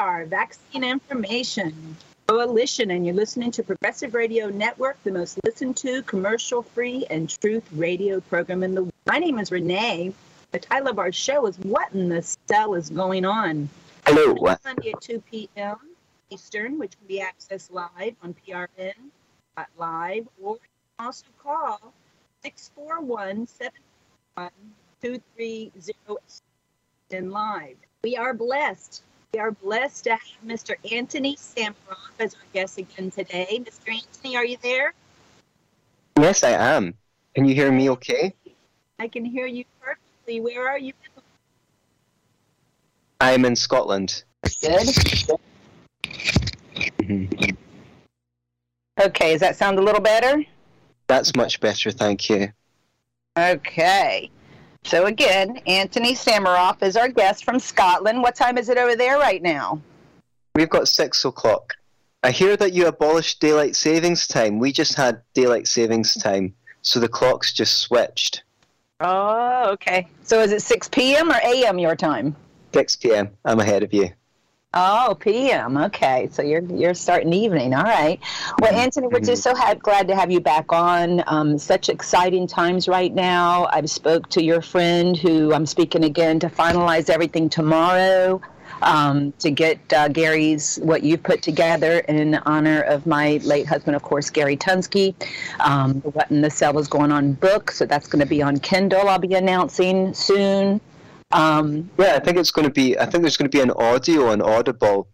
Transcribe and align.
are 0.00 0.24
Vaccine 0.24 0.82
Information 0.82 1.94
Coalition, 2.26 2.90
and 2.90 3.04
you're 3.04 3.14
listening 3.14 3.50
to 3.50 3.62
Progressive 3.62 4.14
Radio 4.14 4.48
Network, 4.48 4.96
the 5.04 5.12
most 5.12 5.38
listened 5.44 5.76
to, 5.76 6.00
commercial 6.04 6.62
free, 6.62 7.04
and 7.10 7.28
truth 7.28 7.64
radio 7.72 8.18
program 8.18 8.62
in 8.62 8.74
the 8.74 8.80
world. 8.84 8.94
My 9.06 9.18
name 9.18 9.38
is 9.38 9.52
Renee. 9.52 10.14
The 10.52 10.58
title 10.58 10.88
of 10.88 10.98
our 10.98 11.12
show 11.12 11.46
is 11.46 11.58
What 11.58 11.92
in 11.92 12.08
the 12.08 12.22
Cell 12.48 12.76
is 12.76 12.88
Going 12.88 13.26
On? 13.26 13.68
Hello. 14.06 14.56
Sunday 14.62 14.92
at 14.92 15.02
2 15.02 15.22
p.m. 15.30 15.76
Eastern, 16.30 16.78
which 16.78 16.92
can 16.96 17.06
be 17.06 17.20
accessed 17.22 17.70
live 17.70 18.14
on 18.22 18.34
PRN 18.48 18.94
live, 19.76 20.26
or 20.42 20.54
you 20.54 20.60
can 20.96 21.08
also 21.08 21.26
call 21.42 21.92
641 22.42 23.46
721 23.48 24.50
2306 25.02 26.42
in 27.10 27.30
live. 27.30 27.76
We 28.02 28.16
are 28.16 28.32
blessed. 28.32 29.02
We 29.32 29.38
are 29.38 29.52
blessed 29.52 30.04
to 30.04 30.10
have 30.10 30.20
Mr. 30.44 30.74
Anthony 30.90 31.36
Sammeroff 31.36 32.18
as 32.18 32.34
our 32.34 32.40
guest 32.52 32.78
again 32.78 33.12
today. 33.12 33.62
Mr. 33.62 33.94
Anthony, 33.94 34.36
are 34.36 34.44
you 34.44 34.56
there? 34.60 34.92
Yes, 36.18 36.42
I 36.42 36.50
am. 36.50 36.94
Can 37.36 37.44
you 37.44 37.54
hear 37.54 37.70
me 37.70 37.90
okay? 37.90 38.34
I 38.98 39.06
can 39.06 39.24
hear 39.24 39.46
you 39.46 39.64
perfectly. 39.80 40.40
Where 40.40 40.68
are 40.68 40.78
you? 40.80 40.92
I'm 43.20 43.44
in 43.44 43.54
Scotland. 43.54 44.24
Good. 44.60 44.88
Mhm. 46.98 47.56
Okay, 49.00 49.32
does 49.32 49.40
that 49.40 49.56
sound 49.56 49.78
a 49.78 49.82
little 49.82 50.00
better? 50.00 50.44
That's 51.06 51.36
much 51.36 51.60
better, 51.60 51.92
thank 51.92 52.28
you. 52.28 52.52
Okay. 53.38 54.28
So 54.84 55.06
again, 55.06 55.60
Anthony 55.66 56.14
Sammeroff 56.14 56.82
is 56.82 56.96
our 56.96 57.08
guest 57.08 57.44
from 57.44 57.58
Scotland. 57.58 58.22
What 58.22 58.34
time 58.34 58.58
is 58.58 58.68
it 58.68 58.78
over 58.78 58.96
there 58.96 59.18
right 59.18 59.42
now? 59.42 59.80
We've 60.54 60.70
got 60.70 60.88
six 60.88 61.24
o'clock. 61.24 61.74
I 62.22 62.30
hear 62.32 62.56
that 62.56 62.72
you 62.72 62.86
abolished 62.86 63.40
daylight 63.40 63.76
savings 63.76 64.26
time. 64.26 64.58
We 64.58 64.72
just 64.72 64.94
had 64.94 65.22
daylight 65.32 65.68
savings 65.68 66.14
time, 66.14 66.54
so 66.82 67.00
the 67.00 67.08
clocks 67.08 67.52
just 67.52 67.78
switched. 67.78 68.42
Oh, 69.00 69.70
okay. 69.70 70.06
So 70.24 70.40
is 70.40 70.52
it 70.52 70.60
6 70.60 70.88
p.m. 70.88 71.30
or 71.30 71.40
a.m. 71.42 71.78
your 71.78 71.96
time? 71.96 72.36
6 72.74 72.96
p.m. 72.96 73.30
I'm 73.44 73.60
ahead 73.60 73.82
of 73.82 73.94
you. 73.94 74.10
Oh, 74.72 75.16
p.m. 75.18 75.76
Okay, 75.76 76.28
so 76.30 76.42
you're 76.42 76.62
you're 76.62 76.94
starting 76.94 77.32
evening. 77.32 77.74
All 77.74 77.82
right. 77.82 78.20
Well, 78.60 78.72
Anthony, 78.72 79.08
we're 79.08 79.18
just 79.18 79.42
so 79.42 79.52
ha- 79.52 79.74
glad 79.74 80.06
to 80.06 80.14
have 80.14 80.30
you 80.30 80.38
back 80.38 80.72
on. 80.72 81.24
Um, 81.26 81.58
such 81.58 81.88
exciting 81.88 82.46
times 82.46 82.86
right 82.86 83.12
now. 83.12 83.68
I've 83.72 83.90
spoke 83.90 84.28
to 84.28 84.44
your 84.44 84.62
friend 84.62 85.16
who 85.16 85.52
I'm 85.52 85.66
speaking 85.66 86.04
again 86.04 86.38
to 86.38 86.48
finalize 86.48 87.10
everything 87.10 87.48
tomorrow. 87.48 88.40
Um, 88.82 89.32
to 89.40 89.50
get 89.50 89.92
uh, 89.92 90.06
Gary's 90.06 90.78
what 90.82 91.02
you've 91.02 91.24
put 91.24 91.42
together 91.42 91.98
in 92.08 92.36
honor 92.46 92.82
of 92.82 93.06
my 93.06 93.40
late 93.42 93.66
husband, 93.66 93.96
of 93.96 94.02
course, 94.02 94.30
Gary 94.30 94.56
Tunsky. 94.56 95.16
Um, 95.58 95.98
the 96.00 96.10
What 96.10 96.30
in 96.30 96.42
the 96.42 96.50
Cell 96.50 96.78
is 96.78 96.86
going 96.86 97.10
on 97.10 97.32
book, 97.32 97.72
so 97.72 97.86
that's 97.86 98.06
going 98.06 98.20
to 98.20 98.26
be 98.26 98.40
on 98.40 98.58
Kindle. 98.60 99.08
I'll 99.08 99.18
be 99.18 99.34
announcing 99.34 100.14
soon. 100.14 100.80
Um, 101.30 101.90
Yeah, 101.98 102.14
I 102.16 102.20
think 102.20 102.38
it's 102.38 102.50
going 102.50 102.66
to 102.66 102.72
be. 102.72 102.98
I 102.98 103.06
think 103.06 103.22
there's 103.22 103.36
going 103.36 103.50
to 103.50 103.56
be 103.56 103.62
an 103.62 103.70
audio 103.72 104.30
on 104.30 104.42
Audible. 104.42 105.08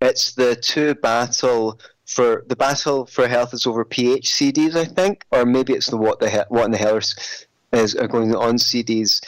It's 0.00 0.32
the 0.34 0.56
two 0.56 0.94
battle 0.96 1.78
for 2.06 2.44
the 2.48 2.56
battle 2.56 3.06
for 3.06 3.28
health 3.28 3.54
is 3.54 3.66
over 3.66 3.84
PH 3.84 4.28
CDs, 4.28 4.74
I 4.74 4.84
think, 4.84 5.24
or 5.30 5.44
maybe 5.46 5.72
it's 5.72 5.86
the 5.88 5.96
what 5.96 6.20
the 6.20 6.28
he- 6.28 6.48
what 6.48 6.64
in 6.66 6.70
the 6.72 6.78
hell 6.78 6.96
is, 6.96 7.46
is 7.72 7.94
are 7.94 8.08
going 8.08 8.34
on 8.34 8.56
CDs, 8.56 9.22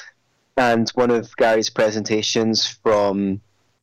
and 0.57 0.91
one 0.91 1.11
of 1.11 1.35
Gary's 1.37 1.70
presentations 1.70 2.67
from 2.83 3.41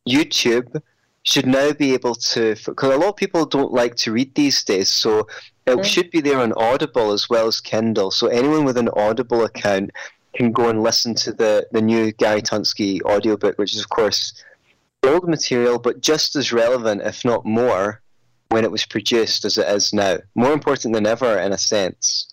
YouTube 0.08 0.80
should 1.24 1.46
now 1.46 1.72
be 1.72 1.94
able 1.94 2.14
to 2.16 2.54
because 2.66 2.94
a 2.94 2.98
lot 2.98 3.08
of 3.10 3.16
people 3.16 3.46
don't 3.46 3.72
like 3.72 3.94
to 3.96 4.12
read 4.12 4.34
these 4.34 4.62
days, 4.62 4.90
so 4.90 5.26
it 5.66 5.78
Mm. 5.78 5.84
should 5.84 6.10
be 6.10 6.20
there 6.20 6.40
on 6.40 6.52
Audible 6.54 7.12
as 7.12 7.30
well 7.30 7.46
as 7.46 7.60
Kindle. 7.60 8.10
So 8.10 8.26
anyone 8.26 8.64
with 8.64 8.76
an 8.76 8.90
Audible 8.90 9.44
account 9.44 9.90
can 10.34 10.52
go 10.52 10.68
and 10.68 10.82
listen 10.82 11.14
to 11.16 11.32
the, 11.32 11.66
the 11.72 11.82
new 11.82 12.12
Gary 12.12 12.42
Tunsky 12.42 13.02
audiobook, 13.02 13.58
which 13.58 13.74
is, 13.74 13.80
of 13.80 13.88
course, 13.88 14.32
old 15.04 15.28
material, 15.28 15.78
but 15.78 16.00
just 16.00 16.36
as 16.36 16.52
relevant, 16.52 17.02
if 17.02 17.24
not 17.24 17.44
more, 17.44 18.00
when 18.48 18.64
it 18.64 18.70
was 18.70 18.84
produced 18.84 19.44
as 19.44 19.58
it 19.58 19.66
is 19.68 19.92
now. 19.92 20.18
More 20.34 20.52
important 20.52 20.94
than 20.94 21.06
ever, 21.06 21.38
in 21.38 21.52
a 21.52 21.58
sense. 21.58 22.28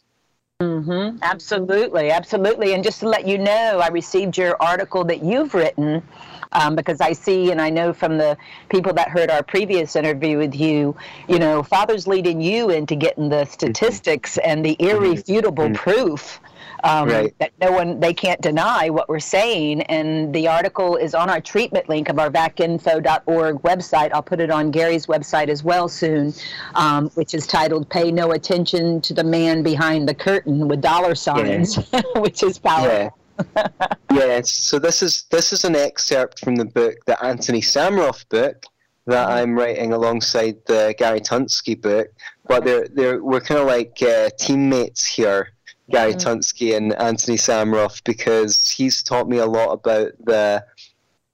hmm 0.61 1.17
Absolutely, 1.21 2.11
absolutely. 2.11 2.73
And 2.73 2.83
just 2.83 2.99
to 2.99 3.07
let 3.07 3.25
you 3.25 3.37
know, 3.37 3.79
I 3.81 3.87
received 3.87 4.37
your 4.37 4.55
article 4.61 5.03
that 5.05 5.23
you've 5.23 5.53
written 5.53 6.03
um, 6.51 6.75
because 6.75 6.99
I 6.99 7.13
see 7.13 7.51
and 7.51 7.61
I 7.61 7.69
know 7.69 7.93
from 7.93 8.17
the 8.17 8.37
people 8.69 8.93
that 8.93 9.07
heard 9.09 9.29
our 9.29 9.43
previous 9.43 9.95
interview 9.95 10.37
with 10.37 10.55
you, 10.55 10.95
you 11.27 11.39
know, 11.39 11.63
Father's 11.63 12.07
leading 12.07 12.41
you 12.41 12.69
into 12.69 12.95
getting 12.95 13.29
the 13.29 13.45
statistics 13.45 14.37
and 14.39 14.65
the 14.65 14.75
irrefutable 14.79 15.69
Mhm. 15.69 15.75
proof. 15.75 16.39
Um, 16.83 17.09
Right. 17.09 17.33
That 17.39 17.51
no 17.59 17.71
one 17.71 17.99
they 17.99 18.13
can't 18.13 18.39
deny 18.41 18.89
what 18.89 19.09
we're 19.09 19.19
saying, 19.19 19.81
and 19.83 20.33
the 20.33 20.47
article 20.47 20.95
is 20.95 21.13
on 21.15 21.29
our 21.29 21.41
treatment 21.41 21.89
link 21.89 22.09
of 22.09 22.19
our 22.19 22.29
vacinfo.org 22.29 23.61
website. 23.63 24.11
I'll 24.13 24.21
put 24.23 24.39
it 24.39 24.51
on 24.51 24.71
Gary's 24.71 25.07
website 25.07 25.49
as 25.49 25.63
well 25.63 25.87
soon, 25.87 26.33
um, 26.75 27.09
which 27.11 27.33
is 27.33 27.47
titled 27.47 27.89
"Pay 27.89 28.11
No 28.11 28.31
Attention 28.31 29.01
to 29.01 29.13
the 29.13 29.23
Man 29.23 29.63
Behind 29.63 30.07
the 30.07 30.15
Curtain" 30.15 30.67
with 30.67 30.81
dollar 30.81 31.15
signs, 31.15 31.75
which 32.15 32.43
is 32.43 32.59
powerful. 32.59 33.17
Yeah. 33.55 33.67
yes. 34.11 34.51
So 34.51 34.79
this 34.79 35.01
is 35.01 35.23
this 35.31 35.53
is 35.53 35.63
an 35.63 35.75
excerpt 35.75 36.39
from 36.39 36.55
the 36.55 36.65
book, 36.65 36.95
the 37.05 37.21
Anthony 37.23 37.61
Sammeroff 37.61 38.27
book, 38.29 38.65
that 39.05 39.29
I'm 39.29 39.57
writing 39.57 39.93
alongside 39.93 40.57
the 40.65 40.93
Gary 40.97 41.19
Tunsky 41.19 41.79
book. 41.79 42.07
But 42.47 42.63
they're 42.65 42.87
they're 42.87 43.23
we're 43.23 43.41
kind 43.41 43.59
of 43.59 43.67
like 43.67 44.01
uh, 44.01 44.29
teammates 44.39 45.05
here, 45.05 45.53
Gary 45.89 46.13
Mhm. 46.13 46.23
Tunsky 46.23 46.75
and 46.77 46.93
Anthony 46.93 47.37
Sammeroff, 47.37 48.03
because 48.03 48.69
he's 48.69 49.01
taught 49.03 49.27
me 49.27 49.37
a 49.37 49.45
lot 49.45 49.71
about 49.73 50.11
the 50.23 50.63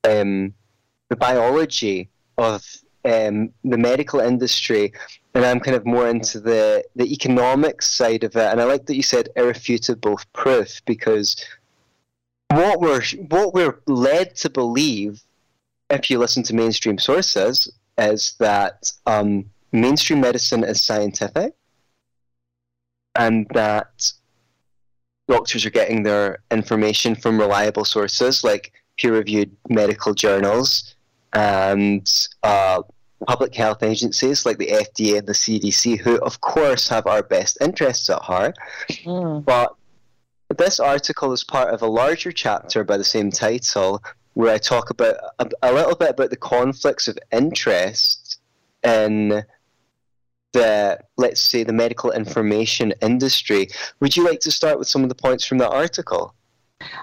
um, 0.04 0.54
the 1.10 1.16
biology 1.16 2.10
of 2.38 2.64
um, 3.06 3.52
the 3.64 3.78
medical 3.78 4.20
industry, 4.20 4.94
and 5.34 5.46
I'm 5.46 5.60
kind 5.60 5.76
of 5.76 5.86
more 5.86 6.08
into 6.08 6.40
the 6.40 6.84
the 6.96 7.12
economics 7.12 7.88
side 7.92 8.24
of 8.24 8.36
it. 8.36 8.52
And 8.52 8.62
I 8.62 8.64
like 8.66 8.86
that 8.86 8.96
you 8.96 9.04
said 9.04 9.30
irrefutable 9.36 10.20
proof 10.34 10.82
because 10.86 11.36
what 12.50 12.80
we're 12.80 13.04
what 13.30 13.54
we're 13.54 13.80
led 13.88 14.36
to 14.38 14.50
believe, 14.50 15.22
if 15.90 16.10
you 16.10 16.18
listen 16.20 16.44
to 16.44 16.56
mainstream 16.56 16.98
sources, 16.98 17.72
is 17.98 18.34
that 18.40 18.92
um, 19.06 19.46
mainstream 19.72 20.22
medicine 20.22 20.64
is 20.64 20.82
scientific, 20.82 21.54
and 23.16 23.48
that 23.54 24.12
doctors 25.28 25.66
are 25.66 25.72
getting 25.72 26.04
their 26.04 26.40
information 26.52 27.16
from 27.16 27.40
reliable 27.40 27.86
sources 27.86 28.44
like 28.44 28.72
peer-reviewed 28.98 29.56
medical 29.70 30.14
journals 30.14 30.96
and 31.34 32.28
uh, 32.44 32.82
public 33.28 33.54
health 33.56 33.84
agencies 33.84 34.46
like 34.46 34.58
the 34.58 34.68
FDA 34.68 35.20
and 35.20 35.28
the 35.28 35.34
CDC, 35.34 36.00
who 36.00 36.18
of 36.18 36.42
course 36.42 36.88
have 36.88 37.08
our 37.08 37.24
best 37.24 37.58
interests 37.62 38.10
at 38.10 38.22
heart. 38.22 38.56
Mm. 38.90 39.44
But 39.44 39.76
this 40.58 40.80
article 40.80 41.34
is 41.34 41.44
part 41.44 41.74
of 41.74 41.82
a 41.82 41.88
larger 41.88 42.32
chapter 42.32 42.84
by 42.84 42.98
the 42.98 43.04
same 43.04 43.32
title, 43.32 44.04
where 44.34 44.54
I 44.54 44.58
talk 44.58 44.90
about 44.90 45.16
a, 45.40 45.50
a 45.64 45.74
little 45.74 45.96
bit 45.96 46.12
about 46.12 46.30
the 46.30 46.38
conflicts 46.38 47.08
of 47.08 47.18
interest 47.32 48.40
in 48.84 49.44
the, 50.56 50.98
let's 51.18 51.42
say, 51.42 51.64
the 51.64 51.74
medical 51.74 52.12
information 52.12 52.94
industry. 53.02 53.68
Would 54.00 54.16
you 54.16 54.26
like 54.26 54.40
to 54.42 54.52
start 54.52 54.80
with 54.80 54.88
some 54.88 55.04
of 55.04 55.10
the 55.10 55.16
points 55.16 55.46
from 55.46 55.58
that 55.60 55.70
article? 55.70 56.34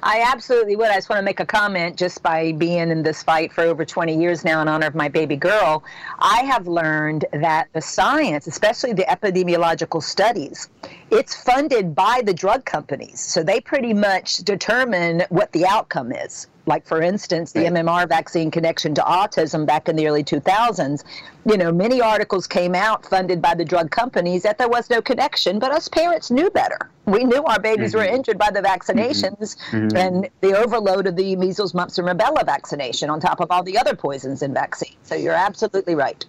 I 0.03 0.25
absolutely 0.27 0.77
would. 0.77 0.89
I 0.89 0.95
just 0.95 1.09
want 1.09 1.19
to 1.21 1.25
make 1.25 1.41
a 1.41 1.47
comment 1.47 1.97
just 1.97 2.23
by 2.23 2.53
being 2.53 2.91
in 2.91 3.03
this 3.03 3.23
fight 3.23 3.53
for 3.53 3.63
over 3.63 3.85
20 3.85 4.19
years 4.21 4.45
now 4.45 4.61
in 4.63 4.69
honor 4.69 4.87
of 4.87 4.95
my 4.95 5.09
baby 5.09 5.37
girl. 5.37 5.83
I 6.19 6.43
have 6.43 6.67
learned 6.67 7.25
that 7.33 7.69
the 7.73 7.81
science, 7.81 8.47
especially 8.47 8.93
the 8.93 9.05
epidemiological 9.05 10.03
studies, 10.03 10.69
it's 11.11 11.35
funded 11.43 11.95
by 11.95 12.23
the 12.25 12.35
drug 12.35 12.65
companies. 12.65 13.21
So 13.21 13.43
they 13.43 13.61
pretty 13.61 13.95
much 13.95 14.39
determine 14.39 15.25
what 15.29 15.53
the 15.53 15.67
outcome 15.67 16.13
is. 16.13 16.49
Like, 16.67 16.87
for 16.87 17.03
instance, 17.03 17.51
the 17.51 17.61
Right. 17.61 17.73
MMR 17.73 18.07
vaccine 18.07 18.51
connection 18.51 18.95
to 18.95 19.03
autism 19.03 19.67
back 19.67 19.89
in 19.89 19.97
the 19.97 20.07
early 20.07 20.23
2000s. 20.23 21.03
You 21.45 21.57
know, 21.57 21.73
many 21.73 22.01
articles 22.01 22.47
came 22.47 22.75
out 22.77 23.05
funded 23.05 23.43
by 23.43 23.55
the 23.55 23.65
drug 23.65 23.91
companies 23.91 24.45
that 24.45 24.59
there 24.59 24.69
was 24.69 24.89
no 24.89 25.03
connection, 25.03 25.59
but 25.59 25.73
us 25.73 25.89
parents 25.89 26.31
knew 26.31 26.51
better. 26.51 26.79
We 27.07 27.25
knew 27.25 27.43
our 27.45 27.59
babies 27.59 27.95
were 27.97 28.05
Mhm. 28.05 28.13
injured 28.15 28.39
by 28.39 28.51
the 28.53 28.63
vaccinations 28.63 29.57
Mhm. 29.73 29.97
and 29.97 30.29
the 30.41 30.57
overload 30.57 31.09
of 31.09 31.17
the 31.17 31.35
measles, 31.35 31.75
mumps, 31.75 31.99
and 31.99 32.07
rubella 32.07 32.47
vaccination 32.47 33.11
on 33.11 33.19
top 33.19 33.41
of 33.41 33.51
all 33.51 33.65
the 33.65 33.77
other 33.77 33.97
poisons 33.97 34.41
in 34.43 34.55
vaccines. 34.55 34.95
So 35.03 35.17
you're 35.17 35.35
absolutely 35.35 35.97
right. 35.97 36.25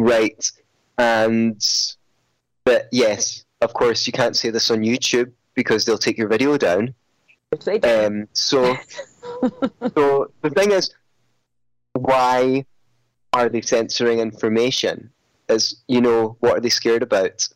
Right. 0.00 0.50
And, 0.98 1.60
but 2.64 2.88
yes, 2.92 3.44
of 3.60 3.74
course, 3.74 4.06
you 4.06 4.12
can't 4.12 4.36
say 4.36 4.50
this 4.50 4.70
on 4.70 4.82
YouTube 4.82 5.32
because 5.54 5.84
they'll 5.84 5.98
take 5.98 6.16
your 6.16 6.28
video 6.28 6.56
down. 6.56 6.94
Which 7.50 7.64
they 7.64 7.78
do. 7.78 8.06
Um, 8.06 8.28
so, 8.32 8.76
so 9.94 10.30
the 10.40 10.50
thing 10.50 10.70
is, 10.70 10.94
why 11.94 12.64
are 13.32 13.48
they 13.48 13.60
censoring 13.60 14.20
information? 14.20 15.10
As 15.48 15.82
you 15.88 16.00
know, 16.00 16.36
what 16.38 16.58
are 16.58 16.60
they 16.60 16.68
scared 16.68 17.02
about? 17.02 17.48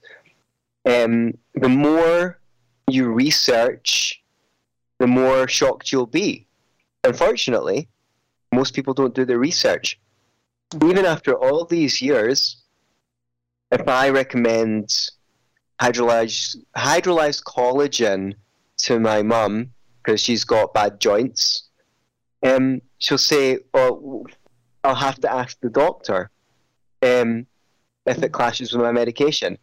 Um, 0.84 1.38
the 1.54 1.68
more 1.68 2.40
you 2.90 3.12
research, 3.12 4.20
the 4.98 5.06
more 5.06 5.46
shocked 5.46 5.92
you'll 5.92 6.06
be. 6.06 6.46
Unfortunately, 7.04 7.88
most 8.52 8.74
people 8.74 8.94
don't 8.94 9.14
do 9.14 9.24
their 9.24 9.38
research. 9.38 10.00
Even 10.84 11.06
after 11.06 11.34
all 11.34 11.64
these 11.64 12.02
years, 12.02 12.64
if 13.70 13.86
I 13.86 14.10
recommend 14.10 14.88
hydrolyzed, 15.80 16.56
hydrolyzed 16.76 17.44
collagen 17.44 18.34
to 18.78 18.98
my 18.98 19.22
mum 19.22 19.70
because 20.04 20.20
she's 20.20 20.44
got 20.44 20.74
bad 20.74 21.00
joints, 21.00 21.68
um, 22.42 22.82
she'll 22.98 23.18
say, 23.18 23.58
"Oh, 23.72 24.26
I'll 24.82 24.94
have 24.94 25.20
to 25.20 25.32
ask 25.32 25.58
the 25.60 25.70
doctor 25.70 26.30
um, 27.02 27.46
if 28.06 28.22
it 28.22 28.32
clashes 28.32 28.72
with 28.72 28.82
my 28.82 28.92
medication." 28.92 29.58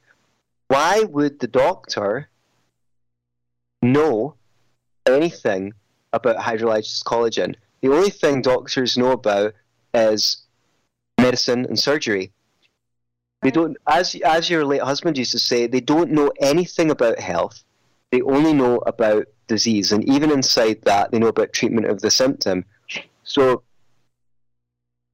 Why 0.68 1.04
would 1.04 1.40
the 1.40 1.48
doctor 1.48 2.30
know 3.82 4.36
anything 5.06 5.74
about 6.14 6.38
hydrolyzed 6.38 7.04
collagen? 7.04 7.56
The 7.82 7.92
only 7.92 8.10
thing 8.10 8.42
doctors 8.42 8.98
know 8.98 9.12
about 9.12 9.54
is 9.94 10.46
medicine 11.20 11.66
and 11.66 11.78
surgery. 11.78 12.32
They 13.42 13.52
don't, 13.52 13.76
as 13.88 14.16
as 14.24 14.50
your 14.50 14.66
late 14.66 14.82
husband 14.82 15.18
used 15.18 15.32
to 15.32 15.40
say, 15.40 15.68
they 15.68 15.82
don't 15.82 16.12
know 16.12 16.32
anything 16.40 16.92
about 16.92 17.20
health. 17.20 17.64
They 18.12 18.22
only 18.22 18.54
know 18.54 18.78
about 18.86 19.26
disease, 19.48 19.92
and 19.92 20.08
even 20.08 20.32
inside 20.32 20.82
that, 20.84 21.12
they 21.12 21.20
know 21.20 21.28
about 21.28 21.54
treatment 21.54 21.88
of 21.88 22.02
the 22.02 22.12
symptom. 22.12 22.66
So, 23.24 23.64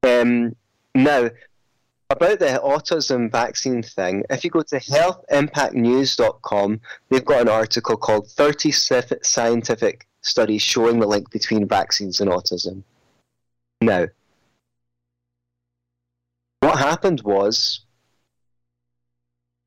um, 0.03 0.55
now 0.95 1.29
about 2.09 2.39
the 2.39 2.59
autism 2.63 3.31
vaccine 3.31 3.83
thing, 3.83 4.23
if 4.29 4.44
you 4.44 4.49
go 4.49 4.61
to 4.61 4.79
healthimpactnews.com, 4.79 6.79
they've 7.09 7.25
got 7.25 7.41
an 7.41 7.49
article 7.49 7.97
called 7.97 8.29
30 8.29 8.71
Scientific 8.71 10.07
Studies 10.21 10.61
Showing 10.61 11.00
the 11.00 11.07
Link 11.07 11.29
Between 11.31 11.67
Vaccines 11.67 12.21
and 12.21 12.31
Autism. 12.31 12.83
Now, 13.81 14.05
what 16.61 16.79
happened 16.79 17.21
was, 17.21 17.81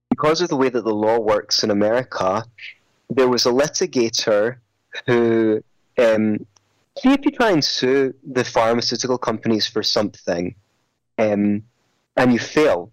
because 0.08 0.40
of 0.40 0.48
the 0.48 0.56
way 0.56 0.70
that 0.70 0.84
the 0.84 0.94
law 0.94 1.18
works 1.18 1.62
in 1.62 1.70
America, 1.70 2.44
there 3.10 3.28
was 3.28 3.46
a 3.46 3.50
litigator 3.50 4.56
who, 5.06 5.62
um, 5.98 6.46
see 6.98 7.12
if 7.12 7.24
you 7.24 7.30
try 7.32 7.50
and 7.50 7.64
sue 7.64 8.14
the 8.32 8.44
pharmaceutical 8.44 9.18
companies 9.18 9.66
for 9.66 9.82
something, 9.82 10.54
um, 11.18 11.62
and 12.16 12.32
you 12.32 12.38
fail, 12.38 12.92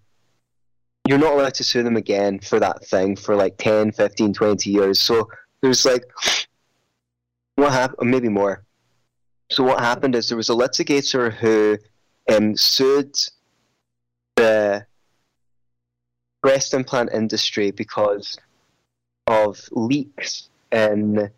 you're 1.07 1.17
not 1.17 1.33
allowed 1.33 1.53
to 1.53 1.63
sue 1.63 1.83
them 1.83 1.95
again 1.95 2.39
for 2.39 2.59
that 2.59 2.83
thing 2.85 3.15
for 3.15 3.35
like 3.35 3.57
10, 3.57 3.91
15, 3.93 4.33
20 4.33 4.69
years. 4.69 4.99
So 4.99 5.29
there's 5.61 5.85
like, 5.85 6.03
what 7.55 7.71
happened, 7.71 8.11
maybe 8.11 8.29
more. 8.29 8.63
So 9.49 9.63
what 9.63 9.79
happened 9.79 10.15
is 10.15 10.27
there 10.27 10.37
was 10.37 10.49
a 10.49 10.53
litigator 10.53 11.31
who 11.33 11.77
um, 12.29 12.57
sued 12.57 13.15
the 14.35 14.85
breast 16.41 16.73
implant 16.73 17.13
industry 17.13 17.71
because 17.71 18.37
of 19.27 19.59
leaks 19.71 20.49
in 20.71 21.29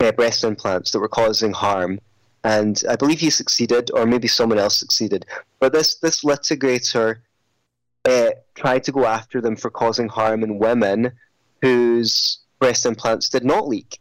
uh, 0.00 0.12
breast 0.12 0.44
implants 0.44 0.90
that 0.90 1.00
were 1.00 1.08
causing 1.08 1.52
harm 1.52 1.98
and 2.44 2.82
I 2.88 2.96
believe 2.96 3.20
he 3.20 3.30
succeeded, 3.30 3.90
or 3.92 4.04
maybe 4.04 4.28
someone 4.28 4.58
else 4.58 4.76
succeeded. 4.76 5.26
But 5.60 5.72
this 5.72 5.96
this 5.96 6.24
litigator 6.24 7.18
uh, 8.04 8.30
tried 8.54 8.84
to 8.84 8.92
go 8.92 9.06
after 9.06 9.40
them 9.40 9.56
for 9.56 9.70
causing 9.70 10.08
harm 10.08 10.42
in 10.42 10.58
women 10.58 11.12
whose 11.60 12.38
breast 12.58 12.84
implants 12.84 13.28
did 13.28 13.44
not 13.44 13.68
leak. 13.68 14.00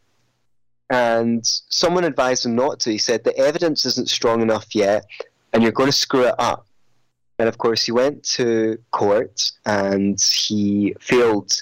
And 0.89 1.45
someone 1.45 2.03
advised 2.03 2.45
him 2.45 2.55
not 2.55 2.79
to. 2.81 2.91
He 2.91 2.97
said 2.97 3.23
the 3.23 3.37
evidence 3.37 3.85
isn't 3.85 4.09
strong 4.09 4.41
enough 4.41 4.75
yet, 4.75 5.05
and 5.53 5.61
you're 5.61 5.71
going 5.71 5.89
to 5.89 5.93
screw 5.95 6.25
it 6.25 6.35
up. 6.39 6.65
And 7.37 7.47
of 7.47 7.57
course, 7.57 7.85
he 7.85 7.91
went 7.91 8.23
to 8.35 8.77
court 8.91 9.51
and 9.65 10.19
he 10.21 10.95
failed, 10.99 11.61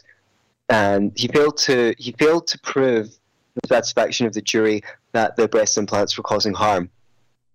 and 0.69 1.11
he 1.15 1.27
failed 1.27 1.57
to 1.57 1.93
he 1.97 2.11
failed 2.13 2.47
to 2.47 2.59
prove 2.59 3.09
the 3.55 3.67
satisfaction 3.67 4.25
of 4.25 4.33
the 4.33 4.41
jury 4.41 4.81
that 5.11 5.35
the 5.35 5.47
breast 5.47 5.77
implants 5.77 6.17
were 6.17 6.23
causing 6.23 6.53
harm. 6.53 6.89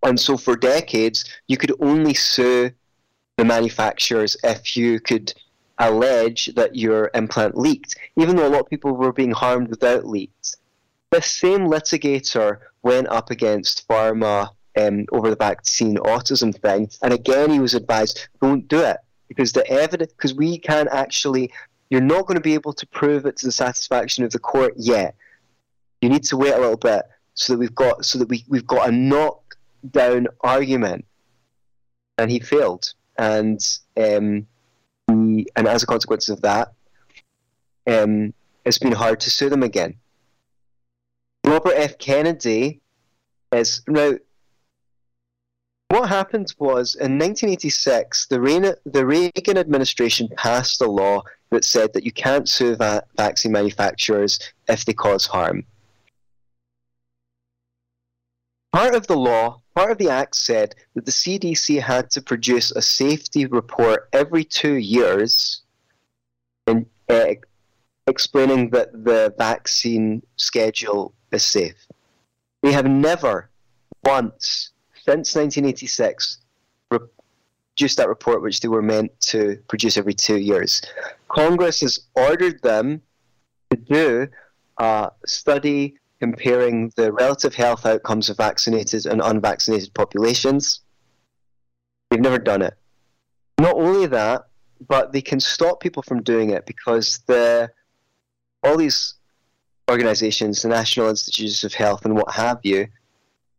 And 0.03 0.19
so 0.21 0.37
for 0.37 0.57
decades, 0.57 1.25
you 1.47 1.57
could 1.57 1.73
only 1.81 2.15
sue 2.15 2.71
the 3.37 3.45
manufacturers 3.45 4.37
if 4.45 4.77
you 4.77 5.01
could 5.01 5.33
allege 5.79 6.47
that 6.55 6.77
your 6.77 7.11
implant 7.15 7.57
leaked, 7.57 7.97
even 8.17 8.37
though 8.37 8.47
a 8.47 8.51
lot 8.51 8.61
of 8.61 8.69
people 8.69 8.93
were 8.93 9.13
being 9.13 9.33
harmed 9.33 9.69
without 9.69 10.07
leaks. 10.07 10.57
This 11.11 11.31
same 11.31 11.69
litigator 11.69 12.59
went 12.83 13.09
up 13.09 13.31
against 13.31 13.89
pharma 13.89 14.51
um, 14.77 15.07
over 15.13 15.31
the 15.31 15.37
vaccine 15.37 15.97
autism 15.97 16.55
thing, 16.55 16.91
and 17.03 17.13
again 17.13 17.51
he 17.51 17.61
was 17.61 17.75
advised, 17.75 18.29
don't 18.41 18.69
do 18.69 18.81
it 18.81 18.99
because 19.29 19.53
the 19.53 19.67
evidence, 19.69 20.13
because 20.13 20.35
we 20.35 20.59
can't 20.59 20.89
actually, 20.93 21.51
you're 21.91 22.01
not 22.01 22.27
going 22.27 22.37
to 22.37 22.41
be 22.41 22.55
able 22.55 22.73
to 22.73 22.87
prove 22.87 23.27
it 23.27 23.37
to 23.39 23.47
the 23.47 23.53
satisfaction 23.53 24.25
of 24.25 24.31
the 24.31 24.39
court 24.39 24.75
yet. 24.77 25.15
You 26.01 26.09
need 26.09 26.25
to 26.25 26.37
wait 26.37 26.53
a 26.53 26.59
little 26.59 26.77
bit 26.77 27.03
so 27.35 27.53
that 27.53 27.59
we've 27.59 27.75
got 27.75 28.05
so 28.05 28.19
that 28.19 28.29
we 28.29 28.45
we've 28.49 28.67
got 28.67 28.89
a 28.89 28.93
knockdown 28.93 30.29
argument. 30.41 31.05
And 32.17 32.31
he 32.31 32.39
failed, 32.39 32.95
and 33.19 33.59
um, 33.97 34.47
he, 35.09 35.49
and 35.57 35.67
as 35.67 35.83
a 35.83 35.87
consequence 35.87 36.29
of 36.29 36.43
that, 36.43 36.73
um, 37.89 38.33
it's 38.65 38.79
been 38.79 38.93
hard 38.93 39.19
to 39.21 39.31
sue 39.31 39.51
them 39.51 39.65
again. 39.65 39.97
Robert 41.45 41.75
F. 41.75 41.99
Kennedy 41.99 42.81
is 43.53 43.83
now. 43.89 44.15
What 45.89 46.09
happened 46.09 46.55
was 46.59 46.95
in 46.97 47.19
1986, 47.19 48.27
the 48.27 48.41
Reagan, 48.41 48.75
the 48.85 49.07
Reagan 49.07 49.59
administration 49.59 50.29
passed 50.37 50.81
a 50.81 50.91
law 50.91 51.23
that 51.51 51.65
said 51.65 51.93
that 51.93 52.05
you 52.05 52.13
can't 52.13 52.49
sue 52.49 52.75
va- 52.77 53.05
vaccine 53.17 53.53
manufacturers 53.53 54.39
if 54.69 54.85
they 54.85 54.93
cause 54.93 55.27
harm. 55.27 55.65
Part 58.73 58.95
of 58.95 59.07
the 59.07 59.17
law, 59.17 59.61
part 59.77 59.93
of 59.93 59.99
the 59.99 60.11
act 60.11 60.35
said 60.35 60.75
that 60.95 61.05
the 61.05 61.13
CDC 61.13 61.81
had 61.81 62.11
to 62.11 62.21
produce 62.21 62.73
a 62.73 62.83
safety 62.83 63.47
report 63.47 64.09
every 64.13 64.43
two 64.43 64.75
years 64.75 65.63
uh, 66.67 67.35
explaining 68.07 68.71
that 68.71 68.93
the 69.05 69.35
vaccine 69.39 70.23
schedule 70.37 71.15
is 71.31 71.45
safe. 71.45 71.87
They 72.63 72.73
have 72.73 72.87
never 72.87 73.51
once, 74.05 74.73
since 75.05 75.37
1986, 75.37 76.39
produced 76.89 77.99
that 77.99 78.09
report 78.09 78.41
which 78.41 78.61
they 78.61 78.69
were 78.69 78.83
meant 78.83 79.11
to 79.21 79.59
produce 79.69 79.99
every 79.99 80.15
two 80.15 80.39
years. 80.39 80.81
Congress 81.29 81.81
has 81.81 82.01
ordered 82.15 82.63
them 82.63 83.03
to 83.71 83.77
do 83.77 84.29
a 84.79 85.11
study 85.27 85.97
comparing 86.21 86.91
the 86.97 87.13
relative 87.13 87.55
health 87.55 87.85
outcomes 87.85 88.31
of 88.31 88.39
vaccinated 88.39 89.05
and 89.05 89.21
unvaccinated 89.21 89.93
populations. 89.93 90.81
They've 92.11 92.21
never 92.21 92.39
done 92.39 92.63
it. 92.63 92.75
Not 93.61 93.77
only 93.77 94.07
that, 94.07 94.47
but 94.89 95.13
they 95.13 95.21
can 95.21 95.39
stop 95.39 95.81
people 95.81 96.03
from 96.03 96.23
doing 96.23 96.51
it 96.51 96.65
because 96.65 97.19
the 97.27 97.71
all 98.63 98.79
these 98.79 99.15
organizations, 99.91 100.63
the 100.63 100.69
National 100.69 101.11
Institutes 101.11 101.63
of 101.63 101.75
Health 101.75 102.07
and 102.07 102.17
what 102.17 102.33
have 102.33 102.61
you, 102.63 102.89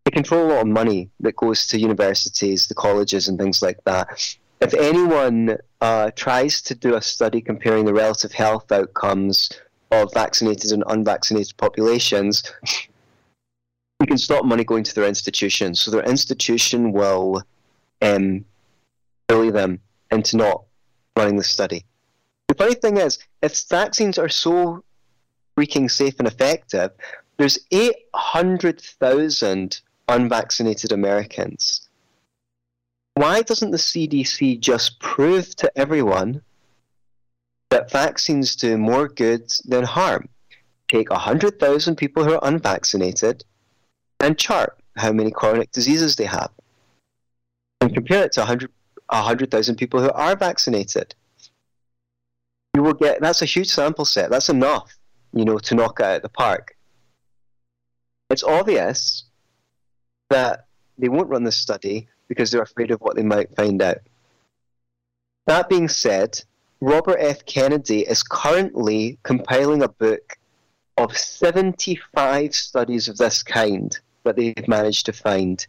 they 0.05 0.11
control 0.11 0.45
a 0.45 0.49
lot 0.53 0.61
of 0.61 0.67
money 0.67 1.09
that 1.19 1.35
goes 1.35 1.65
to 1.67 1.79
universities, 1.79 2.67
the 2.67 2.75
colleges, 2.75 3.27
and 3.27 3.39
things 3.39 3.61
like 3.61 3.83
that. 3.85 4.37
If 4.61 4.73
anyone 4.75 5.57
uh, 5.81 6.11
tries 6.15 6.61
to 6.63 6.75
do 6.75 6.95
a 6.95 7.01
study 7.01 7.41
comparing 7.41 7.85
the 7.85 7.93
relative 7.93 8.31
health 8.31 8.71
outcomes 8.71 9.51
of 9.91 10.13
vaccinated 10.13 10.71
and 10.71 10.83
unvaccinated 10.87 11.57
populations, 11.57 12.43
we 13.99 14.05
can 14.05 14.17
stop 14.17 14.45
money 14.45 14.63
going 14.63 14.83
to 14.83 14.95
their 14.95 15.07
institution. 15.07 15.73
So 15.73 15.91
their 15.91 16.03
institution 16.03 16.91
will 16.91 17.41
um, 18.01 18.45
bully 19.27 19.51
them 19.51 19.79
into 20.11 20.37
not 20.37 20.63
running 21.17 21.35
the 21.35 21.43
study. 21.43 21.83
The 22.47 22.55
funny 22.55 22.75
thing 22.75 22.97
is, 22.97 23.17
if 23.41 23.59
vaccines 23.67 24.19
are 24.19 24.29
so 24.29 24.83
freaking 25.57 25.89
safe 25.89 26.15
and 26.19 26.27
effective, 26.27 26.91
there's 27.37 27.57
800,000 27.71 29.81
unvaccinated 30.07 30.91
Americans. 30.91 31.87
Why 33.15 33.41
doesn't 33.41 33.71
the 33.71 33.77
CDC 33.77 34.59
just 34.59 34.99
prove 34.99 35.55
to 35.57 35.71
everyone 35.77 36.41
that 37.69 37.91
vaccines 37.91 38.55
do 38.55 38.77
more 38.77 39.07
good 39.07 39.51
than 39.65 39.83
harm. 39.83 40.29
Take 40.87 41.09
100,000 41.09 41.95
people 41.95 42.23
who 42.23 42.33
are 42.35 42.47
unvaccinated 42.47 43.43
and 44.19 44.37
chart 44.37 44.79
how 44.95 45.11
many 45.11 45.31
chronic 45.31 45.71
diseases 45.71 46.15
they 46.15 46.25
have. 46.25 46.51
and 47.81 47.93
compare 47.93 48.23
it 48.23 48.31
to 48.31 48.39
100 48.39 48.71
100,000 49.09 49.75
people 49.75 50.01
who 50.01 50.11
are 50.11 50.35
vaccinated, 50.35 51.13
you 52.73 52.81
will 52.81 52.93
get 52.93 53.21
that's 53.21 53.41
a 53.41 53.45
huge 53.45 53.69
sample 53.69 54.05
set. 54.05 54.31
That's 54.31 54.49
enough, 54.49 54.95
you 55.33 55.45
know, 55.45 55.59
to 55.59 55.75
knock 55.75 55.99
out 55.99 56.21
the 56.21 56.29
park. 56.29 56.75
It's 58.29 58.43
obvious 58.43 59.25
that 60.29 60.65
they 60.97 61.09
won't 61.09 61.29
run 61.29 61.43
this 61.43 61.57
study 61.57 62.07
because 62.27 62.51
they're 62.51 62.61
afraid 62.61 62.91
of 62.91 63.01
what 63.01 63.15
they 63.15 63.23
might 63.23 63.55
find 63.55 63.81
out. 63.81 63.97
That 65.47 65.69
being 65.69 65.87
said, 65.87 66.41
Robert 66.81 67.17
F. 67.19 67.45
Kennedy 67.45 68.01
is 68.01 68.23
currently 68.23 69.17
compiling 69.23 69.83
a 69.83 69.89
book 69.89 70.37
of 70.97 71.15
75 71.15 72.55
studies 72.55 73.07
of 73.07 73.17
this 73.17 73.43
kind 73.43 73.97
that 74.23 74.35
they've 74.35 74.67
managed 74.67 75.05
to 75.05 75.13
find. 75.13 75.65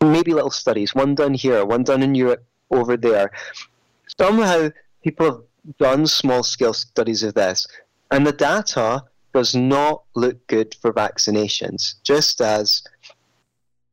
Maybe 0.00 0.32
little 0.32 0.50
studies, 0.50 0.94
one 0.94 1.14
done 1.14 1.34
here, 1.34 1.64
one 1.64 1.84
done 1.84 2.02
in 2.02 2.14
Europe, 2.14 2.44
over 2.70 2.96
there. 2.96 3.30
Somehow, 4.18 4.70
people 5.04 5.26
have 5.26 5.76
done 5.78 6.06
small 6.06 6.42
scale 6.42 6.72
studies 6.72 7.22
of 7.22 7.34
this, 7.34 7.66
and 8.10 8.26
the 8.26 8.32
data 8.32 9.04
does 9.32 9.54
not 9.54 10.04
look 10.14 10.46
good 10.46 10.74
for 10.80 10.92
vaccinations, 10.92 11.94
just 12.02 12.40
as 12.40 12.82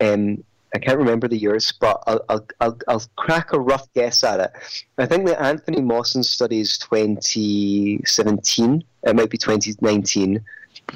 um, 0.01 0.43
I 0.73 0.79
can't 0.79 0.97
remember 0.99 1.27
the 1.27 1.37
years, 1.37 1.71
but 1.71 2.03
I'll, 2.05 2.21
I'll, 2.29 2.45
I'll, 2.61 2.77
I'll, 2.87 3.03
crack 3.15 3.53
a 3.53 3.59
rough 3.59 3.91
guess 3.93 4.23
at 4.23 4.39
it. 4.39 4.51
I 4.99 5.07
think 5.07 5.25
that 5.27 5.41
Anthony 5.41 5.81
Mawson 5.81 6.21
study 6.21 6.59
is 6.59 6.77
2017. 6.77 8.83
It 9.03 9.15
might 9.15 9.31
be 9.31 9.37
2019. 9.37 10.39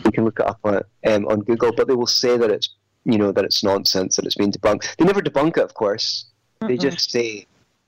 You 0.05 0.11
can 0.11 0.25
look 0.25 0.39
it 0.39 0.45
up 0.45 0.59
on, 0.63 0.83
um, 1.07 1.27
on 1.27 1.39
Google, 1.41 1.71
but 1.75 1.87
they 1.87 1.95
will 1.95 2.05
say 2.07 2.37
that 2.37 2.51
it's 2.51 2.69
you 3.05 3.17
know 3.17 3.33
that 3.33 3.43
it's 3.43 3.63
nonsense 3.63 4.15
that 4.15 4.25
it's 4.25 4.35
been 4.35 4.51
debunked. 4.51 4.95
They 4.95 5.05
never 5.05 5.21
debunk 5.21 5.57
it, 5.57 5.63
of 5.63 5.73
course. 5.73 6.25
Mm-hmm. 6.61 6.67
They 6.67 6.77
just 6.77 7.11
say 7.11 7.45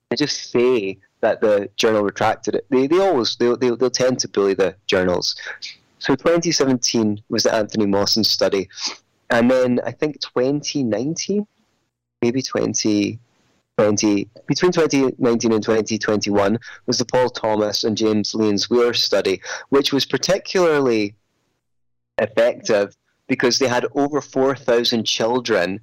they 0.09 0.15
just 0.15 0.51
say 0.51 0.97
that 1.21 1.41
the 1.41 1.69
journal 1.77 2.03
retracted 2.03 2.55
it. 2.55 2.65
They, 2.69 2.87
they 2.87 2.99
always 2.99 3.35
they 3.37 3.53
they 3.55 3.69
they'll 3.69 3.89
tend 3.89 4.19
to 4.19 4.27
bully 4.27 4.53
the 4.53 4.75
journals. 4.87 5.35
So 5.99 6.15
2017 6.15 7.23
was 7.29 7.43
the 7.43 7.55
Anthony 7.55 7.85
Mawson 7.85 8.23
study, 8.23 8.69
and 9.29 9.49
then 9.49 9.79
I 9.85 9.91
think 9.91 10.19
2019, 10.21 11.47
maybe 12.21 12.41
2020 12.41 13.19
between 14.47 14.71
2019 14.71 15.51
and 15.51 15.63
2021 15.63 16.57
was 16.85 16.97
the 16.97 17.05
Paul 17.05 17.29
Thomas 17.29 17.83
and 17.83 17.97
James 17.97 18.33
Lyons-Weiler 18.33 18.93
study, 18.93 19.41
which 19.69 19.91
was 19.91 20.05
particularly 20.05 21.15
effective 22.17 22.95
because 23.27 23.59
they 23.59 23.67
had 23.67 23.85
over 23.95 24.21
4,000 24.21 25.03
children, 25.05 25.81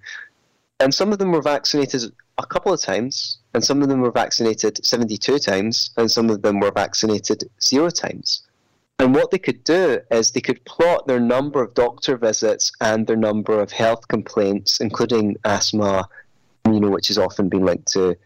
and 0.80 0.94
some 0.94 1.12
of 1.12 1.18
them 1.18 1.32
were 1.32 1.42
vaccinated 1.42 2.12
a 2.38 2.46
couple 2.46 2.72
of 2.72 2.80
times, 2.80 3.38
and 3.52 3.62
some 3.62 3.82
of 3.82 3.88
them 3.88 4.00
were 4.00 4.10
vaccinated 4.10 4.84
72 4.84 5.38
times, 5.38 5.90
and 5.96 6.10
some 6.10 6.30
of 6.30 6.40
them 6.42 6.60
were 6.60 6.70
vaccinated 6.70 7.44
zero 7.60 7.90
times. 7.90 8.42
And 8.98 9.14
what 9.14 9.30
they 9.30 9.38
could 9.38 9.64
do 9.64 10.00
is 10.10 10.30
they 10.30 10.40
could 10.40 10.64
plot 10.64 11.06
their 11.06 11.18
number 11.18 11.62
of 11.62 11.74
doctor 11.74 12.16
visits 12.16 12.70
and 12.80 13.06
their 13.06 13.16
number 13.16 13.60
of 13.60 13.72
health 13.72 14.06
complaints, 14.08 14.80
including 14.80 15.36
asthma, 15.44 16.08
you 16.66 16.78
know, 16.78 16.90
which 16.90 17.08
has 17.08 17.18
often 17.18 17.48
been 17.48 17.64
linked 17.64 17.90
to 17.92 18.16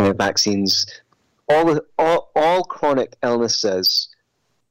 vaccines, 0.00 0.86
all, 1.48 1.80
all, 1.98 2.30
all 2.34 2.64
chronic 2.64 3.16
illnesses 3.22 4.08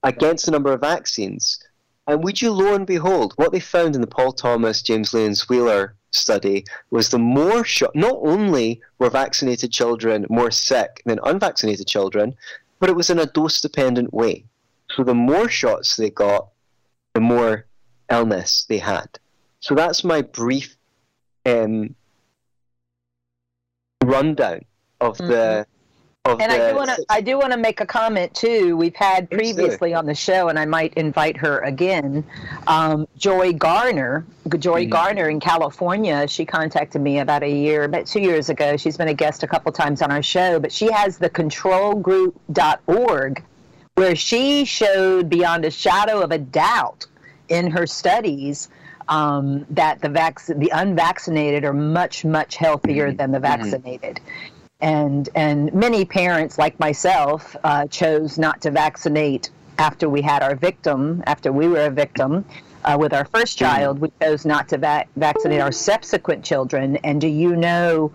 against 0.03 0.45
the 0.45 0.51
number 0.51 0.73
of 0.73 0.81
vaccines. 0.81 1.59
And 2.07 2.23
would 2.23 2.41
you 2.41 2.51
lo 2.51 2.73
and 2.73 2.85
behold, 2.85 3.33
what 3.35 3.51
they 3.51 3.59
found 3.59 3.95
in 3.95 4.01
the 4.01 4.07
Paul 4.07 4.31
Thomas, 4.31 4.81
James 4.81 5.13
Lyons-Weiler 5.13 5.95
study 6.11 6.65
was 6.89 7.09
the 7.09 7.19
more 7.19 7.65
not 7.95 8.17
only 8.21 8.81
were 8.99 9.09
vaccinated 9.09 9.71
children 9.71 10.25
more 10.29 10.51
sick 10.51 11.01
than 11.05 11.19
unvaccinated 11.23 11.87
children, 11.87 12.35
but 12.79 12.89
it 12.89 12.95
was 12.95 13.09
in 13.09 13.19
a 13.19 13.25
dose 13.25 13.59
dependent 13.59 14.13
way. 14.13 14.45
So 14.91 15.03
the 15.03 15.15
more 15.15 15.49
shots 15.49 15.95
they 15.95 16.09
got, 16.09 16.49
the 17.13 17.21
more 17.21 17.65
illness 18.09 18.65
they 18.69 18.77
had. 18.77 19.19
So 19.59 19.75
that's 19.75 20.03
my 20.03 20.21
brief 20.21 20.77
um, 21.45 21.95
rundown 24.03 24.61
of 25.01 25.17
mm-hmm. 25.17 25.27
the 25.27 25.67
and 26.27 26.51
I 26.51 26.71
do 26.71 26.75
want 26.75 26.89
to 26.89 27.05
I 27.09 27.21
do 27.21 27.39
want 27.39 27.53
to 27.53 27.57
make 27.57 27.79
a 27.79 27.85
comment 27.85 28.33
too. 28.33 28.75
We've 28.75 28.95
had 28.95 29.29
previously 29.29 29.93
on 29.93 30.05
the 30.05 30.15
show, 30.15 30.49
and 30.49 30.59
I 30.59 30.65
might 30.65 30.93
invite 30.95 31.37
her 31.37 31.59
again. 31.59 32.25
Um, 32.67 33.07
Joy 33.17 33.53
Garner, 33.53 34.25
Joy 34.57 34.83
mm-hmm. 34.83 34.91
Garner 34.91 35.29
in 35.29 35.39
California. 35.39 36.27
She 36.27 36.45
contacted 36.45 37.01
me 37.01 37.19
about 37.19 37.43
a 37.43 37.49
year, 37.49 37.83
about 37.83 38.07
two 38.07 38.19
years 38.19 38.49
ago. 38.49 38.77
She's 38.77 38.97
been 38.97 39.07
a 39.07 39.13
guest 39.13 39.43
a 39.43 39.47
couple 39.47 39.71
times 39.71 40.01
on 40.01 40.11
our 40.11 40.23
show, 40.23 40.59
but 40.59 40.71
she 40.71 40.91
has 40.91 41.17
the 41.17 41.29
controlgroup.org, 41.29 43.43
where 43.97 44.15
she 44.15 44.63
showed 44.63 45.29
beyond 45.29 45.65
a 45.65 45.71
shadow 45.71 46.21
of 46.21 46.31
a 46.31 46.37
doubt 46.37 47.07
in 47.49 47.71
her 47.71 47.87
studies 47.87 48.69
um, 49.09 49.65
that 49.69 50.01
the 50.01 50.09
vac- 50.09 50.45
the 50.45 50.71
unvaccinated 50.73 51.63
are 51.63 51.73
much 51.73 52.23
much 52.23 52.55
healthier 52.55 53.07
mm-hmm. 53.07 53.17
than 53.17 53.31
the 53.31 53.39
mm-hmm. 53.39 53.63
vaccinated. 53.63 54.15
Mm-hmm 54.15 54.53
and 54.79 55.29
and 55.35 55.73
many 55.73 56.05
parents 56.05 56.57
like 56.57 56.79
myself 56.79 57.55
uh, 57.63 57.87
chose 57.87 58.37
not 58.37 58.61
to 58.61 58.71
vaccinate 58.71 59.49
after 59.79 60.09
we 60.09 60.21
had 60.21 60.43
our 60.43 60.55
victim 60.55 61.23
after 61.25 61.51
we 61.51 61.67
were 61.67 61.85
a 61.85 61.89
victim 61.89 62.45
uh, 62.85 62.95
with 62.99 63.13
our 63.13 63.25
first 63.25 63.57
mm-hmm. 63.57 63.65
child 63.65 63.99
we 63.99 64.11
chose 64.21 64.45
not 64.45 64.69
to 64.69 64.77
va- 64.77 65.05
vaccinate 65.15 65.61
our 65.61 65.71
subsequent 65.71 66.43
children 66.43 66.95
and 66.97 67.21
do 67.21 67.27
you 67.27 67.55
know 67.55 68.11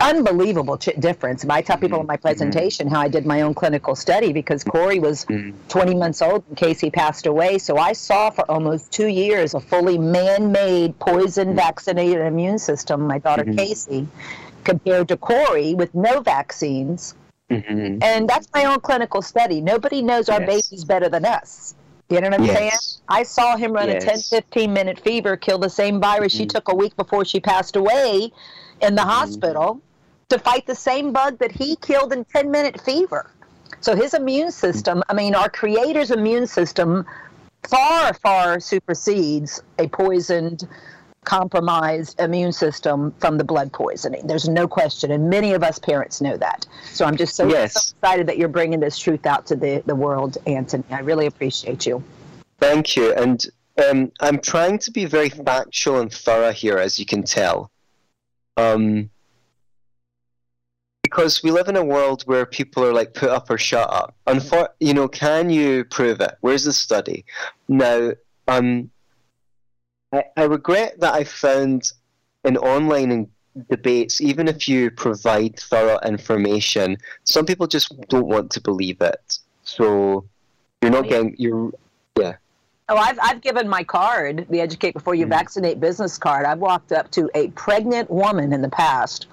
unbelievable 0.00 0.78
ch- 0.78 0.94
difference 1.00 1.44
i 1.50 1.60
tell 1.60 1.76
people 1.76 2.00
in 2.00 2.06
my 2.06 2.14
mm-hmm. 2.14 2.22
presentation 2.22 2.86
how 2.86 3.00
i 3.00 3.08
did 3.08 3.26
my 3.26 3.40
own 3.40 3.52
clinical 3.52 3.96
study 3.96 4.32
because 4.32 4.62
corey 4.62 5.00
was 5.00 5.24
mm-hmm. 5.24 5.50
20 5.68 5.94
months 5.96 6.22
old 6.22 6.44
in 6.48 6.54
case 6.54 6.78
he 6.78 6.88
passed 6.88 7.26
away 7.26 7.58
so 7.58 7.76
i 7.78 7.92
saw 7.92 8.30
for 8.30 8.48
almost 8.48 8.92
two 8.92 9.08
years 9.08 9.54
a 9.54 9.60
fully 9.60 9.98
man-made 9.98 10.96
poison 11.00 11.56
vaccinated 11.56 12.20
immune 12.20 12.60
system 12.60 13.08
my 13.08 13.18
daughter 13.18 13.44
casey 13.44 14.06
compared 14.68 15.08
to 15.08 15.16
Corey 15.16 15.74
with 15.74 15.94
no 15.94 16.20
vaccines. 16.20 17.14
Mm-hmm. 17.50 18.02
And 18.02 18.28
that's 18.28 18.46
my 18.54 18.66
own 18.66 18.80
clinical 18.80 19.22
study. 19.22 19.60
Nobody 19.60 20.02
knows 20.02 20.28
our 20.28 20.40
yes. 20.42 20.68
babies 20.68 20.84
better 20.84 21.08
than 21.08 21.24
us. 21.24 21.74
You 22.10 22.20
know 22.20 22.28
what 22.28 22.40
I'm 22.40 22.44
yes. 22.44 22.56
saying? 22.56 23.02
I 23.08 23.22
saw 23.22 23.56
him 23.56 23.72
run 23.72 23.88
yes. 23.88 24.04
a 24.04 24.06
10, 24.06 24.42
15 24.42 24.72
minute 24.72 25.00
fever, 25.00 25.36
kill 25.36 25.58
the 25.58 25.70
same 25.70 26.00
virus 26.00 26.34
mm-hmm. 26.34 26.42
she 26.42 26.46
took 26.46 26.68
a 26.68 26.74
week 26.74 26.94
before 26.96 27.24
she 27.24 27.40
passed 27.40 27.76
away 27.76 28.30
in 28.82 28.94
the 28.94 29.00
mm-hmm. 29.00 29.10
hospital 29.10 29.80
to 30.28 30.38
fight 30.38 30.66
the 30.66 30.74
same 30.74 31.12
bug 31.12 31.38
that 31.38 31.52
he 31.52 31.76
killed 31.76 32.12
in 32.12 32.24
10 32.24 32.50
minute 32.50 32.80
fever. 32.80 33.30
So 33.80 33.94
his 33.94 34.14
immune 34.14 34.50
system, 34.50 35.02
I 35.08 35.14
mean, 35.14 35.34
our 35.34 35.48
creator's 35.48 36.10
immune 36.10 36.46
system 36.46 37.06
far, 37.68 38.12
far 38.14 38.60
supersedes 38.60 39.62
a 39.78 39.88
poisoned 39.88 40.68
compromised 41.24 42.18
immune 42.20 42.52
system 42.52 43.12
from 43.18 43.36
the 43.36 43.44
blood 43.44 43.72
poisoning. 43.72 44.26
There's 44.26 44.48
no 44.48 44.66
question, 44.66 45.10
and 45.10 45.28
many 45.28 45.52
of 45.52 45.62
us 45.62 45.78
parents 45.78 46.20
know 46.20 46.36
that. 46.38 46.66
So 46.92 47.04
I'm 47.04 47.16
just 47.16 47.36
so, 47.36 47.46
yes. 47.48 47.74
so 47.74 47.94
excited 47.94 48.26
that 48.28 48.38
you're 48.38 48.48
bringing 48.48 48.80
this 48.80 48.98
truth 48.98 49.26
out 49.26 49.46
to 49.46 49.56
the, 49.56 49.82
the 49.84 49.94
world, 49.94 50.38
Anthony. 50.46 50.84
I 50.90 51.00
really 51.00 51.26
appreciate 51.26 51.86
you. 51.86 52.02
Thank 52.58 52.96
you. 52.96 53.12
And 53.12 53.44
um, 53.88 54.10
I'm 54.20 54.40
trying 54.40 54.78
to 54.80 54.90
be 54.90 55.04
very 55.04 55.28
factual 55.28 56.00
and 56.00 56.12
thorough 56.12 56.52
here, 56.52 56.78
as 56.78 56.98
you 56.98 57.04
can 57.04 57.22
tell. 57.22 57.70
Um, 58.56 59.10
because 61.08 61.42
we 61.42 61.50
live 61.50 61.68
in 61.68 61.76
a 61.76 61.84
world 61.84 62.22
where 62.26 62.44
people 62.44 62.84
are 62.84 62.92
like, 62.92 63.14
put 63.14 63.30
up 63.30 63.48
or 63.48 63.56
shut 63.56 63.88
up. 63.90 64.14
Unfor- 64.26 64.68
you 64.78 64.92
know, 64.92 65.08
can 65.08 65.48
you 65.48 65.84
prove 65.84 66.20
it? 66.20 66.34
Where's 66.42 66.64
the 66.64 66.72
study? 66.72 67.24
Now, 67.66 68.12
um, 68.46 68.90
I, 70.12 70.24
I 70.36 70.42
regret 70.42 71.00
that 71.00 71.14
I 71.14 71.24
found 71.24 71.92
in 72.44 72.58
online 72.58 73.30
debates, 73.70 74.20
even 74.20 74.48
if 74.48 74.68
you 74.68 74.90
provide 74.90 75.58
thorough 75.58 75.98
information, 76.04 76.98
some 77.24 77.46
people 77.46 77.66
just 77.66 77.98
don't 78.08 78.26
want 78.26 78.50
to 78.50 78.60
believe 78.60 79.00
it. 79.00 79.38
So 79.64 80.26
you're 80.82 80.90
not 80.90 81.08
getting 81.08 81.34
you're 81.38 81.72
yeah. 82.18 82.36
Oh, 82.90 82.96
I've, 82.96 83.18
I've 83.22 83.40
given 83.40 83.68
my 83.68 83.82
card, 83.82 84.46
the 84.48 84.60
Educate 84.60 84.92
Before 84.92 85.14
You 85.14 85.24
mm-hmm. 85.24 85.30
Vaccinate 85.30 85.80
business 85.80 86.18
card. 86.18 86.44
I've 86.46 86.58
walked 86.58 86.92
up 86.92 87.10
to 87.12 87.30
a 87.34 87.48
pregnant 87.48 88.10
woman 88.10 88.52
in 88.52 88.62
the 88.62 88.70
past. 88.70 89.26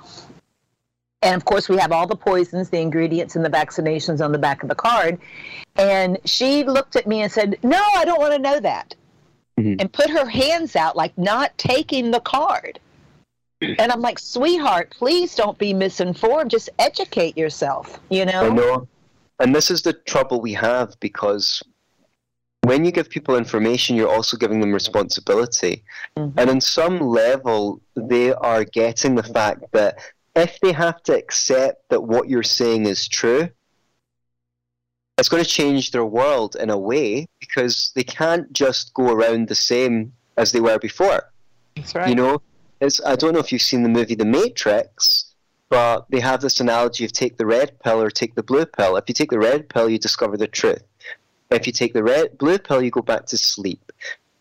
And 1.26 1.36
of 1.36 1.44
course, 1.44 1.68
we 1.68 1.78
have 1.78 1.92
all 1.92 2.06
the 2.06 2.16
poisons, 2.16 2.70
the 2.70 2.80
ingredients, 2.80 3.36
and 3.36 3.44
the 3.44 3.50
vaccinations 3.50 4.24
on 4.24 4.32
the 4.32 4.38
back 4.38 4.62
of 4.62 4.70
the 4.70 4.76
card. 4.76 5.20
And 5.76 6.20
she 6.24 6.64
looked 6.64 6.96
at 6.96 7.08
me 7.08 7.24
and 7.24 7.32
said, 7.32 7.58
No, 7.64 7.82
I 7.96 8.06
don't 8.06 8.20
want 8.20 8.34
to 8.34 8.40
know 8.40 8.60
that 8.60 8.96
mm-hmm. 9.60 9.76
and 9.80 9.92
put 9.92 10.10
her 10.10 10.28
hands 10.28 10.76
out, 10.76 10.96
like 10.96 11.18
not 11.18 11.58
taking 11.58 12.12
the 12.12 12.22
card. 12.22 12.80
And 13.80 13.92
I'm 13.92 14.02
like, 14.02 14.20
sweetheart, 14.20 14.94
please 14.96 15.34
don't 15.34 15.58
be 15.58 15.74
misinformed. 15.74 16.52
Just 16.52 16.70
educate 16.78 17.38
yourself, 17.38 18.00
you 18.10 18.26
know? 18.26 18.46
I 18.46 18.50
know. 18.50 18.88
And 19.40 19.56
this 19.56 19.72
is 19.72 19.82
the 19.82 19.94
trouble 19.94 20.42
we 20.42 20.54
have 20.54 21.00
because 21.00 21.64
when 22.64 22.84
you 22.84 22.92
give 22.92 23.10
people 23.10 23.38
information, 23.38 23.96
you're 23.96 24.14
also 24.14 24.36
giving 24.38 24.60
them 24.60 24.74
responsibility. 24.74 25.84
Mm-hmm. 26.18 26.38
And 26.38 26.50
in 26.50 26.62
some 26.62 27.00
level, 27.00 27.82
they 27.96 28.34
are 28.34 28.66
getting 28.66 29.16
the 29.16 29.24
fact 29.24 29.64
that 29.72 30.00
if 30.36 30.60
they 30.60 30.72
have 30.72 31.02
to 31.04 31.16
accept 31.16 31.90
that 31.90 32.04
what 32.04 32.30
you're 32.30 32.44
saying 32.44 32.86
is 32.86 33.08
true, 33.08 33.50
it's 35.18 35.30
going 35.30 35.44
to 35.44 35.50
change 35.50 35.92
their 35.92 36.06
world 36.06 36.58
in 36.60 36.70
a 36.70 36.78
way 36.78 37.28
because 37.40 37.92
they 37.96 38.04
can't 38.04 38.52
just 38.52 38.94
go 38.94 39.14
around 39.14 39.48
the 39.48 39.56
same 39.56 40.12
as 40.38 40.52
they 40.52 40.60
were 40.60 40.78
before. 40.78 41.32
That's 41.76 41.96
right. 41.96 42.10
You 42.10 42.16
know, 42.16 42.42
it's, 42.82 43.04
I 43.06 43.16
don't 43.16 43.34
know 43.34 43.40
if 43.40 43.52
you've 43.52 43.62
seen 43.62 43.84
the 43.84 43.90
movie 43.90 44.16
The 44.16 44.26
Matrix, 44.26 45.34
but 45.70 46.06
they 46.10 46.20
have 46.20 46.42
this 46.42 46.60
analogy 46.60 47.06
of 47.06 47.14
take 47.14 47.38
the 47.38 47.46
red 47.46 47.80
pill 47.80 48.02
or 48.02 48.12
take 48.12 48.36
the 48.36 48.44
blue 48.44 48.66
pill. 48.66 48.98
If 48.98 49.06
you 49.08 49.14
take 49.14 49.32
the 49.32 49.40
red 49.40 49.70
pill, 49.70 49.90
you 49.90 49.98
discover 49.98 50.36
the 50.36 50.48
truth. 50.48 50.84
If 51.50 51.66
you 51.66 51.72
take 51.72 51.94
the 51.94 52.04
red 52.04 52.38
blue 52.38 52.58
pill, 52.58 52.82
you 52.82 52.92
go 52.92 53.02
back 53.02 53.26
to 53.28 53.38
sleep. 53.38 53.92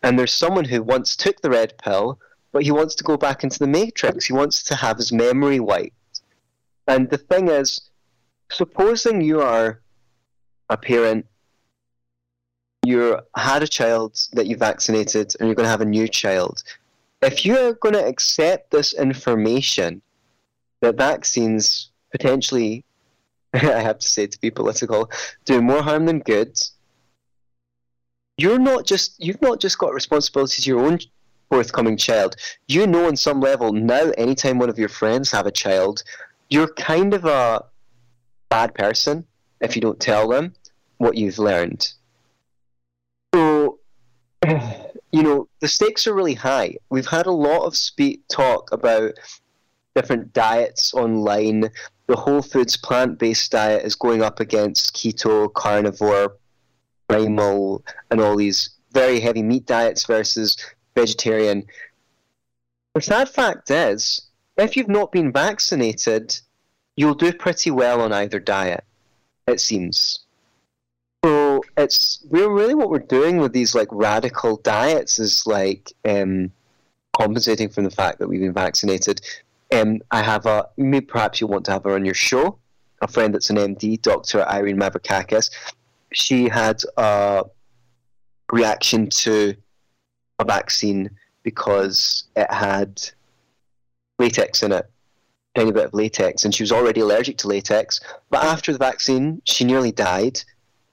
And 0.03 0.19
there's 0.19 0.33
someone 0.33 0.65
who 0.65 0.83
once 0.83 1.15
took 1.15 1.41
the 1.41 1.49
red 1.49 1.77
pill, 1.77 2.19
but 2.55 2.63
he 2.63 2.71
wants 2.71 2.95
to 2.95 3.03
go 3.03 3.17
back 3.17 3.43
into 3.43 3.59
the 3.59 3.67
matrix. 3.67 4.23
He 4.23 4.31
wants 4.31 4.63
to 4.63 4.75
have 4.75 4.95
his 4.95 5.11
memory 5.11 5.59
wiped. 5.59 6.21
And 6.87 7.09
the 7.09 7.17
thing 7.17 7.49
is, 7.49 7.89
supposing 8.49 9.19
you 9.19 9.41
are 9.41 9.81
a 10.69 10.77
parent, 10.77 11.25
you 12.85 13.19
had 13.35 13.61
a 13.61 13.67
child 13.67 14.17
that 14.31 14.47
you 14.47 14.55
vaccinated, 14.55 15.35
and 15.37 15.49
you're 15.49 15.55
going 15.55 15.65
to 15.65 15.69
have 15.69 15.81
a 15.81 15.93
new 15.99 16.07
child. 16.07 16.63
If 17.21 17.45
you're 17.45 17.73
going 17.73 17.95
to 17.95 18.07
accept 18.07 18.71
this 18.71 18.93
information 18.93 20.01
that 20.79 20.95
vaccines 20.95 21.91
potentially, 22.09 22.85
I 23.53 23.81
have 23.81 23.99
to 23.99 24.07
say 24.07 24.27
to 24.27 24.39
be 24.39 24.49
political, 24.49 25.11
do 25.43 25.61
more 25.61 25.83
harm 25.83 26.05
than 26.05 26.19
good, 26.19 26.57
you're 28.37 28.59
not 28.59 28.85
just 28.85 29.21
you've 29.21 29.41
not 29.41 29.59
just 29.59 29.77
got 29.77 29.93
responsibility 29.93 30.61
to 30.61 30.69
your 30.69 30.85
own 30.85 30.99
forthcoming 31.49 31.97
child. 31.97 32.35
You 32.67 32.87
know 32.87 33.07
on 33.07 33.15
some 33.15 33.39
level 33.39 33.71
now 33.71 34.11
anytime 34.17 34.59
one 34.59 34.69
of 34.69 34.79
your 34.79 34.89
friends 34.89 35.31
have 35.31 35.45
a 35.45 35.51
child, 35.51 36.03
you're 36.49 36.73
kind 36.73 37.13
of 37.13 37.25
a 37.25 37.63
bad 38.49 38.73
person 38.75 39.25
if 39.61 39.75
you 39.75 39.81
don't 39.81 39.99
tell 39.99 40.27
them 40.27 40.53
what 40.97 41.15
you've 41.15 41.39
learned. 41.39 41.91
So 43.33 43.79
you 45.15 45.23
know, 45.23 45.47
the 45.61 45.67
stakes 45.67 46.07
are 46.07 46.13
really 46.13 46.33
high. 46.33 46.75
We've 46.89 47.07
had 47.07 47.25
a 47.25 47.31
lot 47.31 47.65
of 47.65 47.77
speak 47.77 48.27
talk 48.27 48.69
about 48.73 49.13
different 49.95 50.33
diets 50.33 50.93
online. 50.93 51.69
The 52.07 52.17
Whole 52.17 52.41
Foods 52.41 52.75
plant 52.75 53.17
based 53.17 53.49
diet 53.51 53.83
is 53.85 53.95
going 53.95 54.21
up 54.21 54.41
against 54.41 54.93
keto, 54.93 55.51
carnivore, 55.53 56.35
primal, 57.07 57.83
and 58.11 58.19
all 58.19 58.35
these 58.35 58.71
very 58.91 59.19
heavy 59.21 59.41
meat 59.41 59.65
diets 59.65 60.05
versus 60.05 60.57
vegetarian. 60.95 61.65
The 62.93 63.01
sad 63.01 63.29
fact 63.29 63.69
is, 63.69 64.21
if 64.57 64.77
you've 64.77 64.87
not 64.87 65.11
been 65.11 65.31
vaccinated, 65.31 66.39
you'll 66.95 67.15
do 67.15 67.33
pretty 67.33 67.71
well 67.71 68.01
on 68.01 68.13
either 68.13 68.39
diet, 68.39 68.83
it 69.47 69.59
seems. 69.59 70.19
So 71.23 71.63
it's 71.77 72.23
we're 72.29 72.51
really 72.51 72.75
what 72.75 72.89
we're 72.89 72.99
doing 72.99 73.37
with 73.37 73.51
these 73.51 73.73
like 73.73 73.87
radical 73.91 74.57
diets 74.57 75.19
is 75.19 75.45
like 75.47 75.91
um, 76.05 76.51
compensating 77.17 77.69
from 77.69 77.83
the 77.83 77.91
fact 77.91 78.19
that 78.19 78.27
we've 78.27 78.41
been 78.41 78.53
vaccinated. 78.53 79.21
Um, 79.73 80.01
I 80.11 80.21
have 80.21 80.45
a 80.45 80.67
maybe 80.77 81.05
perhaps 81.05 81.41
you 81.41 81.47
want 81.47 81.65
to 81.65 81.71
have 81.71 81.83
her 81.83 81.95
on 81.95 82.05
your 82.05 82.13
show. 82.13 82.59
A 83.01 83.07
friend 83.07 83.33
that's 83.33 83.49
an 83.49 83.57
MD, 83.57 84.01
Dr. 84.01 84.47
Irene 84.47 84.77
Mavrakakis. 84.77 85.49
She 86.13 86.47
had 86.47 86.79
a 86.95 87.43
reaction 88.51 89.09
to 89.09 89.55
a 90.39 90.45
vaccine 90.45 91.09
because 91.43 92.25
it 92.35 92.51
had 92.51 93.01
latex 94.19 94.63
in 94.63 94.71
it, 94.71 94.89
tiny 95.55 95.71
bit 95.71 95.85
of 95.85 95.93
latex, 95.93 96.43
and 96.43 96.53
she 96.53 96.63
was 96.63 96.71
already 96.71 97.01
allergic 97.01 97.37
to 97.37 97.47
latex. 97.47 97.99
But 98.29 98.43
after 98.43 98.71
the 98.71 98.77
vaccine, 98.77 99.41
she 99.45 99.63
nearly 99.63 99.91
died. 99.91 100.41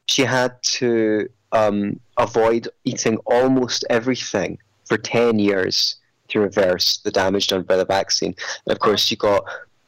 She 0.07 0.23
had 0.23 0.63
to 0.63 1.29
um, 1.53 1.99
avoid 2.19 2.69
eating 2.85 3.17
almost 3.27 3.85
everything 3.91 4.59
for 4.87 4.99
10 4.99 5.39
years 5.39 5.97
to 6.29 6.41
reverse 6.41 6.99
the 6.99 7.11
damage 7.11 7.49
done 7.49 7.63
by 7.63 7.77
the 7.77 7.85
vaccine. 7.85 8.35
And 8.67 8.73
of 8.73 8.79
course, 8.79 9.05
she 9.05 9.17
got 9.17 9.45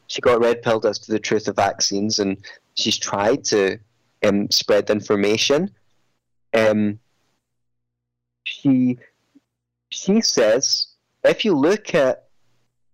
she 0.07 0.20
got 0.20 0.40
red 0.40 0.62
pilled 0.62 0.85
as 0.85 0.98
to 1.00 1.12
the 1.12 1.18
truth 1.18 1.48
of 1.48 1.57
vaccines, 1.57 2.18
and 2.18 2.37
she's 2.74 2.98
tried 2.98 3.42
to 3.44 3.79
um, 4.24 4.50
spread 4.50 4.87
the 4.87 4.92
information. 4.92 5.70
Um, 6.52 6.98
she 8.44 8.98
she 9.94 10.20
says 10.20 10.88
if 11.22 11.44
you 11.44 11.54
look 11.54 11.94
at 11.94 12.28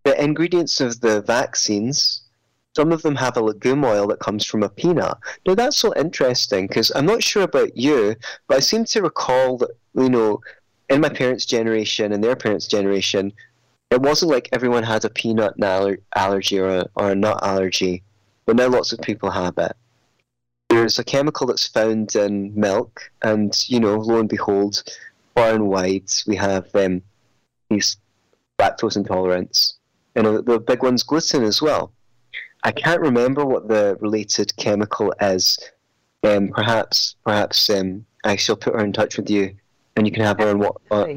the 0.05 0.23
ingredients 0.23 0.81
of 0.81 1.01
the 1.01 1.23
vaccines, 1.23 2.23
some 2.77 2.93
of 2.93 3.03
them 3.03 3.17
have 3.17 3.37
a 3.37 3.41
legume 3.41 3.85
oil 3.85 4.07
that 4.09 4.21
comes 4.21 4.45
from 4.45 4.63
a 4.63 4.69
peanut. 4.69 5.19
Now 5.47 5.55
that's 5.55 5.77
so 5.77 5.93
interesting 5.97 6.67
because 6.67 6.93
I'm 6.95 7.07
not 7.07 7.23
sure 7.23 7.43
about 7.43 7.77
you, 7.77 8.15
but 8.47 8.59
I 8.59 8.61
seem 8.61 8.85
to 8.87 9.03
recall 9.03 9.59
that 9.59 9.71
you 9.95 10.09
know, 10.09 10.41
in 10.89 11.01
my 11.01 11.09
parents' 11.09 11.47
generation 11.47 12.13
and 12.13 12.23
their 12.23 12.37
parents' 12.37 12.67
generation, 12.67 13.33
it 13.91 14.01
wasn't 14.01 14.31
like 14.31 14.49
everyone 14.53 14.85
had 14.85 15.05
a 15.05 15.11
peanut 15.11 15.55
aller- 15.61 15.99
allergy 16.15 16.59
or 16.61 16.69
a, 16.69 16.87
or 16.95 17.11
a 17.11 17.15
nut 17.15 17.43
allergy, 17.43 18.03
but 18.47 18.57
now 18.57 18.69
lots 18.69 18.93
of 18.93 19.01
people 19.01 19.31
have 19.31 19.59
it. 19.59 19.73
There's 20.69 21.01
a 21.01 21.05
chemical 21.05 21.49
that's 21.49 21.67
found 21.67 22.15
in 22.15 22.55
milk, 22.55 23.11
and 23.23 23.53
you 23.69 23.81
know, 23.81 23.97
lo 23.99 24.21
and 24.21 24.29
behold, 24.29 24.85
far 25.35 25.55
and 25.55 25.69
wide, 25.69 26.11
we 26.27 26.37
have 26.37 26.75
um, 26.75 27.03
these 27.69 27.97
lactose 28.59 28.97
intolerance. 28.97 29.75
And 30.17 30.27
the 30.27 30.59
big 30.59 30.83
one's 30.83 31.03
gluten 31.03 31.45
as 31.45 31.63
well. 31.63 31.93
I 32.63 32.73
can't 32.73 33.01
remember 33.01 33.45
what 33.45 33.69
the 33.69 33.97
related 34.01 34.55
chemical 34.57 35.15
is. 35.21 35.59
Um, 36.23 36.49
perhaps, 36.49 37.17
perhaps 37.25 37.71
um, 37.71 38.05
I 38.25 38.37
shall 38.37 38.57
put 38.57 38.75
her 38.75 38.85
in 38.85 38.93
touch 38.93 39.17
with 39.17 39.31
you, 39.31 39.55
and 39.97 40.07
you 40.07 40.13
can 40.13 40.23
have 40.23 40.39
her 40.39 40.51
on 40.51 40.59
what. 40.59 40.77
Uh, 40.91 41.15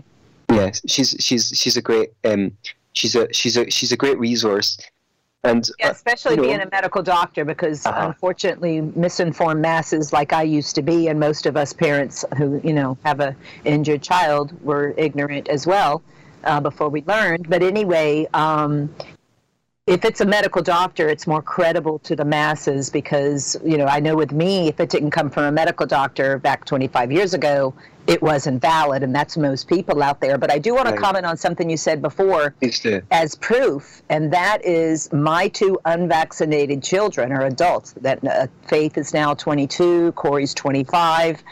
yeah, 0.52 0.72
she's 0.88 1.16
she's 1.20 1.50
she's 1.50 1.76
a 1.76 1.82
great 1.82 2.12
um, 2.24 2.56
she's 2.94 3.16
a 3.16 3.32
she's 3.34 3.58
a 3.58 3.70
she's 3.70 3.92
a 3.92 3.98
great 3.98 4.18
resource. 4.20 4.78
And 5.46 5.70
yeah, 5.78 5.90
especially 5.90 6.34
uh, 6.34 6.36
you 6.36 6.42
know, 6.42 6.48
being 6.48 6.62
a 6.62 6.70
medical 6.72 7.04
doctor, 7.04 7.44
because 7.44 7.86
Uh-huh. 7.86 8.08
unfortunately, 8.08 8.80
misinformed 8.96 9.62
masses 9.62 10.14
like 10.14 10.32
I 10.32 10.44
used 10.44 10.76
to 10.76 10.82
be, 10.82 11.10
and 11.10 11.20
most 11.20 11.46
of 11.46 11.58
us 11.58 11.74
parents 11.74 12.24
who 12.38 12.62
you 12.64 12.74
know 12.74 12.98
have 13.04 13.20
a 13.20 13.36
injured 13.66 14.02
child 14.02 14.54
were 14.64 14.94
ignorant 14.96 15.50
as 15.50 15.68
well 15.68 16.02
uh, 16.46 16.62
before 16.62 16.88
we 16.88 17.04
learned. 17.06 17.50
But 17.50 17.62
anyway, 17.62 18.26
um, 18.34 18.94
if 19.86 20.06
it's 20.06 20.22
a 20.22 20.26
medical 20.26 20.62
doctor, 20.62 21.10
it's 21.10 21.28
more 21.28 21.42
credible 21.42 22.00
to 22.00 22.16
the 22.16 22.24
masses 22.24 22.90
because 22.90 23.58
you 23.66 23.78
know 23.78 23.86
I 23.86 24.00
know 24.00 24.16
with 24.16 24.32
me, 24.32 24.70
if 24.70 24.80
it 24.80 24.90
didn't 24.90 25.12
come 25.12 25.30
from 25.30 25.44
a 25.44 25.52
medical 25.52 25.86
doctor 25.86 26.38
back 26.40 26.64
25 26.64 27.12
years 27.12 27.34
ago, 27.34 27.74
it 28.08 28.22
wasn't 28.22 28.62
valid, 28.62 29.04
and 29.04 29.14
that's 29.14 29.36
most 29.36 29.68
people 29.68 30.02
out 30.02 30.22
there. 30.22 30.38
But 30.38 30.52
I 30.52 30.58
do 30.58 30.74
want 30.74 30.88
to 30.88 30.94
Right. 30.94 31.02
comment 31.02 31.26
on 31.26 31.36
something 31.36 31.70
you 31.70 31.76
said 31.76 32.02
before 32.02 32.54
as 33.12 33.36
proof, 33.36 34.02
and 34.10 34.32
that 34.32 34.64
is 34.64 35.12
my 35.12 35.50
two 35.50 35.78
unvaccinated 35.84 36.82
children 36.82 37.34
are 37.34 37.46
adults. 37.46 37.94
That 38.00 38.26
uh, 38.26 38.48
Faith 38.68 38.98
is 38.98 39.14
now 39.14 39.34
22, 39.34 40.14
Corey's 40.14 40.54
25, 40.54 41.44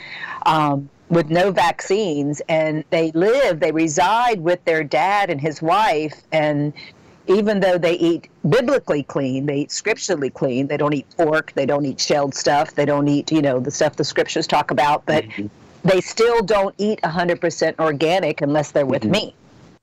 um, 0.46 0.89
with 1.10 1.30
no 1.30 1.52
vaccines, 1.52 2.41
and 2.48 2.86
they 2.91 3.12
live, 3.12 3.60
they 3.60 3.74
reside 3.74 4.39
with 4.39 4.63
their 4.63 4.86
dad 4.86 5.30
and 5.30 5.41
his 5.41 5.62
wife, 5.62 6.22
and 6.32 6.72
even 7.28 7.60
though 7.60 7.78
they 7.78 7.94
eat 7.94 8.30
biblically 8.48 9.04
clean, 9.04 9.46
they 9.46 9.60
eat 9.60 9.72
scripturally 9.72 10.30
clean. 10.30 10.68
They 10.68 10.78
don't 10.78 10.94
eat 10.94 11.06
pork, 11.18 11.54
they 11.56 11.66
don't 11.66 11.86
eat 11.86 12.00
shelled 12.00 12.34
stuff, 12.34 12.74
they 12.76 12.86
don't 12.86 13.08
eat, 13.08 13.32
you 13.32 13.42
know, 13.42 13.60
the 13.60 13.72
stuff 13.72 13.96
the 13.96 14.04
scriptures 14.04 14.48
talk 14.48 14.72
about, 14.72 15.06
but 15.06 15.26
they 15.84 16.02
still 16.02 16.42
don't 16.44 16.76
eat 16.78 17.00
100% 17.04 17.80
organic 17.80 18.42
unless 18.42 18.72
they're 18.72 18.86
with 18.86 19.04
Mhm. 19.04 19.12
me, 19.12 19.36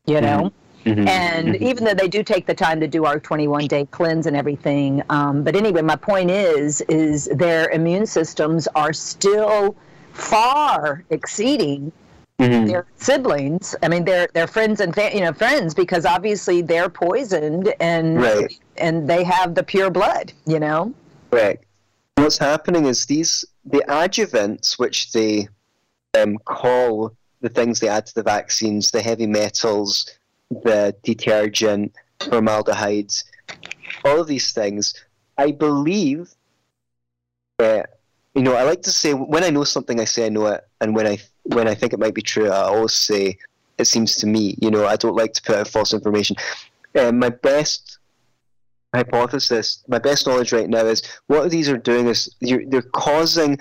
you 0.06 0.20
know? 0.20 0.52
Mhm, 0.84 1.08
And 1.08 1.54
mhm. 1.54 1.60
even 1.62 1.84
though 1.84 1.94
they 1.94 2.08
do 2.08 2.22
take 2.22 2.46
the 2.46 2.54
time 2.54 2.80
to 2.80 2.86
do 2.88 3.04
our 3.04 3.18
21 3.18 3.66
day 3.66 3.86
cleanse 3.90 4.26
and 4.26 4.36
everything, 4.36 5.02
um, 5.10 5.42
but 5.42 5.56
anyway, 5.56 5.82
my 5.82 5.96
point 5.96 6.30
is, 6.30 6.80
is 6.82 7.26
their 7.34 7.68
immune 7.70 8.06
systems 8.06 8.68
are 8.74 8.92
still 8.92 9.76
far 10.12 11.04
exceeding 11.10 11.92
Mhm. 12.38 12.68
their 12.68 12.86
siblings. 12.96 13.74
I 13.82 13.88
mean, 13.88 14.04
their 14.04 14.28
their 14.32 14.46
friends 14.46 14.80
and 14.80 14.94
fa- 14.94 15.10
you 15.12 15.20
know 15.20 15.32
friends 15.32 15.74
because 15.74 16.06
obviously 16.06 16.62
they're 16.62 16.88
poisoned 16.88 17.74
and 17.80 18.20
Right. 18.20 18.52
and 18.76 19.08
they 19.10 19.24
have 19.24 19.54
the 19.56 19.62
pure 19.64 19.90
blood. 19.90 20.32
You 20.46 20.60
know. 20.60 20.92
Correct. 21.30 21.64
What's 22.16 22.38
happening 22.38 22.86
is 22.86 23.06
these 23.06 23.44
the 23.64 23.84
adjuvants, 23.88 24.78
which 24.78 25.12
they 25.12 25.48
um, 26.16 26.38
call 26.44 27.12
the 27.40 27.48
things 27.48 27.80
they 27.80 27.88
add 27.88 28.06
to 28.06 28.14
the 28.14 28.22
vaccines, 28.22 28.90
the 28.90 29.02
heavy 29.02 29.26
metals, 29.26 30.08
the 30.50 30.94
detergent, 31.02 31.92
formaldehydes, 32.30 33.24
all 34.04 34.20
of 34.20 34.26
these 34.28 34.52
things. 34.52 34.94
I 35.38 35.50
believe. 35.52 36.30
Uh, 37.58 37.82
you 38.34 38.42
know, 38.42 38.54
I 38.54 38.62
like 38.62 38.82
to 38.82 38.92
say 38.92 39.14
when 39.14 39.42
I 39.42 39.50
know 39.50 39.64
something, 39.64 39.98
I 40.00 40.04
say 40.04 40.26
I 40.26 40.28
know 40.28 40.46
it, 40.46 40.64
and 40.80 40.94
when 40.94 41.06
I 41.08 41.18
when 41.48 41.68
I 41.68 41.74
think 41.74 41.92
it 41.92 41.98
might 41.98 42.14
be 42.14 42.22
true, 42.22 42.48
I 42.48 42.62
always 42.62 42.94
say 42.94 43.38
it 43.78 43.86
seems 43.86 44.16
to 44.16 44.26
me. 44.26 44.56
You 44.60 44.70
know, 44.70 44.86
I 44.86 44.96
don't 44.96 45.16
like 45.16 45.32
to 45.34 45.42
put 45.42 45.56
out 45.56 45.68
false 45.68 45.92
information. 45.92 46.36
Uh, 46.94 47.12
my 47.12 47.30
best 47.30 47.98
hypothesis, 48.94 49.84
my 49.88 49.98
best 49.98 50.26
knowledge 50.26 50.52
right 50.52 50.68
now 50.68 50.84
is 50.84 51.02
what 51.26 51.50
these 51.50 51.68
are 51.68 51.76
doing 51.76 52.08
is 52.08 52.34
they're 52.40 52.82
causing 52.82 53.58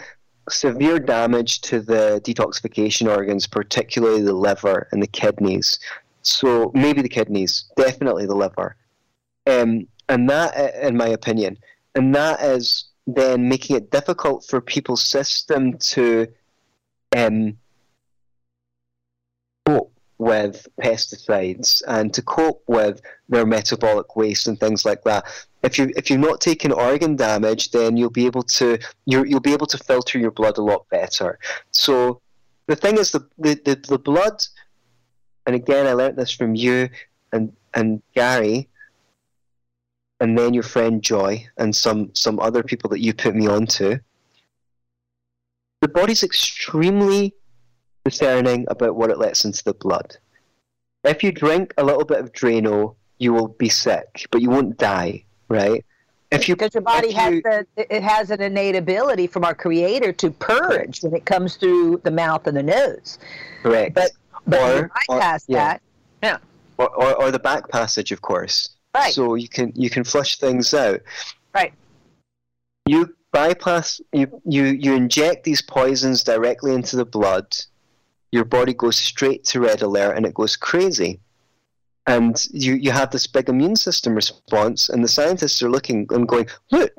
severe 0.49 0.99
damage 0.99 1.61
to 1.61 1.81
the 1.81 2.21
detoxification 2.23 3.09
organs, 3.09 3.47
particularly 3.47 4.21
the 4.21 4.33
liver 4.33 4.87
and 4.91 5.03
the 5.03 5.07
kidneys. 5.07 5.79
So 6.21 6.71
maybe 6.73 7.01
the 7.01 7.09
kidneys, 7.09 7.65
definitely 7.75 8.25
the 8.25 8.35
liver. 8.35 8.75
Um, 9.45 9.87
and 10.09 10.29
that, 10.29 10.75
in 10.81 10.95
my 10.97 11.07
opinion, 11.07 11.57
and 11.95 12.15
that 12.15 12.41
is 12.41 12.85
then 13.05 13.47
making 13.47 13.75
it 13.75 13.91
difficult 13.91 14.45
for 14.45 14.59
people's 14.61 15.03
system 15.03 15.77
to 15.77 16.27
um, 17.15 17.57
with 20.19 20.67
pesticides 20.81 21.83
and 21.87 22.13
to 22.13 22.21
cope 22.21 22.63
with 22.67 23.01
their 23.29 23.45
metabolic 23.45 24.15
waste 24.15 24.47
and 24.47 24.59
things 24.59 24.85
like 24.85 25.03
that. 25.03 25.25
If 25.63 25.77
you 25.77 25.91
if 25.95 26.09
you're 26.09 26.19
not 26.19 26.41
taking 26.41 26.71
organ 26.71 27.15
damage, 27.15 27.71
then 27.71 27.97
you'll 27.97 28.09
be 28.09 28.25
able 28.25 28.43
to 28.43 28.79
you 29.05 29.23
you'll 29.25 29.39
be 29.39 29.53
able 29.53 29.67
to 29.67 29.77
filter 29.77 30.17
your 30.17 30.31
blood 30.31 30.57
a 30.57 30.63
lot 30.63 30.87
better. 30.89 31.39
So 31.71 32.21
the 32.67 32.75
thing 32.75 32.97
is 32.97 33.11
the 33.11 33.27
the, 33.37 33.55
the, 33.65 33.75
the 33.75 33.99
blood 33.99 34.41
and 35.45 35.55
again 35.55 35.87
I 35.87 35.93
learned 35.93 36.17
this 36.17 36.31
from 36.31 36.55
you 36.55 36.89
and 37.31 37.53
and 37.73 38.01
Gary 38.15 38.69
and 40.19 40.37
then 40.37 40.53
your 40.53 40.63
friend 40.63 41.01
Joy 41.01 41.47
and 41.57 41.75
some 41.75 42.09
some 42.13 42.39
other 42.39 42.63
people 42.63 42.89
that 42.89 43.01
you 43.01 43.13
put 43.13 43.35
me 43.35 43.47
on 43.47 43.67
to. 43.67 43.99
The 45.81 45.87
body's 45.87 46.23
extremely 46.23 47.35
discerning 48.09 48.65
about 48.69 48.95
what 48.95 49.09
it 49.09 49.17
lets 49.17 49.45
into 49.45 49.63
the 49.63 49.73
blood. 49.73 50.15
If 51.03 51.23
you 51.23 51.31
drink 51.31 51.73
a 51.77 51.83
little 51.83 52.05
bit 52.05 52.19
of 52.19 52.31
Drano, 52.31 52.95
you 53.17 53.33
will 53.33 53.49
be 53.49 53.69
sick, 53.69 54.27
but 54.31 54.41
you 54.41 54.49
won't 54.49 54.77
die, 54.77 55.25
right? 55.49 55.83
If 56.31 56.49
you 56.49 56.55
because 56.55 56.73
your 56.73 56.81
body 56.81 57.11
has 57.13 57.35
you, 57.35 57.41
the 57.41 57.95
it 57.95 58.03
has 58.03 58.31
an 58.31 58.41
innate 58.41 58.75
ability 58.75 59.27
from 59.27 59.45
our 59.45 59.55
creator 59.55 60.11
to 60.13 60.29
purge 60.31 61.01
when 61.01 61.15
it 61.15 61.25
comes 61.25 61.55
through 61.55 62.01
the 62.03 62.11
mouth 62.11 62.47
and 62.47 62.57
the 62.57 62.63
nose. 62.63 63.17
Correct. 63.63 63.95
But 63.95 64.11
but 64.45 64.59
or, 64.61 64.91
bypass 65.07 65.47
or, 65.47 65.53
yeah. 65.53 65.57
that. 65.57 65.81
Yeah. 66.21 66.37
Or, 66.77 66.89
or, 66.89 67.15
or 67.23 67.31
the 67.31 67.39
back 67.39 67.69
passage, 67.69 68.11
of 68.11 68.21
course. 68.21 68.69
Right. 68.93 69.13
So 69.13 69.35
you 69.35 69.47
can 69.47 69.71
you 69.75 69.89
can 69.89 70.03
flush 70.03 70.37
things 70.37 70.73
out. 70.73 70.99
Right. 71.53 71.73
You 72.85 73.15
bypass 73.31 74.01
you 74.11 74.41
you 74.45 74.65
you 74.65 74.95
inject 74.95 75.45
these 75.45 75.61
poisons 75.61 76.23
directly 76.23 76.73
into 76.73 76.97
the 76.97 77.05
blood. 77.05 77.55
Your 78.31 78.45
body 78.45 78.73
goes 78.73 78.97
straight 78.97 79.43
to 79.45 79.61
red 79.61 79.81
alert 79.81 80.17
and 80.17 80.25
it 80.25 80.33
goes 80.33 80.55
crazy. 80.55 81.19
And 82.05 82.41
you, 82.51 82.75
you 82.75 82.91
have 82.91 83.11
this 83.11 83.27
big 83.27 83.49
immune 83.49 83.75
system 83.75 84.15
response, 84.15 84.87
and 84.87 85.03
the 85.03 85.09
scientists 85.09 85.61
are 85.61 85.69
looking 85.69 86.07
and 86.09 86.25
going, 86.25 86.47
look, 86.71 86.93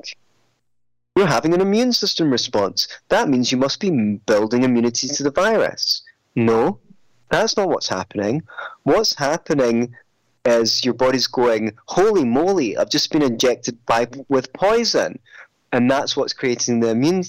you're 1.15 1.25
having 1.25 1.55
an 1.55 1.61
immune 1.61 1.93
system 1.93 2.29
response. 2.31 2.87
That 3.09 3.27
means 3.27 3.51
you 3.51 3.57
must 3.57 3.79
be 3.79 3.89
building 4.27 4.63
immunity 4.63 5.07
to 5.07 5.23
the 5.23 5.31
virus. 5.31 6.03
No, 6.35 6.79
that's 7.31 7.57
not 7.57 7.69
what's 7.69 7.89
happening. 7.89 8.43
What's 8.83 9.15
happening 9.15 9.95
is 10.45 10.85
your 10.85 10.93
body's 10.93 11.27
going, 11.27 11.75
holy 11.87 12.23
moly, 12.23 12.77
I've 12.77 12.91
just 12.91 13.11
been 13.11 13.23
injected 13.23 13.83
by 13.87 14.07
with 14.29 14.53
poison, 14.53 15.17
and 15.71 15.89
that's 15.89 16.15
what's 16.15 16.33
creating 16.33 16.81
the 16.81 16.89
immune. 16.89 17.23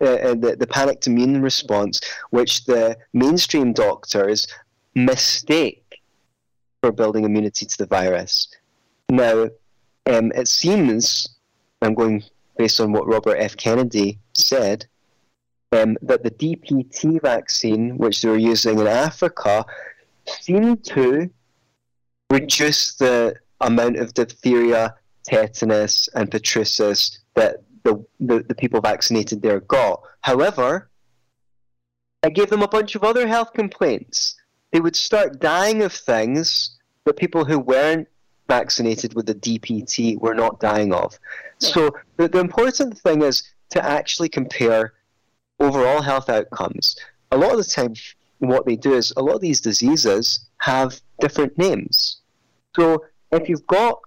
Uh, 0.00 0.06
uh, 0.06 0.34
the, 0.34 0.56
the 0.58 0.66
panicked 0.66 1.06
immune 1.06 1.40
response, 1.40 2.00
which 2.30 2.64
the 2.64 2.96
mainstream 3.12 3.72
doctors 3.72 4.46
mistake 4.94 6.02
for 6.82 6.92
building 6.92 7.24
immunity 7.24 7.64
to 7.64 7.78
the 7.78 7.86
virus. 7.86 8.48
Now, 9.08 9.48
um, 10.06 10.32
it 10.34 10.48
seems, 10.48 11.28
I'm 11.80 11.94
going 11.94 12.24
based 12.56 12.80
on 12.80 12.92
what 12.92 13.06
Robert 13.06 13.36
F. 13.36 13.56
Kennedy 13.56 14.18
said, 14.34 14.86
um, 15.72 15.96
that 16.02 16.22
the 16.22 16.30
DPT 16.30 17.20
vaccine, 17.20 17.96
which 17.98 18.22
they 18.22 18.28
were 18.28 18.36
using 18.36 18.78
in 18.78 18.86
Africa, 18.86 19.64
seemed 20.26 20.84
to 20.84 21.30
reduce 22.30 22.94
the 22.96 23.34
amount 23.60 23.96
of 23.96 24.14
diphtheria, 24.14 24.94
tetanus, 25.24 26.08
and 26.14 26.30
pertussis 26.30 27.18
that 27.34 27.56
the, 27.84 28.04
the, 28.18 28.42
the 28.48 28.54
people 28.54 28.80
vaccinated 28.80 29.42
there 29.42 29.60
got. 29.60 30.02
However, 30.22 30.90
I 32.22 32.30
gave 32.30 32.50
them 32.50 32.62
a 32.62 32.68
bunch 32.68 32.94
of 32.94 33.04
other 33.04 33.26
health 33.26 33.52
complaints. 33.52 34.34
They 34.72 34.80
would 34.80 34.96
start 34.96 35.40
dying 35.40 35.82
of 35.82 35.92
things 35.92 36.78
that 37.04 37.16
people 37.16 37.44
who 37.44 37.58
weren't 37.58 38.08
vaccinated 38.48 39.14
with 39.14 39.26
the 39.26 39.34
DPT 39.34 40.18
were 40.18 40.34
not 40.34 40.60
dying 40.60 40.92
of. 40.92 41.18
So 41.58 41.90
the, 42.16 42.28
the 42.28 42.40
important 42.40 42.98
thing 42.98 43.22
is 43.22 43.42
to 43.70 43.84
actually 43.84 44.28
compare 44.28 44.94
overall 45.60 46.02
health 46.02 46.28
outcomes. 46.28 46.96
A 47.30 47.36
lot 47.36 47.52
of 47.52 47.58
the 47.58 47.64
time, 47.64 47.94
what 48.38 48.66
they 48.66 48.76
do 48.76 48.94
is 48.94 49.12
a 49.16 49.22
lot 49.22 49.34
of 49.34 49.40
these 49.40 49.60
diseases 49.60 50.46
have 50.58 51.00
different 51.20 51.56
names. 51.58 52.20
So 52.76 53.04
if 53.32 53.48
you've 53.48 53.66
got, 53.66 53.98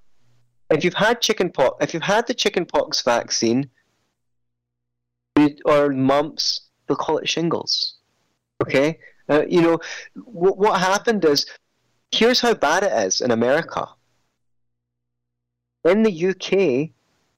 if 0.70 0.84
you've 0.84 0.94
had 0.94 1.22
chickenpox, 1.22 1.84
if 1.84 1.94
you've 1.94 2.04
had 2.04 2.28
the 2.28 2.34
chickenpox 2.34 3.02
vaccine 3.02 3.70
or 5.66 5.90
mumps, 5.90 6.62
they'll 6.88 6.98
call 6.98 7.18
it 7.18 7.30
shingles. 7.30 7.96
Okay, 8.62 9.00
uh, 9.30 9.44
you 9.48 9.62
know 9.62 9.80
what, 10.26 10.58
what 10.58 10.80
happened 10.80 11.24
is 11.26 11.46
here's 12.12 12.40
how 12.40 12.54
bad 12.54 12.84
it 12.84 12.92
is 12.92 13.22
in 13.22 13.32
America. 13.32 13.88
In 15.84 16.04
the 16.04 16.28
UK, 16.30 16.90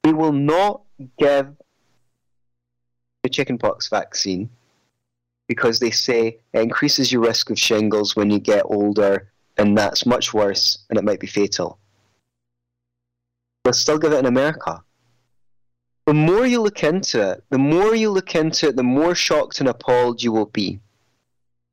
they 0.04 0.14
will 0.14 0.32
not 0.32 0.82
give 1.18 1.56
the 3.24 3.30
chickenpox 3.30 3.90
vaccine 3.90 4.50
because 5.48 5.80
they 5.80 5.92
say 5.92 6.40
it 6.54 6.62
increases 6.62 7.12
your 7.12 7.22
risk 7.22 7.50
of 7.50 7.60
shingles 7.60 8.16
when 8.16 8.30
you 8.30 8.40
get 8.40 8.64
older 8.66 9.32
and 9.58 9.78
that's 9.78 10.06
much 10.06 10.34
worse 10.34 10.86
and 10.90 10.98
it 10.98 11.04
might 11.04 11.20
be 11.20 11.28
fatal. 11.28 11.80
They'll 13.64 13.74
still 13.74 14.00
give 14.00 14.14
it 14.14 14.20
in 14.20 14.26
America. 14.26 14.84
The 16.06 16.14
more 16.14 16.46
you 16.46 16.62
look 16.62 16.84
into 16.84 17.32
it, 17.32 17.44
the 17.50 17.58
more 17.58 17.94
you 17.94 18.10
look 18.10 18.34
into 18.34 18.70
it, 18.70 18.76
the 18.76 18.84
more 18.84 19.14
shocked 19.14 19.60
and 19.60 19.70
appalled 19.70 20.24
you 20.24 20.32
will 20.32 20.48
be. 20.48 20.80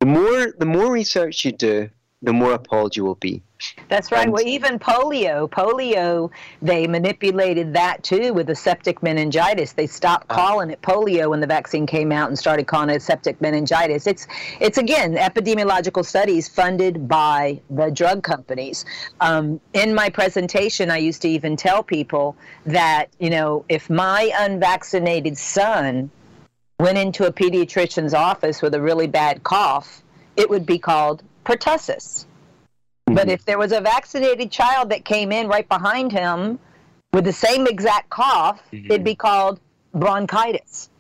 The 0.01 0.07
more 0.07 0.53
the 0.59 0.67
more 0.67 0.93
research 0.93 1.45
you 1.45 1.53
do, 1.53 1.89
the 2.23 2.33
more 2.33 2.53
appalled 2.55 2.97
you 2.97 3.05
will 3.05 3.17
be. 3.17 3.43
That's 3.89 4.11
right. 4.11 4.25
And, 4.25 4.33
well, 4.33 4.47
even 4.47 4.79
polio, 4.79 5.49
polio, 5.49 6.31
they 6.61 6.87
manipulated 6.87 7.75
that 7.75 8.03
too 8.03 8.33
with 8.33 8.47
the 8.47 8.55
septic 8.55 9.03
meningitis. 9.03 9.73
They 9.73 9.87
stopped 9.87 10.27
uh, 10.31 10.35
calling 10.35 10.71
it 10.71 10.81
polio 10.83 11.31
when 11.31 11.41
the 11.41 11.47
vaccine 11.47 11.87
came 11.87 12.13
out 12.13 12.29
and 12.29 12.39
started 12.39 12.67
calling 12.67 12.91
it 12.91 13.03
septic 13.03 13.41
meningitis. 13.41 14.07
It's, 14.07 14.27
it's 14.61 14.79
again, 14.79 15.15
epidemiological 15.15 16.05
studies 16.05 16.49
funded 16.49 17.07
by 17.07 17.61
the 17.71 17.91
drug 17.91 18.23
companies. 18.23 18.85
Um, 19.21 19.61
in 19.73 19.95
my 19.95 20.09
presentation, 20.09 20.91
I 20.91 20.99
used 20.99 21.23
to 21.23 21.29
even 21.29 21.57
tell 21.57 21.83
people 21.83 22.37
that, 22.65 23.07
you 23.19 23.31
know, 23.31 23.65
if 23.69 23.89
my 23.89 24.31
unvaccinated 24.39 25.37
son 25.39 26.11
went 26.79 26.99
into 26.99 27.27
a 27.27 27.33
pediatrician's 27.33 28.13
office 28.13 28.61
with 28.61 28.75
a 28.75 28.81
really 28.81 29.07
bad 29.07 29.43
cough, 29.45 30.03
it 30.37 30.51
would 30.51 30.67
be 30.67 30.79
called 30.79 31.23
pertussis. 31.47 32.27
Mm-hmm. 33.09 33.15
But 33.15 33.29
if 33.29 33.45
there 33.45 33.59
was 33.59 33.73
a 33.73 33.81
vaccinated 33.81 34.51
child 34.51 34.91
that 34.91 35.05
came 35.05 35.33
in 35.33 35.49
right 35.49 35.69
behind 35.69 36.13
him 36.13 36.59
with 37.13 37.25
the 37.25 37.33
same 37.33 37.67
exact 37.67 38.11
cough, 38.11 38.61
mm-hmm. 38.73 38.87
it'd 38.87 39.05
be 39.05 39.15
called 39.15 39.61
bronchitis. 39.95 40.91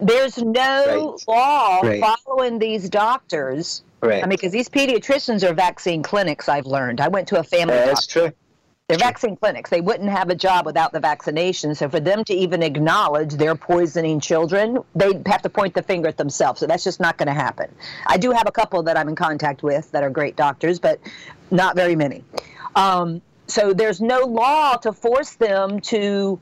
There's 0.00 0.38
no 0.38 1.16
right. 1.16 1.28
law 1.28 1.80
right. 1.80 2.02
following 2.02 2.58
these 2.58 2.88
doctors. 2.88 3.82
Right. 4.02 4.22
I 4.22 4.26
mean, 4.26 4.30
because 4.30 4.52
these 4.52 4.68
pediatricians 4.68 5.42
are 5.42 5.52
vaccine 5.52 6.02
clinics, 6.02 6.48
I've 6.48 6.66
learned. 6.66 7.00
I 7.00 7.08
went 7.08 7.28
to 7.28 7.40
a 7.40 7.42
family. 7.42 7.74
Uh, 7.74 7.86
that's 7.86 8.06
true. 8.06 8.32
They're 8.90 8.98
vaccine 8.98 9.36
clinics. 9.36 9.70
They 9.70 9.80
wouldn't 9.80 10.10
have 10.10 10.30
a 10.30 10.34
job 10.34 10.66
without 10.66 10.92
the 10.92 10.98
vaccination. 10.98 11.76
So 11.76 11.88
for 11.88 12.00
them 12.00 12.24
to 12.24 12.34
even 12.34 12.60
acknowledge 12.60 13.34
they're 13.34 13.54
poisoning 13.54 14.18
children, 14.18 14.78
they'd 14.96 15.24
have 15.28 15.42
to 15.42 15.48
point 15.48 15.74
the 15.74 15.82
finger 15.84 16.08
at 16.08 16.16
themselves. 16.16 16.58
So 16.58 16.66
that's 16.66 16.82
just 16.82 16.98
not 16.98 17.16
going 17.16 17.28
to 17.28 17.32
happen. 17.32 17.72
I 18.08 18.16
do 18.16 18.32
have 18.32 18.48
a 18.48 18.50
couple 18.50 18.82
that 18.82 18.96
I'm 18.96 19.08
in 19.08 19.14
contact 19.14 19.62
with 19.62 19.92
that 19.92 20.02
are 20.02 20.10
great 20.10 20.34
doctors, 20.34 20.80
but 20.80 20.98
not 21.52 21.76
very 21.76 21.94
many. 21.94 22.24
Um, 22.74 23.22
so 23.46 23.72
there's 23.72 24.00
no 24.00 24.22
law 24.22 24.74
to 24.78 24.92
force 24.92 25.34
them 25.34 25.78
to. 25.82 26.40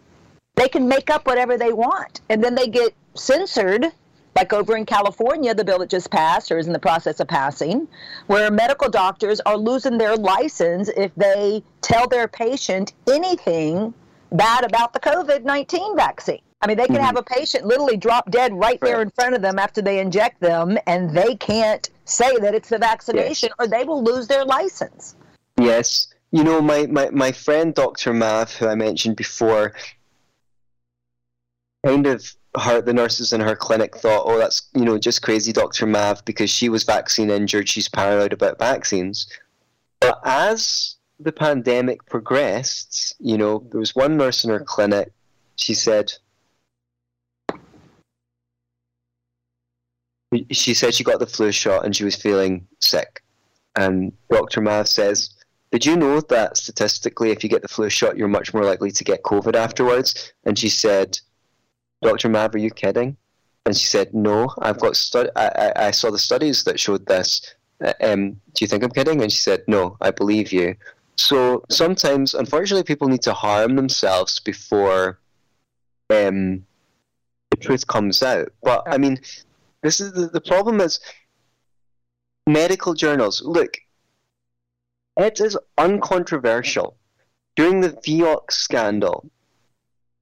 They 0.54 0.70
can 0.70 0.88
make 0.88 1.10
up 1.10 1.26
whatever 1.26 1.58
they 1.58 1.74
want, 1.74 2.22
and 2.30 2.42
then 2.42 2.54
they 2.54 2.68
get 2.68 2.94
censored 3.12 3.92
like 4.38 4.52
over 4.52 4.76
in 4.76 4.86
California, 4.86 5.52
the 5.52 5.64
bill 5.64 5.80
that 5.80 5.90
just 5.90 6.10
passed 6.10 6.52
or 6.52 6.58
is 6.58 6.68
in 6.68 6.72
the 6.72 6.78
process 6.78 7.18
of 7.18 7.26
passing, 7.26 7.88
where 8.28 8.50
medical 8.52 8.88
doctors 8.88 9.40
are 9.40 9.56
losing 9.56 9.98
their 9.98 10.16
license 10.16 10.88
if 10.96 11.12
they 11.16 11.62
tell 11.80 12.06
their 12.06 12.28
patient 12.28 12.92
anything 13.10 13.92
bad 14.30 14.64
about 14.64 14.92
the 14.92 15.00
COVID 15.00 15.42
19 15.42 15.96
vaccine. 15.96 16.40
I 16.60 16.68
mean, 16.68 16.76
they 16.76 16.86
can 16.86 16.96
mm-hmm. 16.96 17.04
have 17.04 17.16
a 17.16 17.22
patient 17.22 17.66
literally 17.66 17.96
drop 17.96 18.30
dead 18.30 18.52
right 18.52 18.80
there 18.80 19.02
in 19.02 19.10
front 19.10 19.34
of 19.34 19.42
them 19.42 19.58
after 19.58 19.82
they 19.82 19.98
inject 19.98 20.40
them, 20.40 20.78
and 20.86 21.10
they 21.10 21.34
can't 21.36 21.88
say 22.04 22.36
that 22.36 22.54
it's 22.54 22.68
the 22.68 22.78
vaccination 22.78 23.50
yes. 23.50 23.56
or 23.58 23.68
they 23.68 23.84
will 23.84 24.02
lose 24.02 24.28
their 24.28 24.44
license. 24.44 25.16
Yes. 25.60 26.08
you 26.30 26.44
know, 26.44 26.60
my, 26.60 26.86
my, 26.86 27.10
my 27.10 27.32
friend 27.32 27.74
Dr. 27.74 28.12
Mav, 28.12 28.52
who 28.54 28.68
I 28.68 28.76
mentioned 28.76 29.16
before, 29.16 29.74
kind 31.84 32.06
of 32.06 32.37
her 32.58 32.80
the 32.80 32.92
nurses 32.92 33.32
in 33.32 33.40
her 33.40 33.56
clinic 33.56 33.96
thought, 33.96 34.24
oh, 34.26 34.38
that's 34.38 34.68
you 34.74 34.84
know 34.84 34.98
just 34.98 35.22
crazy, 35.22 35.52
Dr. 35.52 35.86
Mav, 35.86 36.24
because 36.24 36.50
she 36.50 36.68
was 36.68 36.84
vaccine 36.84 37.30
injured. 37.30 37.68
She's 37.68 37.88
paranoid 37.88 38.32
about 38.32 38.58
vaccines. 38.58 39.26
But 40.00 40.20
as 40.24 40.96
the 41.20 41.32
pandemic 41.32 42.04
progressed, 42.06 43.16
you 43.18 43.36
know, 43.36 43.66
there 43.70 43.80
was 43.80 43.94
one 43.94 44.16
nurse 44.16 44.44
in 44.44 44.50
her 44.50 44.60
clinic. 44.60 45.12
She 45.56 45.74
said, 45.74 46.12
she 50.50 50.74
said 50.74 50.94
she 50.94 51.04
got 51.04 51.18
the 51.18 51.26
flu 51.26 51.50
shot 51.50 51.84
and 51.84 51.96
she 51.96 52.04
was 52.04 52.14
feeling 52.14 52.66
sick. 52.80 53.22
And 53.76 54.12
Dr. 54.30 54.60
Mav 54.60 54.88
says, 54.88 55.30
Did 55.72 55.84
you 55.86 55.96
know 55.96 56.20
that 56.20 56.56
statistically, 56.56 57.30
if 57.30 57.42
you 57.42 57.50
get 57.50 57.62
the 57.62 57.68
flu 57.68 57.88
shot, 57.88 58.16
you're 58.16 58.28
much 58.28 58.54
more 58.54 58.64
likely 58.64 58.90
to 58.92 59.04
get 59.04 59.22
COVID 59.22 59.54
afterwards? 59.54 60.32
And 60.44 60.58
she 60.58 60.68
said, 60.68 61.18
Dr. 62.02 62.28
Mav, 62.28 62.54
are 62.54 62.58
you 62.58 62.70
kidding? 62.70 63.16
And 63.66 63.76
she 63.76 63.86
said, 63.86 64.14
No, 64.14 64.48
I've 64.60 64.80
got 64.80 64.96
stud- 64.96 65.30
I, 65.36 65.48
I, 65.48 65.86
I 65.86 65.90
saw 65.90 66.10
the 66.10 66.18
studies 66.18 66.64
that 66.64 66.80
showed 66.80 67.06
this. 67.06 67.54
Uh, 67.84 67.92
um, 68.00 68.30
do 68.32 68.64
you 68.64 68.66
think 68.66 68.82
I'm 68.82 68.90
kidding? 68.90 69.22
And 69.22 69.32
she 69.32 69.40
said, 69.40 69.62
No, 69.66 69.96
I 70.00 70.10
believe 70.10 70.52
you. 70.52 70.74
So 71.16 71.64
sometimes, 71.68 72.34
unfortunately, 72.34 72.84
people 72.84 73.08
need 73.08 73.22
to 73.22 73.34
harm 73.34 73.76
themselves 73.76 74.38
before 74.38 75.18
um, 76.10 76.64
the 77.50 77.56
truth 77.60 77.86
comes 77.86 78.22
out. 78.22 78.48
But 78.62 78.84
I 78.86 78.98
mean, 78.98 79.20
this 79.82 80.00
is 80.00 80.12
the, 80.12 80.28
the 80.28 80.40
problem 80.40 80.80
is 80.80 81.00
medical 82.46 82.94
journals. 82.94 83.42
Look, 83.42 83.78
it 85.16 85.40
is 85.40 85.58
uncontroversial. 85.76 86.96
During 87.56 87.80
the 87.80 87.90
Vioxx 87.90 88.52
scandal, 88.52 89.28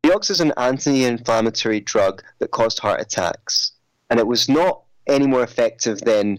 Vioxx 0.07 0.31
is 0.31 0.41
an 0.41 0.53
anti-inflammatory 0.57 1.81
drug 1.81 2.23
that 2.39 2.53
caused 2.53 2.79
heart 2.79 3.01
attacks, 3.01 3.73
and 4.09 4.21
it 4.21 4.27
was 4.27 4.49
not 4.49 4.83
any 5.09 5.27
more 5.27 5.43
effective 5.43 6.01
than 6.03 6.39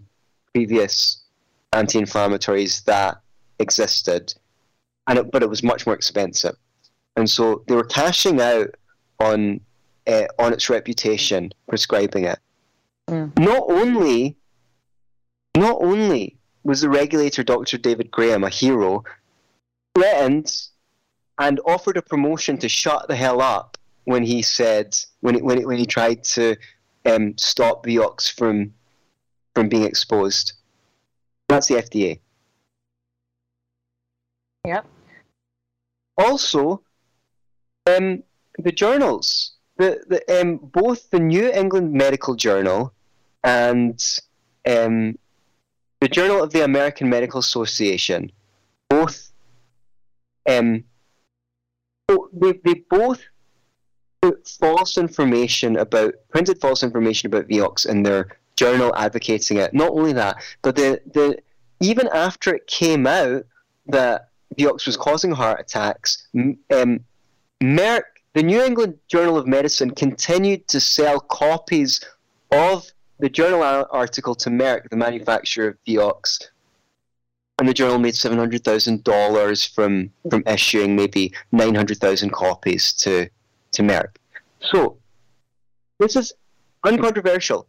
previous 0.53 1.23
anti-inflammatories 1.73 2.86
that 2.86 3.19
existed, 3.60 4.34
and 5.08 5.19
it, 5.19 5.32
but 5.32 5.43
it 5.43 5.49
was 5.49 5.63
much 5.63 5.86
more 5.86 5.95
expensive, 5.95 6.56
and 7.17 7.30
so 7.30 7.63
they 7.67 7.75
were 7.75 7.84
cashing 7.84 8.39
out 8.39 8.73
on 9.19 9.60
uh, 10.08 10.27
on 10.39 10.53
its 10.53 10.69
reputation, 10.69 11.51
prescribing 11.67 12.23
it. 12.23 12.39
Mm. 13.10 13.38
Not 13.38 13.65
only, 13.67 14.38
not 15.58 15.77
only 15.82 16.38
was 16.63 16.80
the 16.80 16.89
regulator 16.89 17.43
Dr. 17.43 17.77
David 17.77 18.12
Graham 18.12 18.45
a 18.45 18.49
hero, 18.49 19.03
threatened 19.93 20.53
and 21.39 21.60
offered 21.65 21.97
a 21.97 22.02
promotion 22.02 22.58
to 22.58 22.69
shut 22.69 23.08
the 23.08 23.15
hell 23.15 23.41
up 23.41 23.78
when 24.06 24.23
he 24.23 24.41
said 24.41 24.95
when 25.21 25.36
he, 25.36 25.41
when 25.41 25.58
he, 25.58 25.65
when 25.65 25.78
he 25.78 25.86
tried 25.86 26.23
to 26.23 26.56
um, 27.06 27.38
stop 27.38 27.86
Vioxx 27.86 28.34
from 28.34 28.73
from 29.54 29.69
being 29.69 29.84
exposed. 29.84 30.54
That's 31.50 31.67
the 31.67 31.76
FDA. 31.76 32.19
Yep. 34.65 34.86
Also, 36.17 36.82
um, 37.86 38.23
the 38.60 38.71
journals, 38.71 39.54
the, 39.78 40.04
the 40.08 40.41
um, 40.41 40.58
both 40.58 41.10
the 41.10 41.19
New 41.19 41.50
England 41.52 41.93
Medical 41.93 42.36
Journal 42.36 42.93
and 43.43 44.04
um, 44.67 45.17
the 46.02 46.08
Journal 46.08 46.43
of 46.43 46.52
the 46.52 46.63
American 46.63 47.10
Medical 47.10 47.39
Association, 47.39 48.32
both 48.89 49.32
um, 50.50 50.84
they, 52.07 52.53
they 52.63 52.73
both 52.89 53.21
put 54.21 54.47
false 54.47 54.97
information 54.97 55.77
about 55.77 56.13
printed 56.29 56.59
false 56.59 56.83
information 56.83 57.27
about 57.27 57.47
Vioxx 57.47 57.85
in 57.85 58.03
their 58.03 58.37
journal 58.55 58.93
advocating 58.95 59.57
it. 59.57 59.73
Not 59.73 59.91
only 59.91 60.13
that, 60.13 60.37
but 60.61 60.75
the 60.75 61.01
the 61.13 61.37
even 61.79 62.07
after 62.13 62.55
it 62.55 62.67
came 62.67 63.05
out 63.05 63.45
that 63.87 64.29
Vioxx 64.57 64.87
was 64.87 64.97
causing 64.97 65.31
heart 65.31 65.59
attacks, 65.59 66.27
um, 66.35 66.99
Merck, 67.61 68.03
the 68.33 68.43
New 68.43 68.61
England 68.61 68.97
Journal 69.07 69.37
of 69.37 69.45
Medicine, 69.45 69.91
continued 69.91 70.67
to 70.69 70.79
sell 70.79 71.19
copies 71.19 72.01
of 72.51 72.89
the 73.19 73.29
journal 73.29 73.63
article 73.91 74.35
to 74.35 74.49
Merck, 74.49 74.89
the 74.89 74.95
manufacturer 74.95 75.69
of 75.69 75.77
Vioxx, 75.87 76.47
and 77.59 77.67
the 77.67 77.73
journal 77.73 77.99
made 77.99 78.15
seven 78.15 78.37
hundred 78.37 78.63
thousand 78.63 79.03
dollars 79.03 79.65
from 79.65 80.11
from 80.29 80.43
issuing 80.45 80.95
maybe 80.95 81.33
nine 81.51 81.75
hundred 81.75 81.97
thousand 81.99 82.31
copies 82.31 82.93
to 82.93 83.29
to 83.71 83.81
Merck. 83.81 84.15
So 84.59 84.97
this 85.99 86.15
is 86.15 86.33
uncontroversial. 86.83 87.67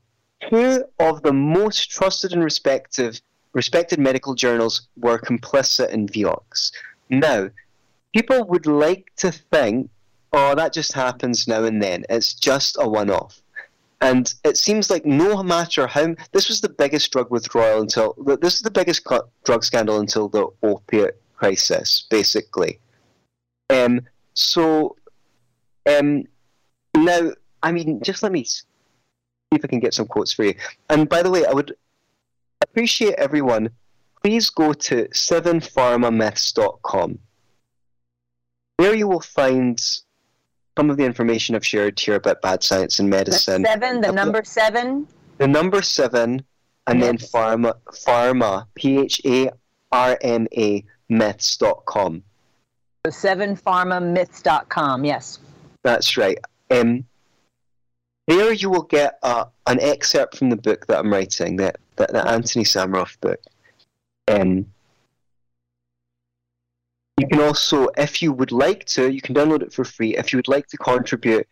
Two 0.51 0.85
of 1.01 1.23
the 1.23 1.33
most 1.33 1.91
trusted 1.91 2.33
and 2.33 2.45
respected 2.45 3.21
respected 3.55 3.99
medical 3.99 4.35
journals 4.35 4.89
were 4.97 5.19
complicit 5.19 5.91
in 5.91 6.07
Vioxx. 6.07 6.71
Now, 7.09 7.51
people 8.15 8.45
would 8.45 8.67
like 8.67 9.11
to 9.17 9.33
think, 9.33 9.91
oh, 10.33 10.55
that 10.55 10.73
just 10.73 10.93
happens 10.93 11.49
now 11.49 11.65
and 11.65 11.83
then. 11.83 12.05
It's 12.11 12.35
just 12.35 12.77
a 12.79 12.87
one-off. 12.87 13.41
And 14.01 14.33
it 14.45 14.57
seems 14.57 14.91
like 14.91 15.05
no 15.05 15.43
matter 15.43 15.89
how 15.89 16.15
this 16.33 16.49
was 16.49 16.61
the 16.61 16.69
biggest 16.69 17.11
drug 17.11 17.31
withdrawal 17.31 17.81
until 17.81 18.15
this 18.41 18.55
is 18.55 18.63
the 18.63 18.71
biggest 18.71 19.05
drug 19.45 19.65
scandal 19.65 19.99
until 19.99 20.29
the 20.29 20.47
opiate 20.63 21.21
crisis, 21.35 22.07
basically. 22.09 22.79
Um, 23.71 24.03
so 24.35 24.97
um, 25.89 26.25
now, 26.97 27.33
I 27.63 27.73
mean, 27.73 28.01
just 28.03 28.23
let 28.23 28.33
me 28.33 28.45
see 28.45 28.63
if 29.53 29.63
I 29.65 29.69
can 29.69 29.81
get 29.81 29.95
some 29.95 30.07
quotes 30.07 30.33
for 30.33 30.45
you. 30.45 30.55
And 30.91 31.09
by 31.09 31.23
the 31.23 31.31
way, 31.31 31.45
I 31.45 31.53
would 31.53 31.75
appreciate 32.61 33.15
everyone. 33.15 33.71
Please 34.23 34.51
go 34.51 34.73
to 34.73 35.09
sevenpharmamyths.com. 35.09 37.19
There 38.79 38.95
you 38.95 39.09
will 39.09 39.21
find 39.21 39.81
some 40.79 40.91
of 40.91 40.97
the 40.97 41.05
information 41.05 41.57
I've 41.57 41.67
shared 41.67 41.99
here 41.99 42.15
about 42.15 42.41
bad 42.41 42.63
science 42.63 43.01
and 43.01 43.11
medicine. 43.11 43.63
The 43.63 43.69
seven, 43.69 44.01
the 44.01 44.13
number 44.13 44.45
seven. 44.45 45.09
The 45.39 45.49
number 45.49 45.83
seven, 45.83 46.45
and 46.87 47.03
then 47.03 47.19
pharma, 47.19 47.75
pharma, 48.07 48.65
P 48.77 48.99
H 48.99 49.21
A 49.25 49.51
R 49.91 50.17
M 50.23 50.47
A, 50.57 50.85
myths.com. 51.09 52.23
So 53.05 53.11
sevenpharmamyths.com, 53.11 55.05
yes. 55.05 55.41
That's 55.83 56.17
right. 56.17 56.39
Um, 56.71 57.05
there 58.29 58.53
you 58.53 58.71
will 58.71 58.83
get 58.83 59.19
uh, 59.25 59.47
an 59.67 59.81
excerpt 59.81 60.37
from 60.37 60.51
the 60.51 60.57
book 60.57 60.87
that 60.87 61.01
I'm 61.01 61.13
writing, 61.13 61.57
that, 61.57 61.79
the, 61.97 62.07
the 62.07 62.29
Anthony 62.29 62.65
Sammeroff 62.65 63.19
book. 63.21 63.41
Um, 64.29 64.67
you 67.19 67.27
can 67.27 67.41
also, 67.41 67.89
if 67.97 68.23
you 68.23 68.33
would 68.33 68.53
like 68.53 68.85
to, 68.87 69.11
you 69.11 69.21
can 69.21 69.35
download 69.35 69.63
it 69.63 69.73
for 69.73 69.85
free. 69.85 70.17
If 70.17 70.33
you 70.33 70.39
would 70.39 70.49
like 70.49 70.67
to 70.69 70.77
contribute, 70.77 71.47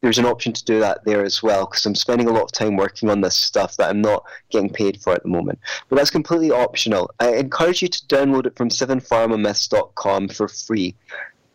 there's 0.00 0.18
an 0.18 0.26
option 0.26 0.52
to 0.52 0.64
do 0.64 0.78
that 0.80 1.04
there 1.04 1.24
as 1.24 1.42
well 1.42 1.66
because 1.66 1.84
I'm 1.84 1.94
spending 1.94 2.28
a 2.28 2.32
lot 2.32 2.44
of 2.44 2.52
time 2.52 2.76
working 2.76 3.10
on 3.10 3.20
this 3.20 3.34
stuff 3.34 3.76
that 3.76 3.90
I'm 3.90 4.00
not 4.00 4.24
getting 4.50 4.70
paid 4.70 5.00
for 5.00 5.12
at 5.12 5.22
the 5.22 5.28
moment. 5.28 5.58
But 5.88 5.96
that's 5.96 6.10
completely 6.10 6.50
optional. 6.50 7.10
I 7.18 7.34
encourage 7.34 7.82
you 7.82 7.88
to 7.88 8.06
download 8.06 8.46
it 8.46 8.56
from 8.56 8.68
sevenpharmamyths.com 8.68 10.28
for 10.28 10.48
free, 10.48 10.94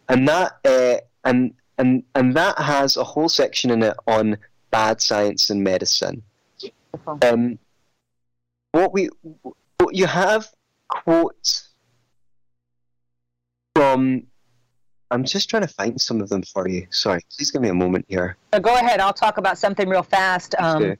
and 0.09 0.27
that 0.27 0.57
uh, 0.65 0.97
and 1.23 1.53
and 1.77 2.03
and 2.15 2.35
that 2.35 2.57
has 2.59 2.97
a 2.97 3.03
whole 3.03 3.29
section 3.29 3.71
in 3.71 3.81
it 3.81 3.95
on 4.07 4.37
bad 4.71 5.01
science 5.01 5.49
and 5.49 5.63
medicine. 5.63 6.21
Um, 7.21 7.59
what 8.71 8.91
we 8.91 9.09
what 9.77 9.95
you 9.95 10.05
have 10.05 10.49
quotes 10.89 11.69
from 13.75 14.23
I'm 15.11 15.23
just 15.23 15.49
trying 15.49 15.61
to 15.61 15.67
find 15.67 15.99
some 16.01 16.21
of 16.21 16.29
them 16.29 16.41
for 16.41 16.67
you. 16.67 16.87
Sorry, 16.89 17.21
please 17.35 17.51
give 17.51 17.61
me 17.61 17.69
a 17.69 17.73
moment 17.73 18.05
here. 18.07 18.35
Uh, 18.51 18.59
go 18.59 18.75
ahead. 18.75 18.99
I'll 18.99 19.13
talk 19.13 19.37
about 19.37 19.59
something 19.59 19.87
real 19.87 20.01
fast. 20.01 20.55
Um, 20.57 20.95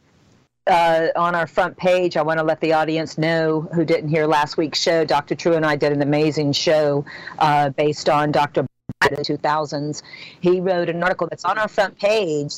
uh, 0.67 1.07
on 1.15 1.35
our 1.35 1.47
front 1.47 1.75
page, 1.75 2.15
I 2.15 2.21
want 2.21 2.37
to 2.37 2.43
let 2.43 2.61
the 2.61 2.73
audience 2.73 3.17
know 3.17 3.61
who 3.73 3.83
didn't 3.83 4.09
hear 4.09 4.27
last 4.27 4.55
week's 4.55 4.79
show. 4.79 5.03
Dr. 5.03 5.35
True 5.35 5.55
and 5.55 5.65
I 5.65 5.75
did 5.75 5.91
an 5.91 6.01
amazing 6.01 6.53
show 6.53 7.03
uh, 7.39 7.69
based 7.71 8.07
on 8.07 8.31
Dr. 8.31 8.67
the 9.01 9.17
2000s. 9.17 10.03
He 10.41 10.61
wrote 10.61 10.89
an 10.89 11.01
article 11.01 11.27
that's 11.29 11.43
on 11.43 11.57
our 11.57 11.67
front 11.67 11.97
page 11.97 12.53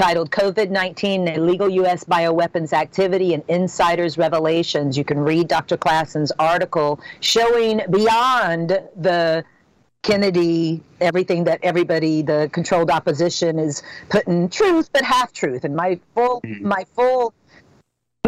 titled 0.00 0.30
COVID 0.30 0.70
19 0.70 1.28
Illegal 1.28 1.68
U.S. 1.68 2.04
Bioweapons 2.04 2.72
Activity 2.72 3.34
and 3.34 3.42
Insiders 3.48 4.16
Revelations. 4.16 4.96
You 4.96 5.04
can 5.04 5.18
read 5.18 5.46
Dr. 5.46 5.76
Klassen's 5.76 6.32
article 6.38 6.98
showing 7.20 7.82
beyond 7.90 8.80
the 8.96 9.44
Kennedy, 10.00 10.80
everything 11.02 11.44
that 11.44 11.60
everybody, 11.62 12.22
the 12.22 12.48
controlled 12.50 12.90
opposition 12.90 13.58
is 13.58 13.82
putting 14.08 14.48
truth 14.48 14.88
but 14.90 15.04
half 15.04 15.34
truth. 15.34 15.64
And 15.64 15.76
my 15.76 16.00
full, 16.14 16.40
mm-hmm. 16.40 16.66
my 16.66 16.86
full 16.94 17.34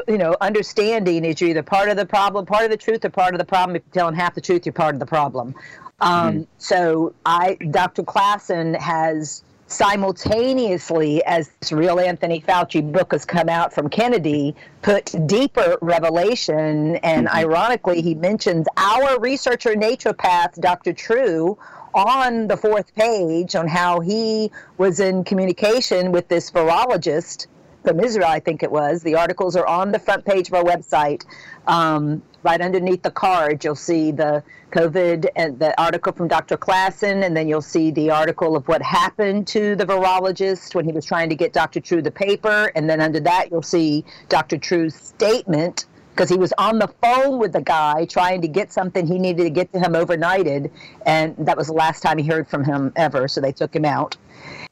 you 0.06 0.18
know, 0.18 0.37
understanding 0.42 1.24
is 1.24 1.40
you're 1.40 1.48
either 1.48 1.62
part 1.62 1.88
of 1.88 1.96
the 1.96 2.04
problem, 2.04 2.44
part 2.44 2.64
of 2.64 2.70
the 2.70 2.76
truth, 2.76 3.02
or 3.06 3.08
part 3.08 3.32
of 3.32 3.38
the 3.38 3.46
problem. 3.46 3.76
If 3.76 3.82
you're 3.87 4.02
telling 4.02 4.14
half 4.14 4.35
the 4.35 4.42
truth, 4.42 4.66
you're 4.66 4.74
part 4.74 4.94
of 4.94 5.00
the 5.00 5.06
problem. 5.06 5.54
Um, 6.00 6.12
mm-hmm. 6.12 6.42
So 6.58 7.14
I, 7.24 7.54
Dr. 7.54 8.02
Klassen 8.02 8.78
has 8.78 9.42
simultaneously 9.72 11.24
as 11.24 11.50
this 11.61 11.72
real 11.72 11.98
Anthony 11.98 12.40
Fauci 12.40 12.92
book 12.92 13.12
has 13.12 13.24
come 13.24 13.48
out 13.48 13.72
from 13.72 13.88
Kennedy, 13.88 14.54
put 14.82 15.14
deeper 15.26 15.76
revelation. 15.80 16.96
And 16.96 17.26
mm-hmm. 17.26 17.37
ironically, 17.37 18.02
he 18.02 18.14
mentions 18.14 18.66
our 18.76 19.18
researcher 19.18 19.74
naturopath, 19.74 20.61
Dr. 20.61 20.92
True, 20.92 21.58
on 21.94 22.48
the 22.48 22.56
fourth 22.56 22.94
page 22.94 23.54
on 23.54 23.68
how 23.68 24.00
he 24.00 24.50
was 24.78 25.00
in 25.00 25.24
communication 25.24 26.12
with 26.12 26.28
this 26.28 26.50
virologist 26.50 27.46
from 27.82 28.00
Israel, 28.00 28.28
I 28.28 28.40
think 28.40 28.62
it 28.62 28.70
was. 28.70 29.02
The 29.02 29.14
articles 29.14 29.56
are 29.56 29.66
on 29.66 29.92
the 29.92 29.98
front 29.98 30.24
page 30.24 30.48
of 30.48 30.54
our 30.54 30.64
website. 30.64 31.24
Um, 31.66 32.22
right 32.42 32.60
underneath 32.60 33.02
the 33.02 33.10
card, 33.10 33.64
you'll 33.64 33.74
see 33.74 34.10
the 34.12 34.42
COVID 34.72 35.28
and 35.36 35.58
the 35.58 35.78
article 35.80 36.12
from 36.12 36.28
Dr. 36.28 36.56
Klassen, 36.56 37.24
and 37.24 37.36
then 37.36 37.48
you'll 37.48 37.60
see 37.60 37.90
the 37.90 38.10
article 38.10 38.56
of 38.56 38.66
what 38.68 38.82
happened 38.82 39.46
to 39.48 39.76
the 39.76 39.84
virologist 39.84 40.74
when 40.74 40.84
he 40.84 40.92
was 40.92 41.04
trying 41.04 41.28
to 41.28 41.36
get 41.36 41.52
Dr. 41.52 41.80
True 41.80 42.02
the 42.02 42.10
paper. 42.10 42.72
And 42.74 42.88
then 42.88 43.00
under 43.00 43.20
that, 43.20 43.50
you'll 43.50 43.62
see 43.62 44.04
Dr. 44.28 44.58
True's 44.58 44.94
statement 44.94 45.86
because 46.14 46.28
he 46.28 46.36
was 46.36 46.52
on 46.58 46.78
the 46.78 46.88
phone 47.02 47.38
with 47.38 47.52
the 47.52 47.62
guy 47.62 48.04
trying 48.04 48.42
to 48.42 48.48
get 48.48 48.70
something 48.72 49.06
he 49.06 49.18
needed 49.18 49.44
to 49.44 49.50
get 49.50 49.72
to 49.72 49.78
him 49.78 49.92
overnighted. 49.92 50.70
And 51.06 51.34
that 51.38 51.56
was 51.56 51.68
the 51.68 51.72
last 51.72 52.02
time 52.02 52.18
he 52.18 52.26
heard 52.26 52.48
from 52.48 52.64
him 52.64 52.92
ever. 52.96 53.28
So 53.28 53.40
they 53.40 53.52
took 53.52 53.74
him 53.74 53.84
out. 53.84 54.16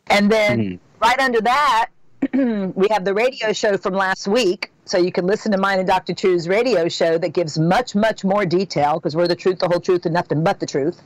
And 0.08 0.30
then 0.30 0.60
mm-hmm. 0.60 0.76
right 1.00 1.18
under 1.18 1.40
that, 1.40 1.88
we 2.32 2.86
have 2.90 3.04
the 3.04 3.14
radio 3.14 3.52
show 3.52 3.76
from 3.78 3.94
last 3.94 4.28
week. 4.28 4.70
So 4.84 4.98
you 4.98 5.12
can 5.12 5.26
listen 5.26 5.52
to 5.52 5.58
mine 5.58 5.78
and 5.78 5.88
Dr. 5.88 6.14
True's 6.14 6.48
radio 6.48 6.88
show 6.88 7.16
that 7.16 7.30
gives 7.30 7.58
much, 7.58 7.94
much 7.94 8.24
more 8.24 8.44
detail 8.44 8.94
because 8.94 9.16
we're 9.16 9.28
the 9.28 9.36
truth, 9.36 9.60
the 9.60 9.68
whole 9.68 9.80
truth, 9.80 10.04
and 10.04 10.12
nothing 10.12 10.44
but 10.44 10.60
the 10.60 10.66
truth. 10.66 11.00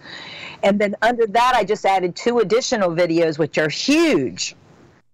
And 0.62 0.80
then 0.80 0.96
under 1.02 1.26
that, 1.26 1.52
I 1.54 1.64
just 1.64 1.84
added 1.84 2.16
two 2.16 2.38
additional 2.38 2.90
videos, 2.90 3.38
which 3.38 3.58
are 3.58 3.68
huge. 3.68 4.56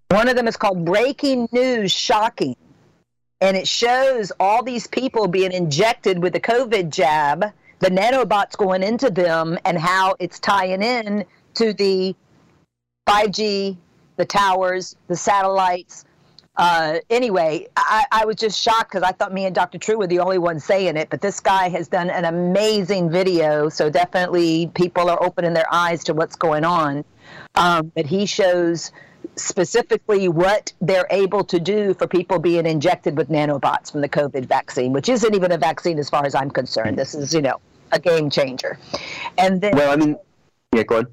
One 0.09 0.29
of 0.29 0.37
them 0.37 0.49
is 0.49 0.57
called 0.57 0.85
Breaking 0.85 1.49
News 1.53 1.93
Shocking. 1.93 2.57
And 3.41 3.57
it 3.57 3.67
shows 3.67 4.33
all 4.39 4.63
these 4.63 4.87
people 4.87 5.27
being 5.27 5.53
injected 5.53 6.23
with 6.23 6.33
the 6.33 6.41
COVID 6.41 6.91
jab, 6.91 7.45
the 7.81 7.89
nanobots 7.89 8.57
going 8.57 8.83
into 8.83 9.11
them, 9.11 9.59
and 9.65 9.79
how 9.79 10.15
it's 10.19 10.39
tying 10.39 10.83
in 10.83 11.25
to 11.55 11.73
the 11.73 12.15
5G 13.09 13.77
the 14.21 14.27
towers, 14.27 14.97
the 15.09 15.17
satellites. 15.17 16.05
Uh, 16.55 16.99
anyway, 17.09 17.67
I, 17.75 18.05
I, 18.13 18.27
was 18.27 18.37
just 18.37 18.61
shocked 18.61 18.91
because 18.91 19.03
I 19.03 19.13
thought 19.13 19.33
me 19.33 19.47
and 19.47 19.55
Dr. 19.55 19.79
True 19.79 19.97
were 19.97 20.07
the 20.07 20.19
only 20.19 20.37
ones 20.37 20.63
saying 20.63 20.99
it, 20.99 21.09
but 21.09 21.23
this 21.23 21.41
guy 21.41 21.71
has 21.71 21.89
done 21.89 22.11
an 22.11 22.27
amazing 22.27 23.11
video. 23.11 23.71
So 23.71 23.89
definitely 23.89 24.71
people 24.75 25.09
are 25.09 25.23
opening 25.23 25.55
their 25.55 25.73
eyes 25.73 26.05
to 26.05 26.13
what's 26.13 26.37
going 26.37 26.67
on. 26.67 27.03
Um, 27.55 27.91
but 27.95 28.05
he 28.05 28.27
shows 28.27 28.93
specifically 29.37 30.29
what 30.29 30.75
they're 30.83 31.07
able 31.11 31.43
to 31.45 31.59
do 31.59 31.95
for 31.95 32.07
people 32.07 32.39
being 32.39 32.67
injected 32.67 33.17
with 33.17 33.31
nanobots 33.31 33.91
from 33.91 34.03
the 34.03 34.09
COVID 34.09 34.45
vaccine, 34.45 34.93
which 34.93 35.09
isn't 35.09 35.35
even 35.35 35.51
a 35.51 35.57
vaccine 35.57 35.99
as 35.99 36.11
far 36.11 36.27
as 36.27 36.35
I'm 36.35 36.51
concerned. 36.51 36.99
This 36.99 37.15
is, 37.15 37.33
you 37.33 37.41
know, 37.41 37.59
a 37.91 37.99
game 37.99 38.29
changer. 38.29 38.79
And 39.39 39.63
then. 39.63 39.75
Well, 39.75 39.91
I 39.91 39.97
mean, 39.97 40.17
yeah, 40.75 40.83
go 40.83 40.99
on. 40.99 41.07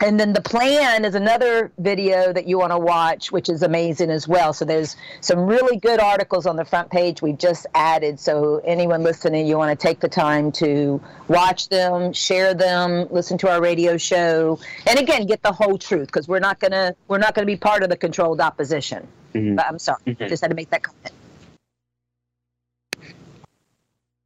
And 0.00 0.18
then 0.18 0.32
the 0.32 0.40
plan 0.40 1.04
is 1.04 1.16
another 1.16 1.72
video 1.78 2.32
that 2.32 2.46
you 2.46 2.56
want 2.56 2.70
to 2.70 2.78
watch, 2.78 3.32
which 3.32 3.48
is 3.48 3.64
amazing 3.64 4.10
as 4.10 4.28
well. 4.28 4.52
So 4.52 4.64
there's 4.64 4.96
some 5.20 5.40
really 5.40 5.76
good 5.76 5.98
articles 5.98 6.46
on 6.46 6.54
the 6.54 6.64
front 6.64 6.88
page 6.88 7.20
we've 7.20 7.36
just 7.36 7.66
added. 7.74 8.20
So 8.20 8.62
anyone 8.64 9.02
listening, 9.02 9.48
you 9.48 9.58
want 9.58 9.76
to 9.76 9.86
take 9.86 9.98
the 9.98 10.08
time 10.08 10.52
to 10.52 11.02
watch 11.26 11.68
them, 11.68 12.12
share 12.12 12.54
them, 12.54 13.08
listen 13.10 13.38
to 13.38 13.50
our 13.50 13.60
radio 13.60 13.96
show, 13.96 14.60
and 14.86 15.00
again, 15.00 15.26
get 15.26 15.42
the 15.42 15.52
whole 15.52 15.76
truth 15.76 16.06
because 16.06 16.28
we're 16.28 16.38
not 16.38 16.60
gonna 16.60 16.94
we're 17.08 17.18
not 17.18 17.34
gonna 17.34 17.46
be 17.46 17.56
part 17.56 17.82
of 17.82 17.88
the 17.88 17.96
controlled 17.96 18.40
opposition. 18.40 19.04
Mm-hmm. 19.34 19.56
But 19.56 19.66
I'm 19.66 19.80
sorry, 19.80 19.98
mm-hmm. 20.06 20.28
just 20.28 20.42
had 20.42 20.50
to 20.50 20.54
make 20.54 20.70
that 20.70 20.84
comment. 20.84 21.12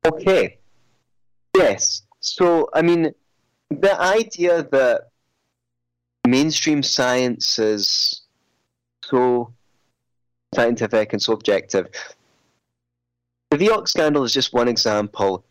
Okay. 0.05 0.59
Yes. 1.57 2.03
So 2.21 2.69
I 2.75 2.83
mean, 2.83 3.15
the 3.71 3.99
idea 3.99 4.65
that 4.65 5.12
mainstream 6.27 6.83
science 6.83 7.59
is 7.59 8.23
so 9.05 9.53
scientific 10.55 11.13
and 11.13 11.21
so 11.21 11.33
objective. 11.33 11.89
The 13.51 13.59
Vioxx 13.59 13.89
scandal 13.89 14.25
is 14.25 14.33
just 14.33 14.53
one 14.53 14.69
example. 14.69 15.45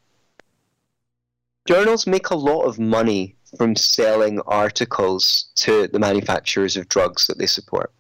Journals 1.68 2.08
make 2.08 2.30
a 2.30 2.36
lot 2.36 2.64
of 2.64 2.80
money 2.80 3.36
from 3.58 3.76
selling 3.76 4.40
articles 4.48 5.50
to 5.56 5.88
the 5.88 6.00
manufacturers 6.00 6.78
of 6.78 6.90
drugs 6.90 7.28
that 7.28 7.38
they 7.38 7.46
support. 7.46 7.92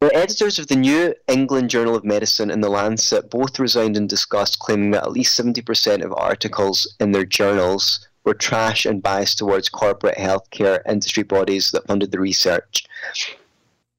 The 0.00 0.14
editors 0.14 0.58
of 0.58 0.68
the 0.68 0.76
New 0.76 1.14
England 1.26 1.70
Journal 1.70 1.96
of 1.96 2.04
Medicine 2.04 2.50
and 2.50 2.62
the 2.62 2.68
Lancet 2.68 3.30
both 3.30 3.58
resigned 3.58 3.96
in 3.96 4.06
disgust, 4.06 4.58
claiming 4.58 4.90
that 4.90 5.04
at 5.04 5.12
least 5.12 5.40
70% 5.40 6.04
of 6.04 6.12
articles 6.12 6.94
in 7.00 7.12
their 7.12 7.24
journals 7.24 8.06
were 8.26 8.34
trash 8.34 8.84
and 8.84 9.02
biased 9.02 9.38
towards 9.38 9.68
corporate 9.68 10.18
healthcare 10.18 10.82
industry 10.86 11.22
bodies 11.22 11.70
that 11.70 11.86
funded 11.86 12.10
the 12.10 12.20
research. 12.20 12.84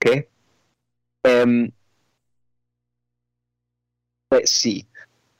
Okay. 0.05 0.27
Um, 1.23 1.71
let's 4.29 4.51
see. 4.51 4.85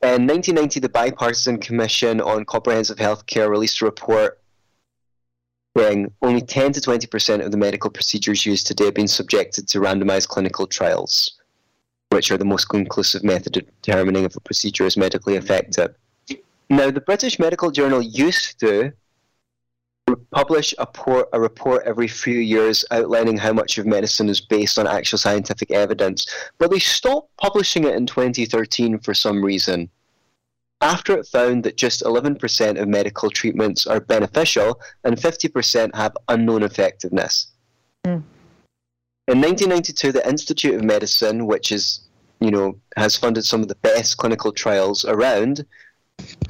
In 0.02 0.26
1990, 0.26 0.80
the 0.80 0.90
Bipartisan 0.90 1.58
Commission 1.60 2.22
on 2.22 2.46
Comprehensive 2.46 2.98
Healthcare 2.98 3.50
released 3.50 3.82
a 3.82 3.86
report 3.86 4.40
saying 5.76 6.12
only 6.22 6.42
10 6.42 6.72
to 6.74 6.82
20 6.82 7.06
percent 7.08 7.42
of 7.44 7.52
the 7.52 7.58
medical 7.58 7.90
procedures 7.90 8.46
used 8.46 8.66
today 8.66 8.86
have 8.86 8.96
been 8.96 9.08
subjected 9.08 9.68
to 9.68 9.80
randomized 9.80 10.28
clinical 10.28 10.66
trials, 10.66 11.38
which 12.10 12.32
are 12.32 12.38
the 12.38 12.46
most 12.46 12.66
conclusive 12.66 13.24
method 13.24 13.58
of 13.58 13.82
determining 13.82 14.24
if 14.24 14.36
a 14.36 14.40
procedure 14.40 14.86
is 14.86 14.98
medically 14.98 15.36
effective. 15.36 15.94
Now, 16.70 16.92
the 16.92 17.02
British 17.02 17.40
Medical 17.40 17.72
Journal 17.72 18.02
used 18.02 18.60
to 18.60 18.92
publish 20.32 20.74
a, 20.78 20.86
por- 20.86 21.28
a 21.34 21.40
report 21.40 21.84
every 21.86 22.08
few 22.08 22.40
years 22.40 22.86
outlining 22.92 23.38
how 23.38 23.54
much 23.54 23.78
of 23.78 23.86
medicine 23.86 24.30
is 24.30 24.42
based 24.42 24.78
on 24.80 24.88
actual 24.88 25.18
scientific 25.18 25.72
evidence, 25.72 26.28
but 26.58 26.72
they 26.72 26.80
stopped 26.80 27.36
publishing 27.38 27.84
it 27.84 27.96
in 27.96 28.06
2013 28.06 29.00
for 29.00 29.14
some 29.14 29.44
reason. 29.44 29.90
After 30.82 31.18
it 31.18 31.26
found 31.26 31.64
that 31.64 31.76
just 31.76 32.04
11% 32.04 32.80
of 32.80 32.88
medical 32.88 33.30
treatments 33.30 33.88
are 33.88 34.00
beneficial 34.00 34.80
and 35.04 35.18
50% 35.18 35.96
have 35.96 36.16
unknown 36.30 36.64
effectiveness. 36.64 37.48
Mm. 38.06 38.24
In 39.30 39.42
1992, 39.42 40.12
the 40.12 40.28
Institute 40.30 40.76
of 40.76 40.84
Medicine, 40.84 41.48
which 41.48 41.72
is, 41.72 42.08
you 42.40 42.52
know, 42.52 42.80
has 42.96 43.18
funded 43.18 43.44
some 43.44 43.62
of 43.62 43.68
the 43.68 43.76
best 43.76 44.18
clinical 44.18 44.52
trials 44.52 45.04
around, 45.04 45.66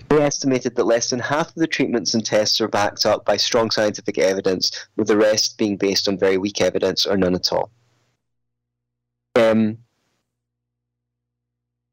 they 0.09 0.21
estimated 0.21 0.75
that 0.75 0.85
less 0.85 1.09
than 1.09 1.19
half 1.19 1.49
of 1.49 1.55
the 1.55 1.67
treatments 1.67 2.13
and 2.13 2.25
tests 2.25 2.61
are 2.61 2.67
backed 2.67 3.05
up 3.05 3.25
by 3.25 3.37
strong 3.37 3.69
scientific 3.69 4.17
evidence, 4.17 4.87
with 4.95 5.07
the 5.07 5.17
rest 5.17 5.57
being 5.57 5.77
based 5.77 6.07
on 6.07 6.17
very 6.17 6.37
weak 6.37 6.61
evidence 6.61 7.05
or 7.05 7.17
none 7.17 7.35
at 7.35 7.51
all. 7.51 7.69
Um, 9.35 9.77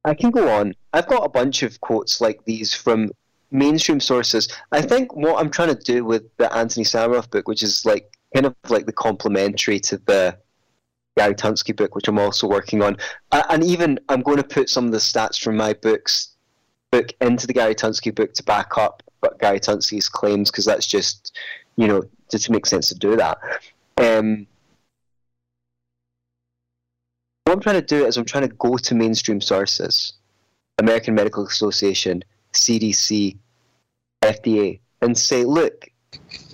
I 0.05 0.15
can 0.15 0.31
go 0.31 0.49
on. 0.49 0.75
I've 0.93 1.09
got 1.09 1.25
a 1.25 1.29
bunch 1.29 1.63
of 1.63 1.81
quotes 1.81 2.21
like 2.21 2.45
these 2.45 2.73
from 2.75 3.11
mainstream 3.51 4.01
sources. 4.01 4.49
I 4.73 4.83
think 4.83 5.15
what 5.15 5.41
I'm 5.41 5.51
trying 5.51 5.75
to 5.75 5.83
do 5.83 6.05
with 6.05 6.25
the 6.37 6.53
Anthony 6.55 6.85
Sammeroff 6.85 7.31
book, 7.31 7.49
which 7.49 7.63
is 7.63 7.85
like 7.85 8.17
kind 8.35 8.47
of 8.47 8.55
like 8.69 8.87
the 8.87 8.93
complementary 8.93 9.81
to 9.81 9.99
the 9.99 10.37
Gary 11.17 11.35
Tunsky 11.35 11.75
book, 11.75 11.95
which 11.95 12.09
I'm 12.09 12.19
also 12.19 12.47
working 12.47 12.83
on, 12.83 12.97
and 13.33 13.63
even 13.63 13.99
I'm 14.09 14.23
going 14.23 14.37
to 14.37 14.45
put 14.45 14.69
some 14.69 14.87
of 14.87 14.93
the 14.93 14.99
stats 14.99 15.41
from 15.43 15.57
my 15.57 15.73
books 15.75 16.34
book 16.95 17.13
into 17.21 17.49
the 17.49 17.53
Gary 17.53 17.75
Tunsky 17.75 18.15
book 18.15 18.35
to 18.35 18.43
back 18.45 18.79
up 18.79 19.03
Gary 19.41 19.59
Tunsky's 19.59 20.09
claims 20.09 20.49
because 20.51 20.65
that's 20.65 20.87
just, 20.87 21.37
you 21.75 21.89
know, 21.89 22.05
just 22.31 22.51
makes 22.51 22.71
sense 22.71 22.89
to 22.89 22.95
do 22.95 23.17
that. 23.17 23.39
Um, 23.97 24.47
what 27.43 27.55
I'm 27.55 27.61
trying 27.61 27.81
to 27.81 27.83
do 27.83 28.07
is 28.07 28.17
I'm 28.17 28.25
trying 28.25 28.49
to 28.49 28.55
go 28.55 28.77
to 28.77 28.95
mainstream 28.95 29.41
sources, 29.41 30.13
American 30.79 31.17
Medical 31.17 31.45
Association, 31.45 32.23
CDC, 32.53 33.39
FDA, 34.23 34.79
and 35.03 35.19
say, 35.19 35.45
look, 35.45 35.89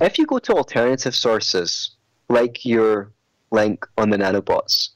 if 0.01 0.18
you 0.18 0.24
go 0.24 0.38
to 0.38 0.55
alternative 0.55 1.14
sources 1.14 1.97
like 2.30 2.64
your 2.64 3.12
link 3.51 3.86
on 3.99 4.09
the 4.09 4.16
nanobots, 4.16 4.91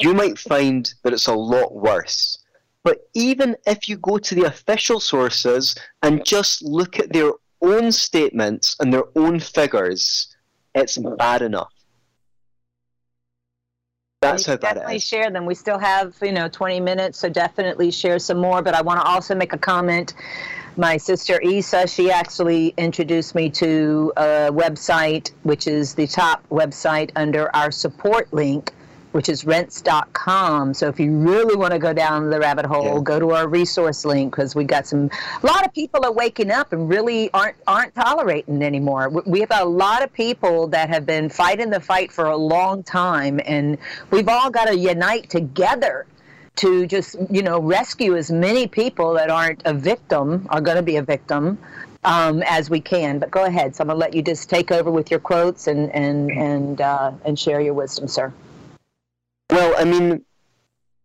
you 0.00 0.14
might 0.14 0.38
find 0.38 0.94
that 1.02 1.12
it's 1.12 1.26
a 1.26 1.34
lot 1.34 1.74
worse 1.74 2.38
but 2.84 3.08
even 3.14 3.56
if 3.66 3.88
you 3.88 3.96
go 3.98 4.18
to 4.18 4.34
the 4.34 4.44
official 4.44 5.00
sources 5.00 5.74
and 6.02 6.24
just 6.24 6.62
look 6.62 6.98
at 6.98 7.12
their 7.12 7.32
own 7.60 7.92
statements 7.92 8.76
and 8.80 8.92
their 8.92 9.04
own 9.16 9.40
figures, 9.40 10.34
it's 10.74 10.96
mm-hmm. 10.96 11.16
bad 11.16 11.42
enough. 11.42 11.72
That's 14.20 14.46
how 14.46 14.56
bad 14.56 14.74
definitely 14.74 14.96
is. 14.96 15.04
share 15.04 15.30
them. 15.30 15.46
We 15.46 15.54
still 15.54 15.78
have, 15.78 16.16
you 16.22 16.32
know, 16.32 16.48
20 16.48 16.80
minutes, 16.80 17.18
so 17.18 17.28
definitely 17.28 17.90
share 17.92 18.18
some 18.18 18.38
more. 18.38 18.62
But 18.62 18.74
I 18.74 18.82
want 18.82 19.00
to 19.00 19.06
also 19.06 19.34
make 19.34 19.52
a 19.52 19.58
comment. 19.58 20.14
My 20.76 20.96
sister 20.96 21.40
Isa, 21.40 21.86
she 21.86 22.10
actually 22.10 22.74
introduced 22.76 23.34
me 23.34 23.50
to 23.50 24.12
a 24.16 24.50
website, 24.50 25.32
which 25.42 25.66
is 25.66 25.94
the 25.94 26.06
top 26.06 26.48
website 26.50 27.10
under 27.16 27.54
our 27.54 27.70
support 27.70 28.32
link, 28.32 28.72
which 29.12 29.28
is 29.28 29.44
rents.com. 29.44 30.74
So 30.74 30.88
if 30.88 31.00
you 31.00 31.12
really 31.12 31.56
want 31.56 31.72
to 31.72 31.78
go 31.78 31.92
down 31.92 32.30
the 32.30 32.38
rabbit 32.38 32.66
hole, 32.66 32.84
Yeah. 32.96 33.00
go 33.02 33.18
to 33.18 33.30
our 33.30 33.48
resource 33.48 34.04
link 34.04 34.32
because 34.34 34.54
we 34.54 34.64
got 34.64 34.86
some. 34.86 35.10
A 35.42 35.46
lot 35.46 35.64
of 35.64 35.72
people 35.72 36.04
are 36.04 36.12
waking 36.12 36.50
up 36.50 36.72
and 36.72 36.88
really 36.88 37.30
aren't 37.32 37.56
aren't 37.66 37.94
tolerating 37.94 38.62
anymore. 38.62 39.08
We- 39.08 39.40
have 39.40 39.52
a 39.62 39.64
lot 39.64 40.02
of 40.02 40.12
people 40.12 40.66
that 40.68 40.88
have 40.90 41.06
been 41.06 41.28
fighting 41.28 41.70
the 41.70 41.80
fight 41.80 42.10
for 42.12 42.26
a 42.26 42.36
long 42.36 42.82
time, 42.82 43.40
and 43.46 43.78
we've 44.10 44.28
all 44.28 44.50
got 44.50 44.66
to 44.66 44.76
unite 44.76 45.30
together 45.30 46.06
to 46.56 46.86
just 46.86 47.16
you 47.30 47.42
know 47.42 47.60
rescue 47.60 48.16
as 48.16 48.30
many 48.30 48.66
people 48.66 49.14
that 49.14 49.30
aren't 49.30 49.62
a 49.64 49.72
victim 49.72 50.46
are 50.50 50.60
going 50.60 50.76
to 50.76 50.82
be 50.82 50.96
a 50.96 51.02
victim 51.02 51.56
um, 52.04 52.42
as 52.42 52.68
we 52.68 52.80
can. 52.80 53.18
But 53.18 53.30
go 53.30 53.44
ahead. 53.44 53.76
So 53.76 53.82
I'm 53.82 53.88
going 53.88 53.96
to 53.96 54.00
let 54.00 54.14
you 54.14 54.22
just 54.22 54.50
take 54.50 54.70
over 54.72 54.90
with 54.90 55.10
your 55.10 55.20
quotes 55.20 55.66
and 55.68 55.90
and 55.94 56.30
and 56.30 56.80
uh, 56.80 57.12
and 57.24 57.38
share 57.38 57.60
your 57.60 57.74
wisdom, 57.74 58.08
sir. 58.08 58.32
Well, 59.50 59.74
I 59.78 59.84
mean, 59.84 60.24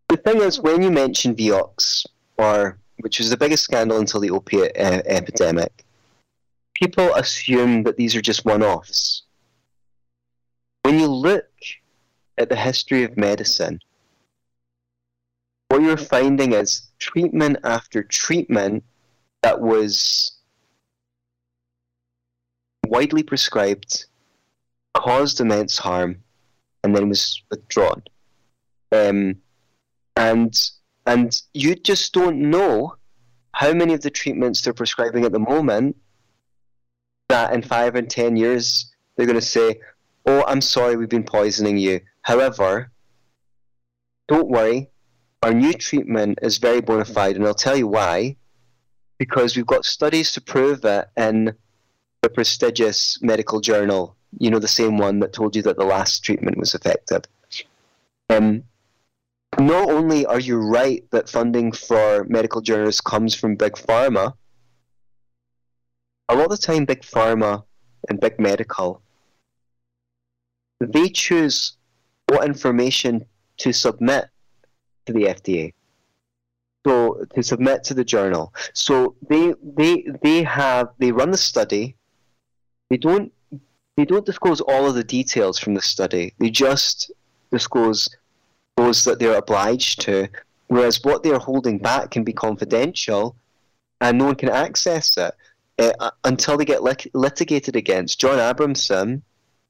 the 0.10 0.18
thing 0.18 0.42
is, 0.42 0.60
when 0.60 0.82
you 0.82 0.92
mention 0.92 1.36
Vioxx, 1.36 2.06
or 2.38 2.78
which 3.00 3.20
was 3.20 3.30
the 3.30 3.38
biggest 3.38 3.64
scandal 3.64 3.98
until 3.98 4.20
the 4.20 4.32
opiate 4.32 4.78
uh, 4.78 5.02
epidemic, 5.06 5.86
people 6.74 7.14
assume 7.16 7.84
that 7.84 7.98
these 7.98 8.16
are 8.16 8.22
just 8.22 8.46
one-offs. 8.46 9.24
When 10.84 11.00
you 11.00 11.08
look 11.08 11.50
at 12.38 12.50
the 12.50 12.56
history 12.56 13.04
of 13.04 13.16
medicine, 13.16 13.80
what 15.70 15.82
you're 15.82 15.98
finding 15.98 16.54
is 16.54 16.90
treatment 17.00 17.58
after 17.64 18.04
treatment 18.04 18.84
that 19.42 19.60
was 19.60 20.34
widely 22.86 23.24
prescribed, 23.24 24.06
caused 24.94 25.40
immense 25.40 25.78
harm, 25.78 26.18
and 26.84 26.96
then 26.96 27.10
was 27.10 27.42
withdrawn 27.50 28.04
um, 28.94 29.36
and 30.16 30.54
and 31.06 31.42
you 31.54 31.76
just 31.76 32.14
don't 32.14 32.38
know 32.38 32.96
how 33.54 33.74
many 33.74 33.94
of 33.94 34.02
the 34.02 34.10
treatments 34.10 34.62
they're 34.62 34.74
prescribing 34.74 35.26
at 35.26 35.32
the 35.32 35.40
moment 35.40 35.96
that 37.30 37.54
in 37.54 37.62
five 37.62 37.96
and 37.96 38.10
ten 38.10 38.36
years 38.36 38.92
they're 39.16 39.26
going 39.26 39.40
to 39.40 39.46
say, 39.46 39.80
"Oh, 40.26 40.44
I'm 40.48 40.62
sorry, 40.62 40.96
we've 40.96 41.10
been 41.10 41.24
poisoning 41.24 41.78
you." 41.78 42.00
However, 42.22 42.92
don't 44.28 44.48
worry, 44.48 44.90
our 45.42 45.54
new 45.54 45.74
treatment 45.74 46.40
is 46.42 46.58
very 46.58 46.82
bona 46.82 47.06
fide, 47.06 47.36
and 47.36 47.46
I'll 47.46 47.54
tell 47.54 47.76
you 47.76 47.88
why. 47.88 48.38
Because 49.20 49.56
we've 49.56 49.66
got 49.66 49.86
studies 49.86 50.32
to 50.34 50.42
prove 50.42 50.84
it 50.86 51.08
in 51.16 51.54
the 52.22 52.30
prestigious 52.30 53.22
medical 53.22 53.62
journal. 53.62 54.16
You 54.40 54.50
know, 54.50 54.60
the 54.60 54.68
same 54.68 54.98
one 54.98 55.20
that 55.20 55.34
told 55.34 55.56
you 55.56 55.62
that 55.64 55.78
the 55.78 55.86
last 55.86 56.24
treatment 56.24 56.58
was 56.58 56.74
effective. 56.74 57.24
Um, 58.30 58.64
not 59.60 59.90
only 59.90 60.26
are 60.26 60.40
you 60.40 60.58
right 60.58 61.04
that 61.12 61.30
funding 61.30 61.72
for 61.72 62.26
medical 62.30 62.62
journals 62.62 63.02
comes 63.02 63.36
from 63.36 63.56
big 63.56 63.74
pharma, 63.74 64.34
a 66.30 66.36
lot 66.36 66.46
of 66.46 66.52
the 66.52 66.58
time, 66.58 66.86
big 66.86 67.02
pharma 67.02 67.64
and 68.10 68.20
big 68.20 68.40
medical, 68.40 69.02
they 70.80 71.10
choose 71.10 71.78
what 72.28 72.46
information 72.46 73.26
to 73.58 73.72
submit 73.72 74.26
to 75.06 75.14
the 75.14 75.24
FDA. 75.24 75.74
So 76.86 77.26
to 77.36 77.44
submit 77.44 77.84
to 77.86 77.94
the 77.94 78.04
journal. 78.04 78.54
So 78.74 79.16
they 79.30 79.54
they 79.64 80.06
they 80.22 80.44
have 80.44 80.90
they 80.98 81.12
run 81.12 81.32
the 81.32 81.38
study. 81.38 81.96
They 82.90 82.98
don't 82.98 83.32
they 83.96 84.06
don't 84.06 84.26
disclose 84.26 84.60
all 84.60 84.88
of 84.88 84.96
the 84.96 85.04
details 85.04 85.60
from 85.60 85.76
the 85.76 85.82
study. 85.82 86.34
They 86.40 86.50
just 86.50 87.12
disclose 87.52 88.10
those 88.78 89.04
that 89.06 89.20
they're 89.20 89.38
obliged 89.38 90.02
to, 90.02 90.28
whereas 90.68 91.04
what 91.04 91.24
they're 91.24 91.40
holding 91.40 91.78
back 91.78 92.12
can 92.12 92.24
be 92.24 92.34
confidential 92.34 93.36
and 94.02 94.18
no 94.18 94.26
one 94.26 94.36
can 94.36 94.50
access 94.50 95.18
it 95.18 95.34
uh, 95.80 96.12
until 96.24 96.58
they 96.58 96.66
get 96.66 96.84
lit- 96.84 97.14
litigated 97.14 97.76
against. 97.76 98.20
John 98.20 98.38
Abramson, 98.38 99.22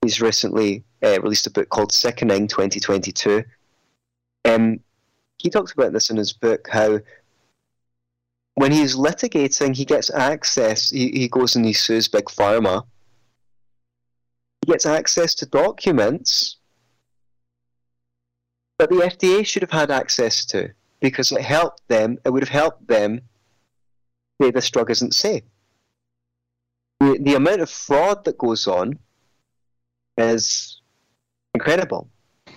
he's 0.01 0.21
recently 0.21 0.83
uh, 1.03 1.21
released 1.21 1.47
a 1.47 1.51
book 1.51 1.69
called 1.69 1.91
Sickening 1.91 2.47
2022. 2.47 3.43
Um, 4.45 4.79
he 5.37 5.49
talks 5.49 5.71
about 5.73 5.93
this 5.93 6.09
in 6.09 6.17
his 6.17 6.33
book 6.33 6.67
how 6.71 6.99
when 8.55 8.71
he's 8.71 8.95
litigating, 8.95 9.75
he 9.75 9.85
gets 9.85 10.11
access, 10.13 10.89
he, 10.89 11.09
he 11.09 11.27
goes 11.27 11.55
and 11.55 11.65
he 11.65 11.73
sues 11.73 12.07
Big 12.07 12.25
Pharma. 12.25 12.85
He 14.65 14.71
gets 14.71 14.85
access 14.85 15.33
to 15.35 15.45
documents 15.45 16.57
that 18.79 18.89
the 18.89 18.95
FDA 18.95 19.45
should 19.45 19.61
have 19.61 19.71
had 19.71 19.91
access 19.91 20.45
to 20.45 20.69
because 20.99 21.31
it 21.31 21.41
helped 21.41 21.87
them, 21.87 22.17
it 22.25 22.29
would 22.31 22.43
have 22.43 22.49
helped 22.49 22.87
them 22.87 23.21
say 24.41 24.51
this 24.51 24.69
drug 24.69 24.89
isn't 24.89 25.13
safe. 25.13 25.43
The, 26.99 27.17
the 27.19 27.35
amount 27.35 27.61
of 27.61 27.69
fraud 27.69 28.23
that 28.25 28.37
goes 28.37 28.67
on 28.67 28.97
is 30.17 30.81
incredible. 31.53 32.09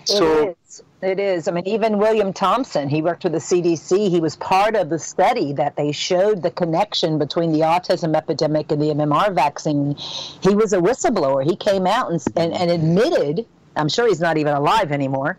So, 0.05 0.49
it 0.49 0.57
is. 0.65 0.83
It 1.01 1.19
is. 1.19 1.47
I 1.47 1.51
mean, 1.51 1.67
even 1.67 1.99
William 1.99 2.33
Thompson, 2.33 2.89
he 2.89 3.01
worked 3.01 3.23
with 3.23 3.33
the 3.33 3.39
CDC. 3.39 4.09
He 4.09 4.19
was 4.19 4.35
part 4.37 4.75
of 4.75 4.89
the 4.89 4.97
study 4.97 5.53
that 5.53 5.75
they 5.75 5.91
showed 5.91 6.41
the 6.41 6.49
connection 6.49 7.19
between 7.19 7.51
the 7.51 7.59
autism 7.59 8.15
epidemic 8.15 8.71
and 8.71 8.81
the 8.81 8.87
MMR 8.87 9.33
vaccine. 9.35 9.95
He 9.95 10.55
was 10.55 10.73
a 10.73 10.77
whistleblower. 10.77 11.43
He 11.43 11.55
came 11.55 11.85
out 11.85 12.11
and, 12.11 12.23
and, 12.35 12.53
and 12.53 12.71
admitted, 12.71 13.45
I'm 13.75 13.89
sure 13.89 14.07
he's 14.07 14.21
not 14.21 14.37
even 14.37 14.53
alive 14.55 14.91
anymore. 14.91 15.37